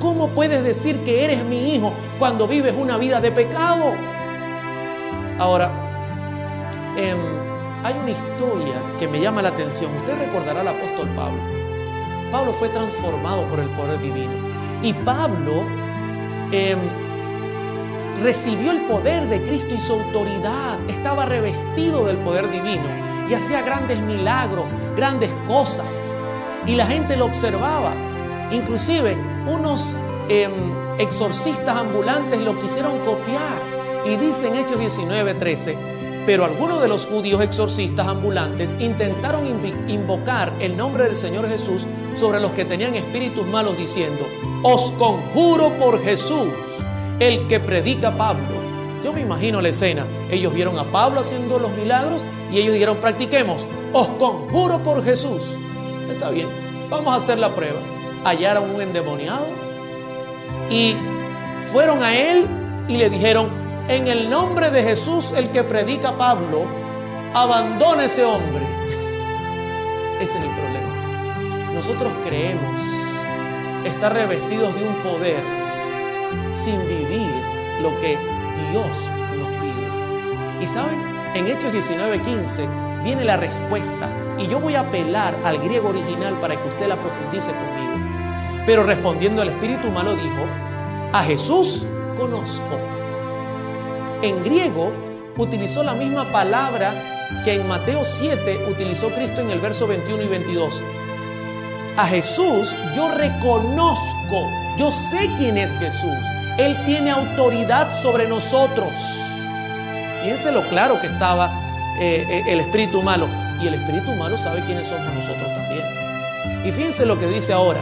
¿Cómo 0.00 0.28
puedes 0.28 0.62
decir 0.62 1.04
que 1.04 1.24
eres 1.24 1.44
mi 1.44 1.74
hijo 1.74 1.92
cuando 2.18 2.48
vives 2.48 2.74
una 2.76 2.96
vida 2.96 3.20
de 3.20 3.30
pecado? 3.32 3.92
Ahora, 5.38 5.70
eh, 6.96 7.43
hay 7.84 7.94
una 7.98 8.10
historia 8.10 8.80
que 8.98 9.06
me 9.06 9.20
llama 9.20 9.42
la 9.42 9.50
atención. 9.50 9.94
Usted 9.94 10.18
recordará 10.18 10.62
al 10.62 10.68
apóstol 10.68 11.06
Pablo. 11.14 11.40
Pablo 12.32 12.52
fue 12.54 12.70
transformado 12.70 13.46
por 13.46 13.60
el 13.60 13.68
poder 13.68 14.00
divino. 14.00 14.32
Y 14.82 14.94
Pablo 14.94 15.62
eh, 16.50 16.76
recibió 18.22 18.72
el 18.72 18.86
poder 18.86 19.28
de 19.28 19.42
Cristo 19.42 19.74
y 19.74 19.82
su 19.82 19.92
autoridad. 19.92 20.78
Estaba 20.88 21.26
revestido 21.26 22.06
del 22.06 22.16
poder 22.16 22.50
divino 22.50 22.84
y 23.28 23.34
hacía 23.34 23.60
grandes 23.60 24.00
milagros, 24.00 24.64
grandes 24.96 25.34
cosas. 25.46 26.18
Y 26.66 26.76
la 26.76 26.86
gente 26.86 27.18
lo 27.18 27.26
observaba. 27.26 27.92
Inclusive 28.50 29.14
unos 29.46 29.94
eh, 30.30 30.48
exorcistas 30.98 31.76
ambulantes 31.76 32.40
lo 32.40 32.58
quisieron 32.58 32.98
copiar. 33.00 33.60
Y 34.06 34.16
dice 34.16 34.48
en 34.48 34.56
Hechos 34.56 34.80
19, 34.80 35.34
13, 35.34 35.93
pero 36.26 36.44
algunos 36.44 36.80
de 36.80 36.88
los 36.88 37.06
judíos 37.06 37.42
exorcistas 37.42 38.06
ambulantes 38.06 38.76
intentaron 38.80 39.46
invocar 39.88 40.52
el 40.60 40.76
nombre 40.76 41.04
del 41.04 41.16
Señor 41.16 41.48
Jesús 41.48 41.86
sobre 42.14 42.40
los 42.40 42.52
que 42.52 42.64
tenían 42.64 42.94
espíritus 42.94 43.46
malos 43.46 43.76
diciendo, 43.76 44.26
os 44.62 44.92
conjuro 44.92 45.70
por 45.76 46.02
Jesús, 46.02 46.48
el 47.20 47.46
que 47.46 47.60
predica 47.60 48.16
Pablo. 48.16 48.64
Yo 49.02 49.12
me 49.12 49.20
imagino 49.20 49.60
la 49.60 49.68
escena. 49.68 50.06
Ellos 50.30 50.54
vieron 50.54 50.78
a 50.78 50.84
Pablo 50.84 51.20
haciendo 51.20 51.58
los 51.58 51.72
milagros 51.72 52.24
y 52.50 52.58
ellos 52.58 52.72
dijeron, 52.72 52.96
practiquemos, 52.96 53.66
os 53.92 54.08
conjuro 54.08 54.82
por 54.82 55.04
Jesús. 55.04 55.42
Está 56.10 56.30
bien, 56.30 56.48
vamos 56.88 57.12
a 57.12 57.16
hacer 57.16 57.38
la 57.38 57.54
prueba. 57.54 57.80
Hallaron 58.24 58.70
un 58.70 58.80
endemoniado 58.80 59.44
y 60.70 60.96
fueron 61.70 62.02
a 62.02 62.16
él 62.16 62.46
y 62.88 62.96
le 62.96 63.10
dijeron, 63.10 63.63
en 63.88 64.08
el 64.08 64.30
nombre 64.30 64.70
de 64.70 64.82
Jesús, 64.82 65.32
el 65.32 65.50
que 65.50 65.62
predica 65.62 66.16
Pablo, 66.16 66.64
abandona 67.34 68.04
ese 68.04 68.24
hombre. 68.24 68.66
Ese 70.20 70.38
es 70.38 70.44
el 70.44 70.50
problema. 70.50 71.72
Nosotros 71.74 72.12
creemos 72.24 72.80
estar 73.84 74.12
revestidos 74.12 74.74
de 74.74 74.88
un 74.88 74.94
poder 74.96 75.42
sin 76.50 76.80
vivir 76.86 77.30
lo 77.82 77.90
que 78.00 78.16
Dios 78.70 79.10
nos 79.36 79.48
pide. 79.60 80.62
Y 80.62 80.66
saben, 80.66 80.98
en 81.34 81.48
Hechos 81.48 81.74
19:15 81.74 83.02
viene 83.02 83.24
la 83.24 83.36
respuesta. 83.36 84.08
Y 84.38 84.46
yo 84.46 84.58
voy 84.60 84.74
a 84.74 84.80
apelar 84.80 85.36
al 85.44 85.58
griego 85.58 85.90
original 85.90 86.34
para 86.40 86.56
que 86.56 86.68
usted 86.68 86.88
la 86.88 86.96
profundice 86.96 87.52
conmigo. 87.52 88.64
Pero 88.64 88.82
respondiendo 88.82 89.42
el 89.42 89.50
espíritu 89.50 89.88
humano 89.88 90.12
dijo, 90.12 90.46
a 91.12 91.22
Jesús 91.22 91.86
conozco 92.16 92.78
en 94.24 94.42
griego 94.42 94.92
utilizó 95.36 95.82
la 95.82 95.94
misma 95.94 96.30
palabra 96.30 96.92
que 97.44 97.54
en 97.54 97.66
Mateo 97.66 98.04
7 98.04 98.66
utilizó 98.70 99.10
Cristo 99.10 99.40
en 99.40 99.50
el 99.50 99.60
verso 99.60 99.86
21 99.86 100.22
y 100.22 100.26
22. 100.26 100.82
A 101.96 102.06
Jesús 102.06 102.74
yo 102.94 103.10
reconozco, 103.10 104.48
yo 104.78 104.90
sé 104.90 105.30
quién 105.38 105.58
es 105.58 105.76
Jesús. 105.78 106.16
Él 106.58 106.76
tiene 106.86 107.10
autoridad 107.10 108.00
sobre 108.00 108.28
nosotros. 108.28 108.92
Fíjense 110.22 110.52
lo 110.52 110.62
claro 110.68 111.00
que 111.00 111.08
estaba 111.08 111.52
eh, 112.00 112.42
el 112.48 112.60
espíritu 112.60 113.02
malo. 113.02 113.28
Y 113.60 113.66
el 113.66 113.74
espíritu 113.74 114.12
malo 114.14 114.36
sabe 114.36 114.62
quiénes 114.64 114.86
somos 114.86 115.12
nosotros 115.14 115.46
también. 115.54 115.84
Y 116.64 116.70
fíjense 116.70 117.06
lo 117.06 117.18
que 117.18 117.26
dice 117.26 117.52
ahora. 117.52 117.80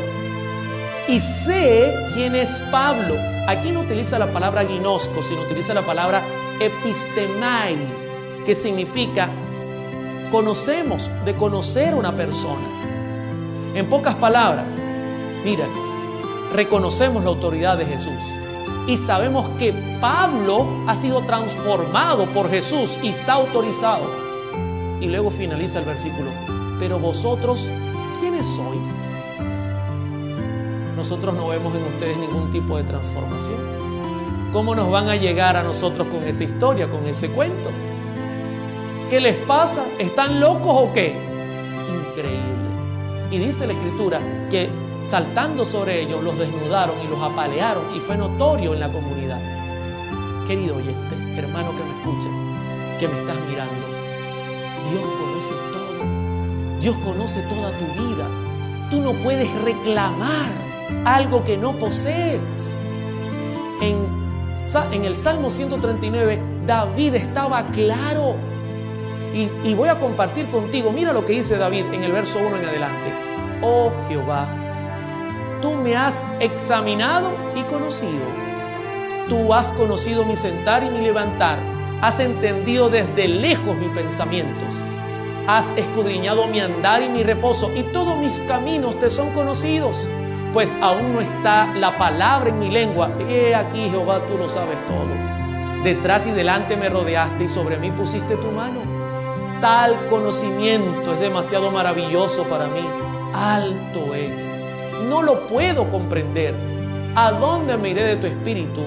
Y 1.09 1.21
sé 1.21 1.95
quién 2.15 2.35
es 2.37 2.61
Pablo. 2.71 3.17
Aquí 3.49 3.73
no 3.73 3.81
utiliza 3.81 4.19
la 4.19 4.33
palabra 4.33 4.65
ginosco, 4.65 5.23
sino 5.23 5.43
utiliza 5.43 5.75
la 5.75 5.83
palabra 5.83 6.23
epistemai, 6.61 7.77
que 8.47 8.55
significa 8.55 9.29
conocemos, 10.31 11.11
de 11.25 11.35
conocer 11.35 11.95
una 11.95 12.17
persona. 12.17 12.67
En 13.75 13.89
pocas 13.89 14.15
palabras, 14.15 14.81
mira, 15.45 15.67
reconocemos 16.53 17.23
la 17.23 17.31
autoridad 17.31 17.77
de 17.77 17.87
Jesús 17.87 18.21
y 18.87 18.97
sabemos 18.97 19.49
que 19.59 19.73
Pablo 20.01 20.67
ha 20.87 20.95
sido 20.95 21.23
transformado 21.23 22.27
por 22.27 22.51
Jesús 22.51 22.99
y 23.03 23.09
está 23.09 23.35
autorizado. 23.35 24.05
Y 25.01 25.07
luego 25.07 25.31
finaliza 25.31 25.79
el 25.79 25.85
versículo, 25.85 26.31
pero 26.79 26.99
vosotros, 26.99 27.67
¿quiénes 28.21 28.47
sois? 28.47 29.22
Nosotros 31.03 31.35
no 31.35 31.49
vemos 31.49 31.75
en 31.75 31.83
ustedes 31.83 32.17
ningún 32.17 32.49
tipo 32.53 32.77
de 32.77 32.85
transformación. 32.85 33.59
¿Cómo 34.53 34.73
nos 34.77 34.89
van 34.89 35.09
a 35.09 35.17
llegar 35.17 35.57
a 35.57 35.65
nosotros 35.65 36.07
con 36.07 36.23
esa 36.23 36.45
historia, 36.45 36.89
con 36.89 37.05
ese 37.07 37.29
cuento? 37.31 37.71
¿Qué 39.11 39.21
les 39.21 39.35
pasa? 39.35 39.85
¿Están 39.99 40.39
locos 40.39 40.73
o 40.73 40.93
qué? 40.93 41.13
Increíble. 42.09 43.33
Y 43.33 43.39
dice 43.39 43.67
la 43.67 43.73
escritura 43.73 44.21
que 44.49 44.71
saltando 45.05 45.65
sobre 45.65 46.03
ellos 46.03 46.23
los 46.23 46.39
desnudaron 46.39 46.95
y 47.05 47.09
los 47.09 47.21
apalearon 47.21 47.97
y 47.97 47.99
fue 47.99 48.17
notorio 48.17 48.73
en 48.73 48.79
la 48.79 48.89
comunidad. 48.89 49.41
Querido 50.47 50.77
oyente, 50.77 51.17
hermano 51.37 51.73
que 51.73 51.83
me 51.83 51.99
escuches, 51.99 52.39
que 53.01 53.09
me 53.09 53.19
estás 53.19 53.39
mirando, 53.51 53.87
Dios 54.89 55.03
conoce 55.19 55.55
todo. 55.73 56.81
Dios 56.81 56.97
conoce 56.99 57.43
toda 57.43 57.73
tu 57.73 57.87
vida. 58.05 58.29
Tú 58.89 59.01
no 59.01 59.15
puedes 59.15 59.53
reclamar 59.63 60.72
algo 61.05 61.45
que 61.45 61.57
no 61.57 61.73
posees. 61.73 62.87
En, 63.81 64.23
el 65.05 65.15
Salmo 65.15 65.51
139, 65.51 66.41
David 66.67 67.15
estaba 67.17 67.65
claro. 67.67 68.37
Y, 69.35 69.49
y 69.69 69.75
voy 69.75 69.89
a 69.89 69.99
compartir 69.99 70.49
contigo, 70.51 70.93
mira 70.93 71.13
lo 71.13 71.25
que 71.25 71.33
dice 71.33 71.57
David 71.57 71.87
en 71.93 72.05
el 72.05 72.13
verso 72.13 72.39
1 72.39 72.57
en 72.57 72.65
adelante. 72.65 73.13
Oh 73.63 73.91
Jehová, 74.09 74.47
tú 75.61 75.75
me 75.75 75.97
has 75.97 76.23
examinado 76.41 77.33
y 77.55 77.63
conocido. 77.63 78.43
Tú 79.29 79.55
has 79.55 79.69
conocido 79.69 80.25
mi 80.25 80.37
sentar 80.37 80.85
y 80.85 80.91
mi 80.91 81.01
levantar. 81.01 81.59
Has 82.03 82.19
entendido 82.21 82.91
desde 82.91 83.29
lejos 83.29 83.77
mis 83.77 83.91
pensamientos. 83.91 84.75
Has 85.47 85.71
escudriñado 85.77 86.49
mi 86.49 86.61
andar 86.61 87.03
y 87.03 87.09
mi 87.09 87.23
reposo. 87.23 87.71
Y 87.75 87.85
todos 87.85 88.17
mis 88.17 88.41
caminos 88.41 88.99
te 88.99 89.09
son 89.09 89.31
conocidos. 89.31 90.09
Pues 90.53 90.77
aún 90.81 91.15
no 91.15 91.21
está 91.21 91.73
la 91.75 91.97
palabra 91.97 92.51
en 92.51 92.59
mi 92.59 92.71
lengua. 92.71 93.11
He 93.29 93.55
aquí, 93.55 93.89
Jehová, 93.89 94.21
tú 94.29 94.37
lo 94.37 94.49
sabes 94.49 94.79
todo. 94.87 95.83
Detrás 95.83 96.27
y 96.27 96.31
delante 96.31 96.77
me 96.77 96.89
rodeaste 96.89 97.45
y 97.45 97.49
sobre 97.49 97.79
mí 97.79 97.91
pusiste 97.91 98.37
tu 98.37 98.51
mano. 98.51 98.81
Tal 99.61 100.07
conocimiento 100.09 101.13
es 101.13 101.21
demasiado 101.21 101.71
maravilloso 101.71 102.45
para 102.45 102.67
mí. 102.67 102.85
Alto 103.35 104.15
es 104.15 104.61
no 105.09 105.23
lo 105.23 105.47
puedo 105.47 105.91
comprender. 105.91 106.55
¿A 107.15 107.33
dónde 107.33 107.77
me 107.77 107.91
iré 107.91 108.05
de 108.05 108.17
tu 108.17 108.27
espíritu 108.27 108.81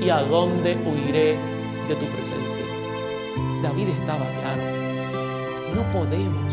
y 0.00 0.10
a 0.10 0.18
dónde 0.18 0.76
huiré 0.76 1.38
de 1.88 1.94
tu 1.94 2.06
presencia? 2.06 2.64
David 3.62 3.88
estaba 3.88 4.26
claro. 4.40 4.62
No 5.74 5.82
podemos 5.90 6.52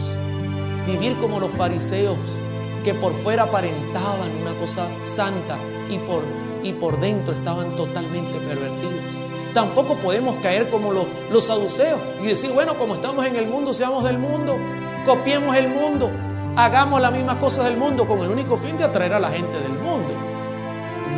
vivir 0.86 1.18
como 1.18 1.40
los 1.40 1.52
fariseos 1.52 2.18
que 2.88 2.94
por 2.94 3.14
fuera 3.14 3.44
aparentaban 3.44 4.32
una 4.42 4.58
cosa 4.58 4.88
santa 5.02 5.60
y 5.90 5.98
por, 5.98 6.24
y 6.64 6.72
por 6.72 7.02
dentro 7.02 7.34
estaban 7.34 7.76
totalmente 7.76 8.40
pervertidos. 8.40 9.04
Tampoco 9.54 9.96
podemos 9.96 10.38
caer 10.38 10.70
como 10.70 10.94
los, 10.94 11.06
los 11.30 11.44
saduceos 11.44 12.00
y 12.24 12.28
decir, 12.28 12.50
bueno, 12.54 12.78
como 12.78 12.96
estamos 12.96 13.26
en 13.26 13.36
el 13.36 13.46
mundo, 13.46 13.74
seamos 13.74 14.06
del 14.06 14.18
mundo, 14.18 14.58
copiemos 15.06 15.58
el 15.58 15.68
mundo, 15.68 16.10
hagamos 16.56 17.02
las 17.02 17.12
mismas 17.12 17.36
cosas 17.36 17.66
del 17.66 17.76
mundo 17.76 18.08
con 18.08 18.20
el 18.20 18.30
único 18.30 18.56
fin 18.56 18.78
de 18.78 18.86
atraer 18.86 19.12
a 19.12 19.20
la 19.20 19.32
gente 19.32 19.60
del 19.60 19.74
mundo. 19.74 20.14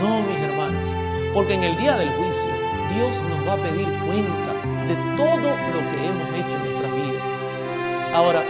No, 0.02 0.24
mis 0.24 0.40
hermanos, 0.40 0.88
porque 1.36 1.54
en 1.54 1.66
el 1.66 1.78
día 1.78 1.96
del 1.98 2.10
juicio 2.14 2.50
Dios 2.96 3.22
nos 3.30 3.48
va 3.48 3.54
a 3.54 3.58
pedir 3.58 3.88
cuenta 4.08 4.54
de 4.88 4.96
todo 5.16 5.38
lo 5.38 5.80
que 5.92 6.08
hemos 6.08 6.30
hecho 6.34 6.58
en 6.58 6.66
nuestras 6.66 6.96
vidas. 6.96 8.16
Ahora, 8.16 8.44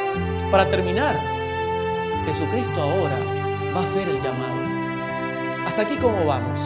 para 0.50 0.70
terminar, 0.70 1.39
Jesucristo 2.26 2.82
ahora 2.82 3.18
va 3.76 3.82
a 3.82 3.86
ser 3.86 4.08
el 4.10 4.22
llamado. 4.22 5.66
Hasta 5.68 5.84
aquí 5.84 5.96
cómo 5.96 6.26
vamos. 6.26 6.60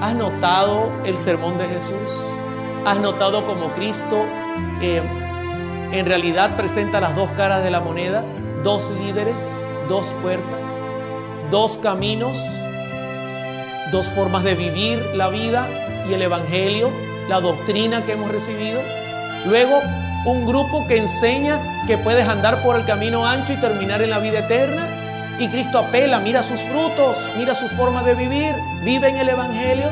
¿Has 0.00 0.14
notado 0.14 0.92
el 1.04 1.16
sermón 1.16 1.58
de 1.58 1.66
Jesús? 1.66 2.10
¿Has 2.84 2.98
notado 2.98 3.46
cómo 3.46 3.72
Cristo 3.74 4.24
eh, 4.80 5.02
en 5.92 6.06
realidad 6.06 6.56
presenta 6.56 7.00
las 7.00 7.16
dos 7.16 7.30
caras 7.32 7.62
de 7.62 7.70
la 7.70 7.80
moneda? 7.80 8.24
dos 8.62 8.90
líderes, 8.90 9.64
dos 9.88 10.06
puertas, 10.20 10.68
dos 11.50 11.78
caminos, 11.78 12.36
dos 13.92 14.06
formas 14.06 14.42
de 14.44 14.54
vivir 14.54 14.98
la 15.14 15.28
vida 15.28 15.68
y 16.08 16.14
el 16.14 16.22
Evangelio, 16.22 16.90
la 17.28 17.40
doctrina 17.40 18.04
que 18.04 18.12
hemos 18.12 18.30
recibido. 18.30 18.80
Luego, 19.46 19.80
un 20.24 20.44
grupo 20.46 20.86
que 20.86 20.96
enseña 20.96 21.60
que 21.86 21.98
puedes 21.98 22.26
andar 22.28 22.62
por 22.62 22.76
el 22.76 22.84
camino 22.84 23.26
ancho 23.26 23.52
y 23.52 23.56
terminar 23.56 24.02
en 24.02 24.10
la 24.10 24.18
vida 24.18 24.40
eterna. 24.40 24.86
Y 25.38 25.48
Cristo 25.48 25.78
apela, 25.78 26.20
mira 26.20 26.42
sus 26.42 26.60
frutos, 26.62 27.16
mira 27.36 27.54
su 27.54 27.68
forma 27.68 28.02
de 28.02 28.14
vivir, 28.14 28.54
vive 28.84 29.08
en 29.08 29.18
el 29.18 29.28
Evangelio. 29.28 29.86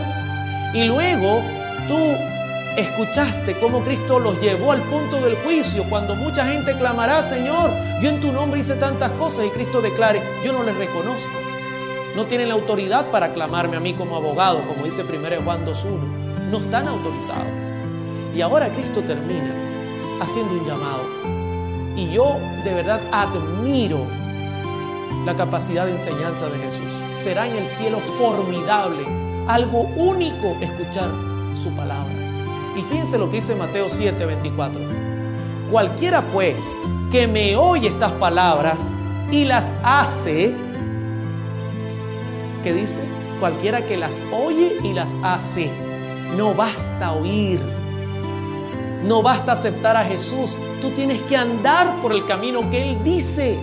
Y 0.74 0.85
luego 0.85 1.41
tú 1.87 1.97
escuchaste 2.77 3.57
cómo 3.59 3.83
Cristo 3.83 4.18
los 4.18 4.41
llevó 4.41 4.72
al 4.72 4.83
punto 4.83 5.20
del 5.20 5.37
juicio, 5.37 5.85
cuando 5.89 6.14
mucha 6.14 6.47
gente 6.47 6.77
clamará, 6.77 7.22
Señor, 7.22 7.70
yo 8.03 8.11
en 8.11 8.20
tu 8.20 8.33
nombre 8.33 8.61
hice 8.61 8.74
tantas 8.74 9.12
cosas 9.12 9.47
y 9.47 9.51
Cristo 9.51 9.81
declare, 9.81 10.20
yo 10.45 10.53
no 10.53 10.62
les 10.64 10.77
reconozco. 10.77 11.31
No 12.16 12.24
tienen 12.24 12.49
la 12.49 12.55
autoridad 12.55 13.11
para 13.11 13.33
clamarme 13.33 13.77
a 13.77 13.81
mí 13.81 13.95
como 13.95 14.16
abogado, 14.16 14.62
como 14.62 14.85
dice 14.85 15.03
1 15.03 15.43
Juan 15.45 15.64
2.1. 15.64 16.51
No 16.51 16.59
están 16.59 16.89
autorizados. 16.89 17.47
Y 18.35 18.41
ahora 18.41 18.68
Cristo 18.68 19.03
termina 19.03 19.76
haciendo 20.21 20.55
un 20.55 20.67
llamado. 20.67 21.03
Y 21.97 22.11
yo 22.11 22.37
de 22.64 22.75
verdad 22.75 23.01
admiro 23.12 24.07
la 25.25 25.35
capacidad 25.35 25.87
de 25.87 25.93
enseñanza 25.93 26.49
de 26.49 26.59
Jesús. 26.59 26.93
Será 27.17 27.49
en 27.49 27.57
el 27.57 27.67
cielo 27.67 27.99
formidable, 27.99 29.05
algo 29.49 29.83
único 29.97 30.57
escuchar 30.61 31.11
su 31.61 31.71
palabra. 31.71 32.12
Y 32.77 32.83
fíjense 32.83 33.19
lo 33.19 33.31
que 33.31 33.37
dice 33.37 33.55
Mateo 33.55 33.89
7, 33.89 34.27
24. 34.27 34.81
Cualquiera 35.71 36.23
pues 36.33 36.81
que 37.11 37.27
me 37.27 37.57
oye 37.57 37.89
estas 37.89 38.12
palabras 38.12 38.93
y 39.33 39.45
las 39.45 39.75
hace, 39.83 40.55
¿qué 42.62 42.73
dice? 42.73 43.03
Cualquiera 43.41 43.85
que 43.85 43.97
las 43.97 44.21
oye 44.33 44.79
y 44.85 44.93
las 44.93 45.14
hace. 45.23 45.71
No 46.37 46.55
basta 46.55 47.12
oír. 47.12 47.61
No 49.05 49.23
basta 49.23 49.53
aceptar 49.53 49.97
a 49.97 50.05
Jesús. 50.05 50.57
Tú 50.81 50.91
tienes 50.91 51.21
que 51.23 51.37
andar 51.37 52.01
por 52.01 52.13
el 52.13 52.25
camino 52.27 52.69
que 52.71 52.91
Él 52.91 52.99
dice. 53.05 53.59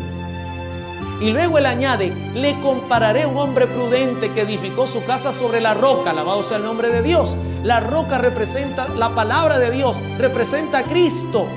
Y 1.22 1.30
luego 1.30 1.58
él 1.58 1.66
añade, 1.66 2.12
le 2.34 2.60
compararé 2.60 3.24
a 3.24 3.28
un 3.30 3.38
hombre 3.38 3.68
prudente 3.68 4.32
que 4.32 4.42
edificó 4.42 4.88
su 4.88 5.06
casa 5.06 5.32
sobre 5.32 5.62
la 5.62 5.74
roca, 5.74 6.10
alabado 6.10 6.44
sea 6.44 6.58
el 6.58 6.64
nombre 6.64 6.90
de 6.90 7.02
Dios. 7.02 7.38
La 7.64 7.80
roca 7.80 8.18
representa 8.18 8.90
la 8.90 9.16
palabra 9.16 9.58
de 9.58 9.72
Dios, 9.72 10.02
representa 10.18 10.80
a 10.80 10.84
Cristo. 10.84 11.48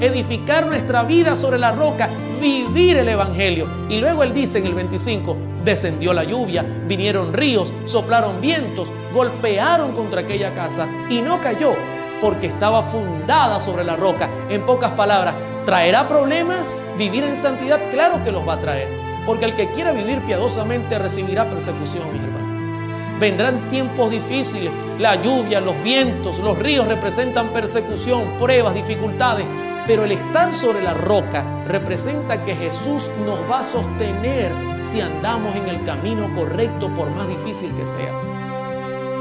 Edificar 0.00 0.66
nuestra 0.66 1.02
vida 1.02 1.34
sobre 1.34 1.58
la 1.58 1.72
roca, 1.72 2.08
vivir 2.40 2.96
el 2.96 3.10
Evangelio. 3.10 3.66
Y 3.90 3.98
luego 3.98 4.22
él 4.22 4.32
dice 4.32 4.58
en 4.58 4.66
el 4.66 4.74
25, 4.74 5.36
descendió 5.64 6.14
la 6.14 6.24
lluvia, 6.24 6.64
vinieron 6.88 7.34
ríos, 7.34 7.74
soplaron 7.84 8.40
vientos, 8.40 8.90
golpearon 9.12 9.92
contra 9.92 10.22
aquella 10.22 10.54
casa 10.54 10.88
y 11.10 11.20
no 11.20 11.42
cayó 11.42 11.74
porque 12.20 12.46
estaba 12.46 12.82
fundada 12.82 13.58
sobre 13.60 13.84
la 13.84 13.96
roca. 13.96 14.28
En 14.48 14.64
pocas 14.64 14.92
palabras, 14.92 15.34
¿traerá 15.64 16.06
problemas? 16.06 16.84
¿Vivir 16.98 17.24
en 17.24 17.36
santidad? 17.36 17.80
Claro 17.90 18.22
que 18.22 18.32
los 18.32 18.46
va 18.46 18.54
a 18.54 18.60
traer. 18.60 18.88
Porque 19.26 19.44
el 19.44 19.54
que 19.54 19.70
quiera 19.70 19.92
vivir 19.92 20.20
piadosamente 20.20 20.98
recibirá 20.98 21.44
persecución, 21.48 22.12
mi 22.12 22.18
hermano. 22.18 23.18
Vendrán 23.18 23.68
tiempos 23.68 24.10
difíciles, 24.10 24.72
la 24.98 25.20
lluvia, 25.20 25.60
los 25.60 25.80
vientos, 25.82 26.38
los 26.38 26.58
ríos 26.58 26.86
representan 26.86 27.48
persecución, 27.48 28.36
pruebas, 28.38 28.74
dificultades. 28.74 29.46
Pero 29.86 30.04
el 30.04 30.12
estar 30.12 30.52
sobre 30.52 30.82
la 30.82 30.94
roca 30.94 31.44
representa 31.66 32.44
que 32.44 32.54
Jesús 32.54 33.10
nos 33.26 33.38
va 33.50 33.60
a 33.60 33.64
sostener 33.64 34.52
si 34.80 35.00
andamos 35.00 35.54
en 35.56 35.68
el 35.68 35.84
camino 35.84 36.34
correcto 36.34 36.92
por 36.94 37.10
más 37.10 37.28
difícil 37.28 37.74
que 37.74 37.86
sea. 37.86 38.12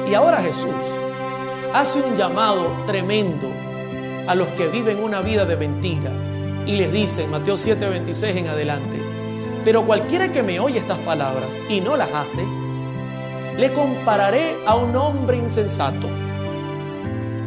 Y 0.07 0.13
ahora 0.13 0.37
Jesús 0.37 0.73
hace 1.73 2.01
un 2.01 2.15
llamado 2.15 2.83
tremendo 2.85 3.47
a 4.27 4.35
los 4.35 4.47
que 4.49 4.67
viven 4.67 5.03
una 5.03 5.21
vida 5.21 5.45
de 5.45 5.57
mentira 5.57 6.11
y 6.65 6.73
les 6.73 6.91
dice 6.91 7.23
en 7.23 7.31
Mateo 7.31 7.55
7:26 7.55 8.37
en 8.37 8.47
adelante, 8.47 8.97
pero 9.65 9.85
cualquiera 9.85 10.31
que 10.31 10.43
me 10.43 10.59
oye 10.59 10.79
estas 10.79 10.99
palabras 10.99 11.59
y 11.69 11.81
no 11.81 11.97
las 11.97 12.11
hace, 12.13 12.45
le 13.57 13.73
compararé 13.73 14.57
a 14.65 14.75
un 14.75 14.95
hombre 14.95 15.37
insensato 15.37 16.07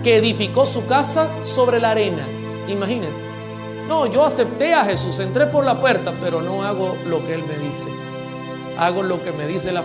que 0.02 0.16
edificó 0.16 0.66
su 0.66 0.86
casa 0.86 1.28
sobre 1.42 1.80
la 1.80 1.92
arena. 1.92 2.26
Imagínate. 2.68 3.22
No, 3.88 4.06
yo 4.06 4.24
acepté 4.24 4.74
a 4.74 4.84
Jesús, 4.84 5.18
entré 5.20 5.46
por 5.46 5.64
la 5.64 5.80
puerta, 5.80 6.12
pero 6.20 6.40
no 6.42 6.62
hago 6.62 6.96
lo 7.06 7.24
que 7.26 7.34
Él 7.34 7.42
me 7.46 7.66
dice. 7.66 7.86
Hago 8.78 9.02
lo 9.02 9.22
que 9.22 9.32
me 9.32 9.46
dice 9.46 9.72
la, 9.72 9.84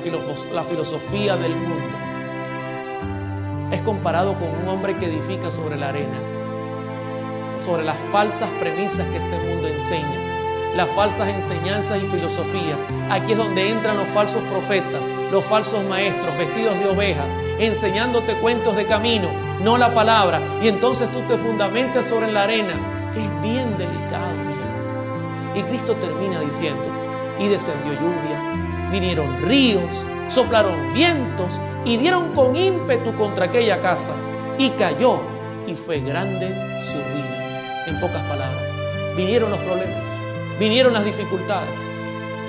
la 0.54 0.64
filosofía 0.64 1.36
del 1.36 1.56
mundo. 1.56 2.07
Es 3.72 3.82
comparado 3.82 4.36
con 4.36 4.47
un 4.47 4.68
hombre 4.70 4.97
que 4.97 5.07
edifica 5.07 5.51
sobre 5.51 5.76
la 5.76 5.89
arena, 5.89 6.18
sobre 7.57 7.84
las 7.84 7.97
falsas 8.11 8.49
premisas 8.59 9.07
que 9.07 9.18
este 9.18 9.38
mundo 9.38 9.68
enseña, 9.68 10.74
las 10.76 10.89
falsas 10.91 11.28
enseñanzas 11.28 12.01
y 12.01 12.05
filosofías. 12.05 12.78
Aquí 13.09 13.34
es 13.34 13.38
donde 13.38 13.70
entran 13.70 13.97
los 13.97 14.07
falsos 14.07 14.41
profetas, 14.43 15.03
los 15.32 15.45
falsos 15.45 15.84
maestros 15.84 16.38
vestidos 16.38 16.80
de 16.80 16.88
ovejas, 16.88 17.34
enseñándote 17.59 18.36
cuentos 18.36 18.76
de 18.78 18.86
camino, 18.86 19.30
no 19.61 19.78
la 19.78 19.93
palabra, 19.93 20.39
y 20.63 20.70
entonces 20.70 21.11
tú 21.11 21.20
te 21.22 21.38
fundamentas 21.38 22.05
sobre 22.05 22.32
la 22.32 22.43
arena. 22.43 22.74
Es 23.15 23.41
bien 23.41 23.78
delicado, 23.78 24.36
mi. 24.45 25.59
Y 25.59 25.63
Cristo 25.63 25.95
termina 25.95 26.39
diciendo, 26.39 26.86
y 27.39 27.47
descendió 27.47 27.93
lluvia, 27.93 28.89
vinieron 28.91 29.41
ríos, 29.41 30.05
soplaron 30.30 30.93
vientos 30.93 31.59
y 31.88 31.96
dieron 31.96 32.34
con 32.34 32.54
ímpetu 32.54 33.16
contra 33.16 33.46
aquella 33.46 33.80
casa, 33.80 34.12
y 34.58 34.72
cayó, 34.72 35.22
y 35.66 35.74
fue 35.74 36.02
grande 36.02 36.50
su 36.82 36.96
ruina. 36.96 37.86
En 37.88 37.98
pocas 38.02 38.22
palabras, 38.24 38.70
vinieron 39.16 39.50
los 39.52 39.60
problemas, 39.60 40.04
vinieron 40.60 40.92
las 40.92 41.06
dificultades, 41.06 41.78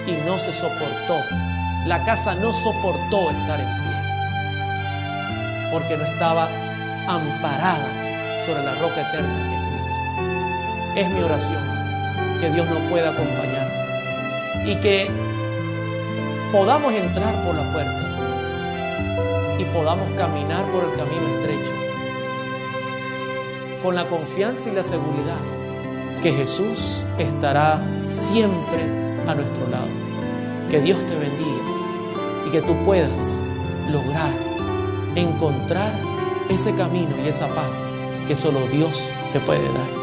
y 0.09 0.12
no 0.26 0.41
se 0.41 0.53
soportó. 0.53 1.20
La 1.86 2.05
casa 2.05 2.34
no 2.34 2.53
soportó 2.53 3.30
estar 3.30 3.61
en 3.61 3.66
pie, 3.66 3.95
porque 5.70 5.97
no 5.97 6.03
estaba 6.03 6.49
amparada 7.07 8.43
sobre 8.45 8.64
la 8.64 8.74
roca 8.74 9.09
eterna 9.09 9.39
que 9.49 9.55
es 9.55 9.62
Cristo. 9.70 9.93
Es 10.97 11.09
mi 11.11 11.22
oración 11.22 11.62
que 12.41 12.51
Dios 12.51 12.68
nos 12.68 12.91
pueda 12.91 13.11
acompañar 13.11 13.68
y 14.66 14.74
que 14.80 15.09
podamos 16.51 16.93
entrar 16.93 17.41
por 17.45 17.55
la 17.55 17.72
puerta 17.72 18.07
y 19.59 19.64
podamos 19.64 20.09
caminar 20.16 20.64
por 20.70 20.84
el 20.84 20.94
camino 20.94 21.28
estrecho 21.28 21.74
con 23.82 23.94
la 23.94 24.09
confianza 24.09 24.70
y 24.70 24.74
la 24.74 24.82
seguridad 24.82 25.38
que 26.22 26.32
Jesús 26.32 27.04
estará 27.18 27.80
siempre 28.02 28.82
a 29.26 29.34
nuestro 29.34 29.68
lado. 29.68 29.88
Que 30.70 30.80
Dios 30.80 30.98
te 31.06 31.14
bendiga 31.14 32.46
y 32.46 32.50
que 32.50 32.61
tú 32.61 32.74
puedas 32.84 33.52
lograr 33.90 34.30
encontrar 35.14 35.92
ese 36.48 36.74
camino 36.74 37.11
y 37.24 37.28
esa 37.28 37.48
paz 37.48 37.86
que 38.26 38.36
solo 38.36 38.61
Dios 38.70 39.11
te 39.32 39.40
puede 39.40 39.64
dar. 39.64 39.97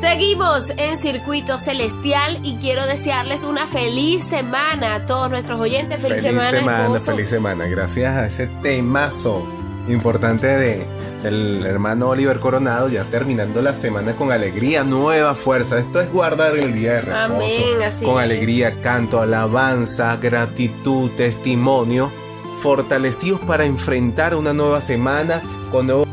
Seguimos 0.00 0.70
en 0.76 0.98
Circuito 1.00 1.58
Celestial 1.58 2.38
y 2.44 2.54
quiero 2.56 2.86
desearles 2.86 3.42
una 3.42 3.66
feliz 3.66 4.22
semana 4.24 4.94
a 4.96 5.06
todos 5.06 5.28
nuestros 5.28 5.60
oyentes. 5.60 6.00
Feliz, 6.00 6.22
Feliz 6.22 6.44
semana, 6.44 7.00
feliz 7.00 7.28
semana. 7.28 7.66
Gracias 7.66 8.14
a 8.16 8.26
ese 8.26 8.46
temazo 8.62 9.44
importante 9.88 10.46
de 10.46 10.86
el 11.24 11.66
hermano 11.66 12.10
Oliver 12.10 12.38
Coronado, 12.38 12.88
ya 12.88 13.02
terminando 13.04 13.60
la 13.60 13.74
semana 13.74 14.12
con 14.14 14.30
alegría, 14.30 14.84
nueva 14.84 15.34
fuerza. 15.34 15.80
Esto 15.80 16.00
es 16.00 16.12
guardar 16.12 16.56
el 16.56 16.72
día 16.74 16.94
de 16.94 17.00
reposo. 17.00 17.24
Amén, 17.34 17.82
así 17.84 18.04
con 18.04 18.18
es. 18.18 18.22
alegría, 18.24 18.80
canto, 18.80 19.20
alabanza, 19.20 20.16
gratitud, 20.18 21.10
testimonio, 21.16 22.12
fortalecidos 22.60 23.40
para 23.40 23.64
enfrentar 23.64 24.36
una 24.36 24.52
nueva 24.52 24.80
semana 24.80 25.42
con, 25.72 25.88
nuevo- 25.88 26.06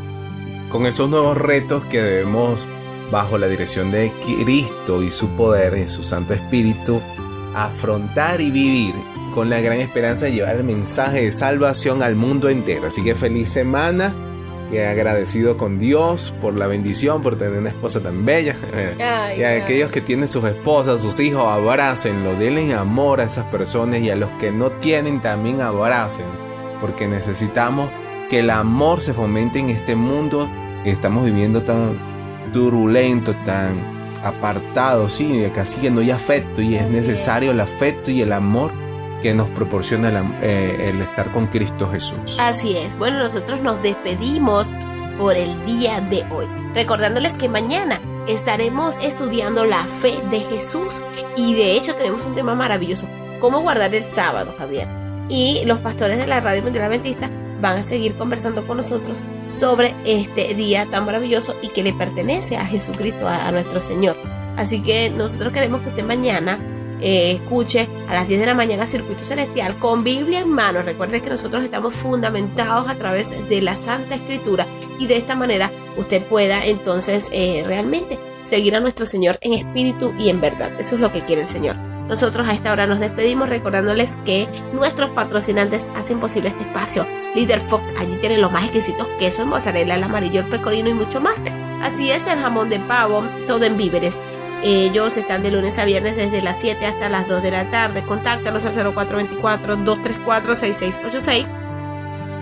con 0.70 0.86
esos 0.86 1.08
nuevos 1.08 1.38
retos 1.38 1.84
que 1.84 2.02
debemos, 2.02 2.66
bajo 3.10 3.38
la 3.38 3.46
dirección 3.46 3.90
de 3.90 4.12
Cristo 4.24 5.02
y 5.02 5.10
su 5.10 5.28
poder 5.30 5.74
en 5.74 5.88
su 5.88 6.02
Santo 6.02 6.34
Espíritu, 6.34 7.00
afrontar 7.54 8.40
y 8.40 8.50
vivir 8.50 8.94
con 9.34 9.50
la 9.50 9.60
gran 9.60 9.80
esperanza 9.80 10.26
de 10.26 10.32
llevar 10.32 10.56
el 10.56 10.64
mensaje 10.64 11.24
de 11.24 11.32
salvación 11.32 12.02
al 12.02 12.16
mundo 12.16 12.48
entero. 12.48 12.86
Así 12.86 13.02
que 13.02 13.14
feliz 13.14 13.50
semana 13.50 14.12
y 14.72 14.78
agradecido 14.78 15.56
con 15.56 15.78
Dios 15.78 16.34
por 16.40 16.56
la 16.56 16.66
bendición, 16.66 17.22
por 17.22 17.36
tener 17.36 17.58
una 17.58 17.70
esposa 17.70 18.00
tan 18.00 18.24
bella. 18.24 18.56
Ay, 18.98 19.40
y 19.40 19.44
a 19.44 19.50
ay. 19.50 19.60
aquellos 19.60 19.90
que 19.90 20.00
tienen 20.00 20.28
sus 20.28 20.44
esposas, 20.44 21.02
sus 21.02 21.20
hijos, 21.20 21.44
abrácenlo, 21.46 22.34
denle 22.34 22.74
amor 22.74 23.20
a 23.20 23.24
esas 23.24 23.44
personas 23.46 24.00
y 24.00 24.10
a 24.10 24.16
los 24.16 24.30
que 24.40 24.50
no 24.50 24.70
tienen 24.72 25.20
también 25.20 25.60
abracen, 25.60 26.26
porque 26.80 27.06
necesitamos 27.06 27.90
que 28.28 28.40
el 28.40 28.50
amor 28.50 29.00
se 29.00 29.12
fomente 29.12 29.58
en 29.60 29.70
este 29.70 29.94
mundo 29.94 30.48
que 30.82 30.90
estamos 30.90 31.24
viviendo 31.24 31.62
tan 31.62 32.15
turbulento, 32.52 33.34
tan 33.44 33.80
apartado, 34.22 35.08
sí, 35.08 35.38
de 35.38 35.52
casi 35.52 35.80
que 35.80 35.90
no 35.90 36.00
hay 36.00 36.10
afecto 36.10 36.62
y 36.62 36.76
es 36.76 36.88
necesario 36.88 37.50
es. 37.50 37.54
el 37.54 37.60
afecto 37.60 38.10
y 38.10 38.22
el 38.22 38.32
amor 38.32 38.72
que 39.22 39.34
nos 39.34 39.48
proporciona 39.50 40.08
el, 40.08 40.16
eh, 40.42 40.90
el 40.90 41.00
estar 41.00 41.30
con 41.32 41.46
Cristo 41.46 41.88
Jesús. 41.90 42.36
Así 42.38 42.76
es. 42.76 42.96
Bueno, 42.98 43.18
nosotros 43.18 43.60
nos 43.60 43.82
despedimos 43.82 44.70
por 45.18 45.36
el 45.36 45.64
día 45.64 46.00
de 46.00 46.24
hoy, 46.30 46.46
recordándoles 46.74 47.34
que 47.38 47.48
mañana 47.48 48.00
estaremos 48.28 48.98
estudiando 48.98 49.64
la 49.64 49.84
fe 49.84 50.14
de 50.30 50.40
Jesús 50.40 51.00
y 51.36 51.54
de 51.54 51.72
hecho 51.72 51.94
tenemos 51.94 52.24
un 52.24 52.34
tema 52.34 52.54
maravilloso, 52.54 53.06
cómo 53.40 53.60
guardar 53.60 53.94
el 53.94 54.04
sábado, 54.04 54.54
Javier. 54.58 54.88
Y 55.28 55.62
los 55.64 55.78
pastores 55.78 56.18
de 56.18 56.26
la 56.26 56.40
Radio 56.40 56.62
Mundial 56.62 56.84
Adventista 56.84 57.30
van 57.60 57.78
a 57.78 57.82
seguir 57.82 58.14
conversando 58.14 58.66
con 58.66 58.78
nosotros 58.78 59.22
sobre 59.48 59.94
este 60.04 60.54
día 60.54 60.86
tan 60.90 61.06
maravilloso 61.06 61.54
y 61.62 61.68
que 61.68 61.82
le 61.82 61.92
pertenece 61.92 62.56
a 62.56 62.66
Jesucristo, 62.66 63.28
a, 63.28 63.50
nuestro 63.52 63.80
Señor. 63.80 64.16
Así 64.56 64.82
que 64.82 65.10
nosotros 65.10 65.52
queremos 65.52 65.82
que 65.82 65.90
usted 65.90 66.04
mañana 66.04 66.58
eh, 67.00 67.32
escuche 67.32 67.88
a 68.08 68.14
las 68.14 68.26
10 68.26 68.40
de 68.40 68.46
la 68.46 68.54
mañana 68.54 68.86
Circuito 68.86 69.24
Celestial 69.24 69.78
con 69.78 70.02
Biblia 70.02 70.40
en 70.40 70.48
mano. 70.48 70.82
Recuerde 70.82 71.20
que 71.20 71.30
nosotros 71.30 71.64
estamos 71.64 71.94
fundamentados 71.94 72.88
a 72.88 72.94
través 72.94 73.28
de 73.48 73.62
la 73.62 73.76
Santa 73.76 74.14
Escritura 74.14 74.66
y 74.98 75.06
de 75.06 75.16
esta 75.16 75.34
manera 75.34 75.70
usted 75.96 76.22
pueda 76.24 76.64
entonces 76.64 77.26
eh, 77.32 77.62
realmente 77.66 78.18
seguir 78.44 78.76
a 78.76 78.80
nuestro 78.80 79.06
Señor 79.06 79.38
en 79.40 79.52
espíritu 79.52 80.14
y 80.18 80.30
en 80.30 80.40
verdad. 80.40 80.70
Eso 80.78 80.94
es 80.94 81.00
lo 81.00 81.12
que 81.12 81.24
quiere 81.24 81.42
el 81.42 81.48
Señor. 81.48 81.95
Nosotros 82.08 82.46
a 82.46 82.52
esta 82.52 82.72
hora 82.72 82.86
nos 82.86 83.00
despedimos 83.00 83.48
recordándoles 83.48 84.16
que 84.24 84.48
nuestros 84.72 85.10
patrocinantes 85.10 85.90
hacen 85.96 86.20
posible 86.20 86.50
este 86.50 86.62
espacio. 86.62 87.04
Líder 87.34 87.60
Fox, 87.62 87.82
allí 87.98 88.16
tienen 88.20 88.40
los 88.40 88.52
más 88.52 88.62
exquisitos 88.64 89.08
quesos, 89.18 89.40
el 89.40 89.46
mozzarella, 89.46 89.96
el 89.96 90.02
amarillo, 90.02 90.40
el 90.40 90.46
pecorino 90.46 90.88
y 90.88 90.94
mucho 90.94 91.20
más. 91.20 91.42
Así 91.82 92.10
es 92.10 92.26
el 92.28 92.40
jamón 92.40 92.70
de 92.70 92.78
pavo, 92.78 93.24
todo 93.46 93.64
en 93.64 93.76
víveres. 93.76 94.18
Ellos 94.62 95.16
están 95.16 95.42
de 95.42 95.50
lunes 95.50 95.78
a 95.78 95.84
viernes 95.84 96.16
desde 96.16 96.42
las 96.42 96.60
7 96.60 96.86
hasta 96.86 97.08
las 97.08 97.26
2 97.28 97.42
de 97.42 97.50
la 97.50 97.70
tarde. 97.70 98.02
Contáctalos 98.02 98.64
al 98.64 98.74
0424-234-6686. 98.94 101.46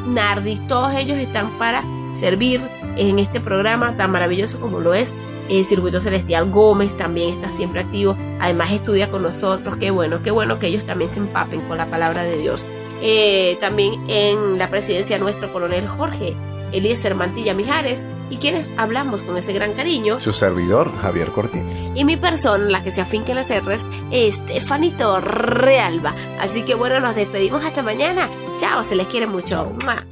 Nardis, 0.08 0.66
todos 0.68 0.94
ellos 0.96 1.18
están 1.18 1.50
para 1.58 1.84
servir 2.16 2.62
en 2.98 3.20
este 3.20 3.40
programa 3.40 3.96
tan 3.98 4.12
maravilloso 4.12 4.60
como 4.60 4.80
lo 4.80 4.94
es 4.94 5.14
el 5.50 5.66
Circuito 5.66 6.02
Celestial. 6.02 6.50
Gómez 6.50 6.96
también 6.98 7.36
está 7.36 7.52
siempre 7.52 7.82
activo, 7.82 8.16
además 8.40 8.72
estudia 8.72 9.10
con 9.10 9.24
nosotros, 9.24 9.78
qué 9.78 9.92
bueno, 9.92 10.22
qué 10.24 10.32
bueno 10.32 10.60
que 10.60 10.68
ellos 10.68 10.86
también 10.86 11.10
se 11.12 11.20
empapen 11.20 11.62
con 11.62 11.78
la 11.78 11.88
palabra 11.88 12.24
de 12.24 12.38
Dios. 12.38 12.66
eh, 13.02 13.58
también 13.60 14.00
en 14.10 14.58
la 14.58 14.70
presidencia 14.70 15.18
nuestro 15.18 15.52
coronel 15.52 15.88
Jorge 15.88 16.36
Eliezer 16.72 17.16
Mantilla 17.16 17.54
Mijares 17.54 18.06
y 18.30 18.38
quienes 18.38 18.70
hablamos 18.78 19.24
con 19.24 19.38
ese 19.38 19.52
gran 19.52 19.74
cariño. 19.74 20.22
Su 20.22 20.32
servidor, 20.32 20.90
Javier 21.02 21.30
Cortines. 21.30 21.92
Y 21.96 22.06
mi 22.06 22.16
persona, 22.16 22.64
la 22.70 22.82
que 22.84 22.92
se 22.92 23.02
afinque 23.02 23.32
en 23.32 23.38
las 23.38 23.50
R's, 23.50 23.84
Estefanito 24.12 25.20
Realba. 25.20 26.14
Así 26.40 26.62
que 26.64 26.76
bueno, 26.76 27.00
nos 27.02 27.16
despedimos 27.16 27.66
hasta 27.66 27.82
mañana. 27.82 28.30
Chao, 28.62 28.84
se 28.84 28.94
les 28.96 29.08
quiere 29.08 29.26
mucho. 29.26 29.76
¡Mua! 29.84 30.06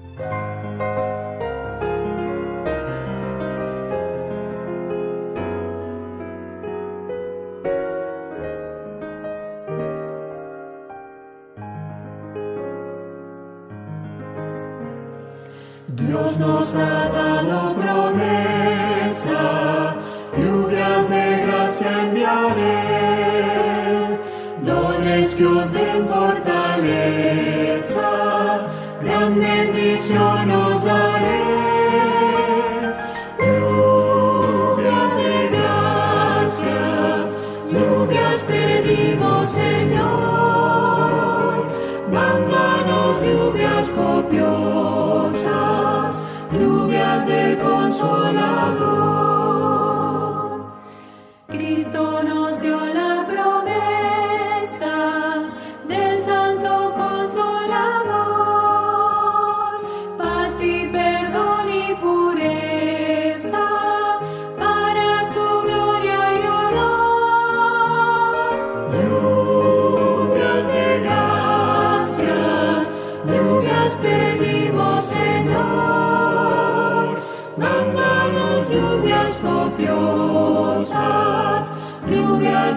Dios 15.89 16.39
nos 16.39 16.73
ha 16.73 17.07
dado 17.09 17.75
promesa, 17.75 18.38
bendición 30.09 30.38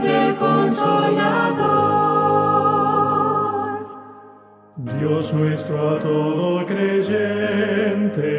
del 0.03 0.37
consolador. 0.37 1.93
Dios 4.77 5.33
nuestro 5.33 5.91
a 5.91 5.99
todo 6.01 6.67
creyente, 6.67 8.31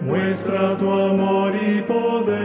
muestra 0.00 0.76
tu 0.76 0.90
amor 0.90 1.52
y 1.54 1.82
poder. 1.82 2.38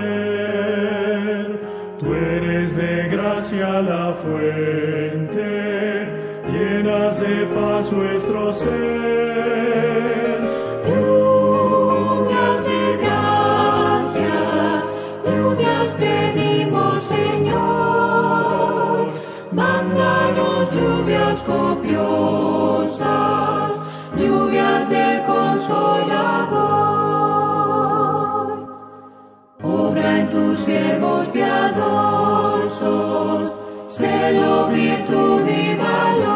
Tú 1.99 2.13
eres 2.13 2.75
de 2.75 3.07
gracia 3.09 3.81
la 3.81 4.13
fuente, 4.13 6.07
llenas 6.51 7.19
de 7.19 7.45
paz 7.55 7.91
nuestro 7.91 8.51
ser. 8.53 9.13
Copiosas, 21.53 23.01
lluvias 24.15 24.89
del 24.89 25.23
consolador. 25.23 26.53
Obra 29.61 30.19
en 30.19 30.29
tus 30.29 30.59
siervos 30.59 31.27
piadosos, 31.27 32.81
celo, 33.87 34.67
virtud 34.67 35.47
y 35.47 35.75
valor, 35.75 36.32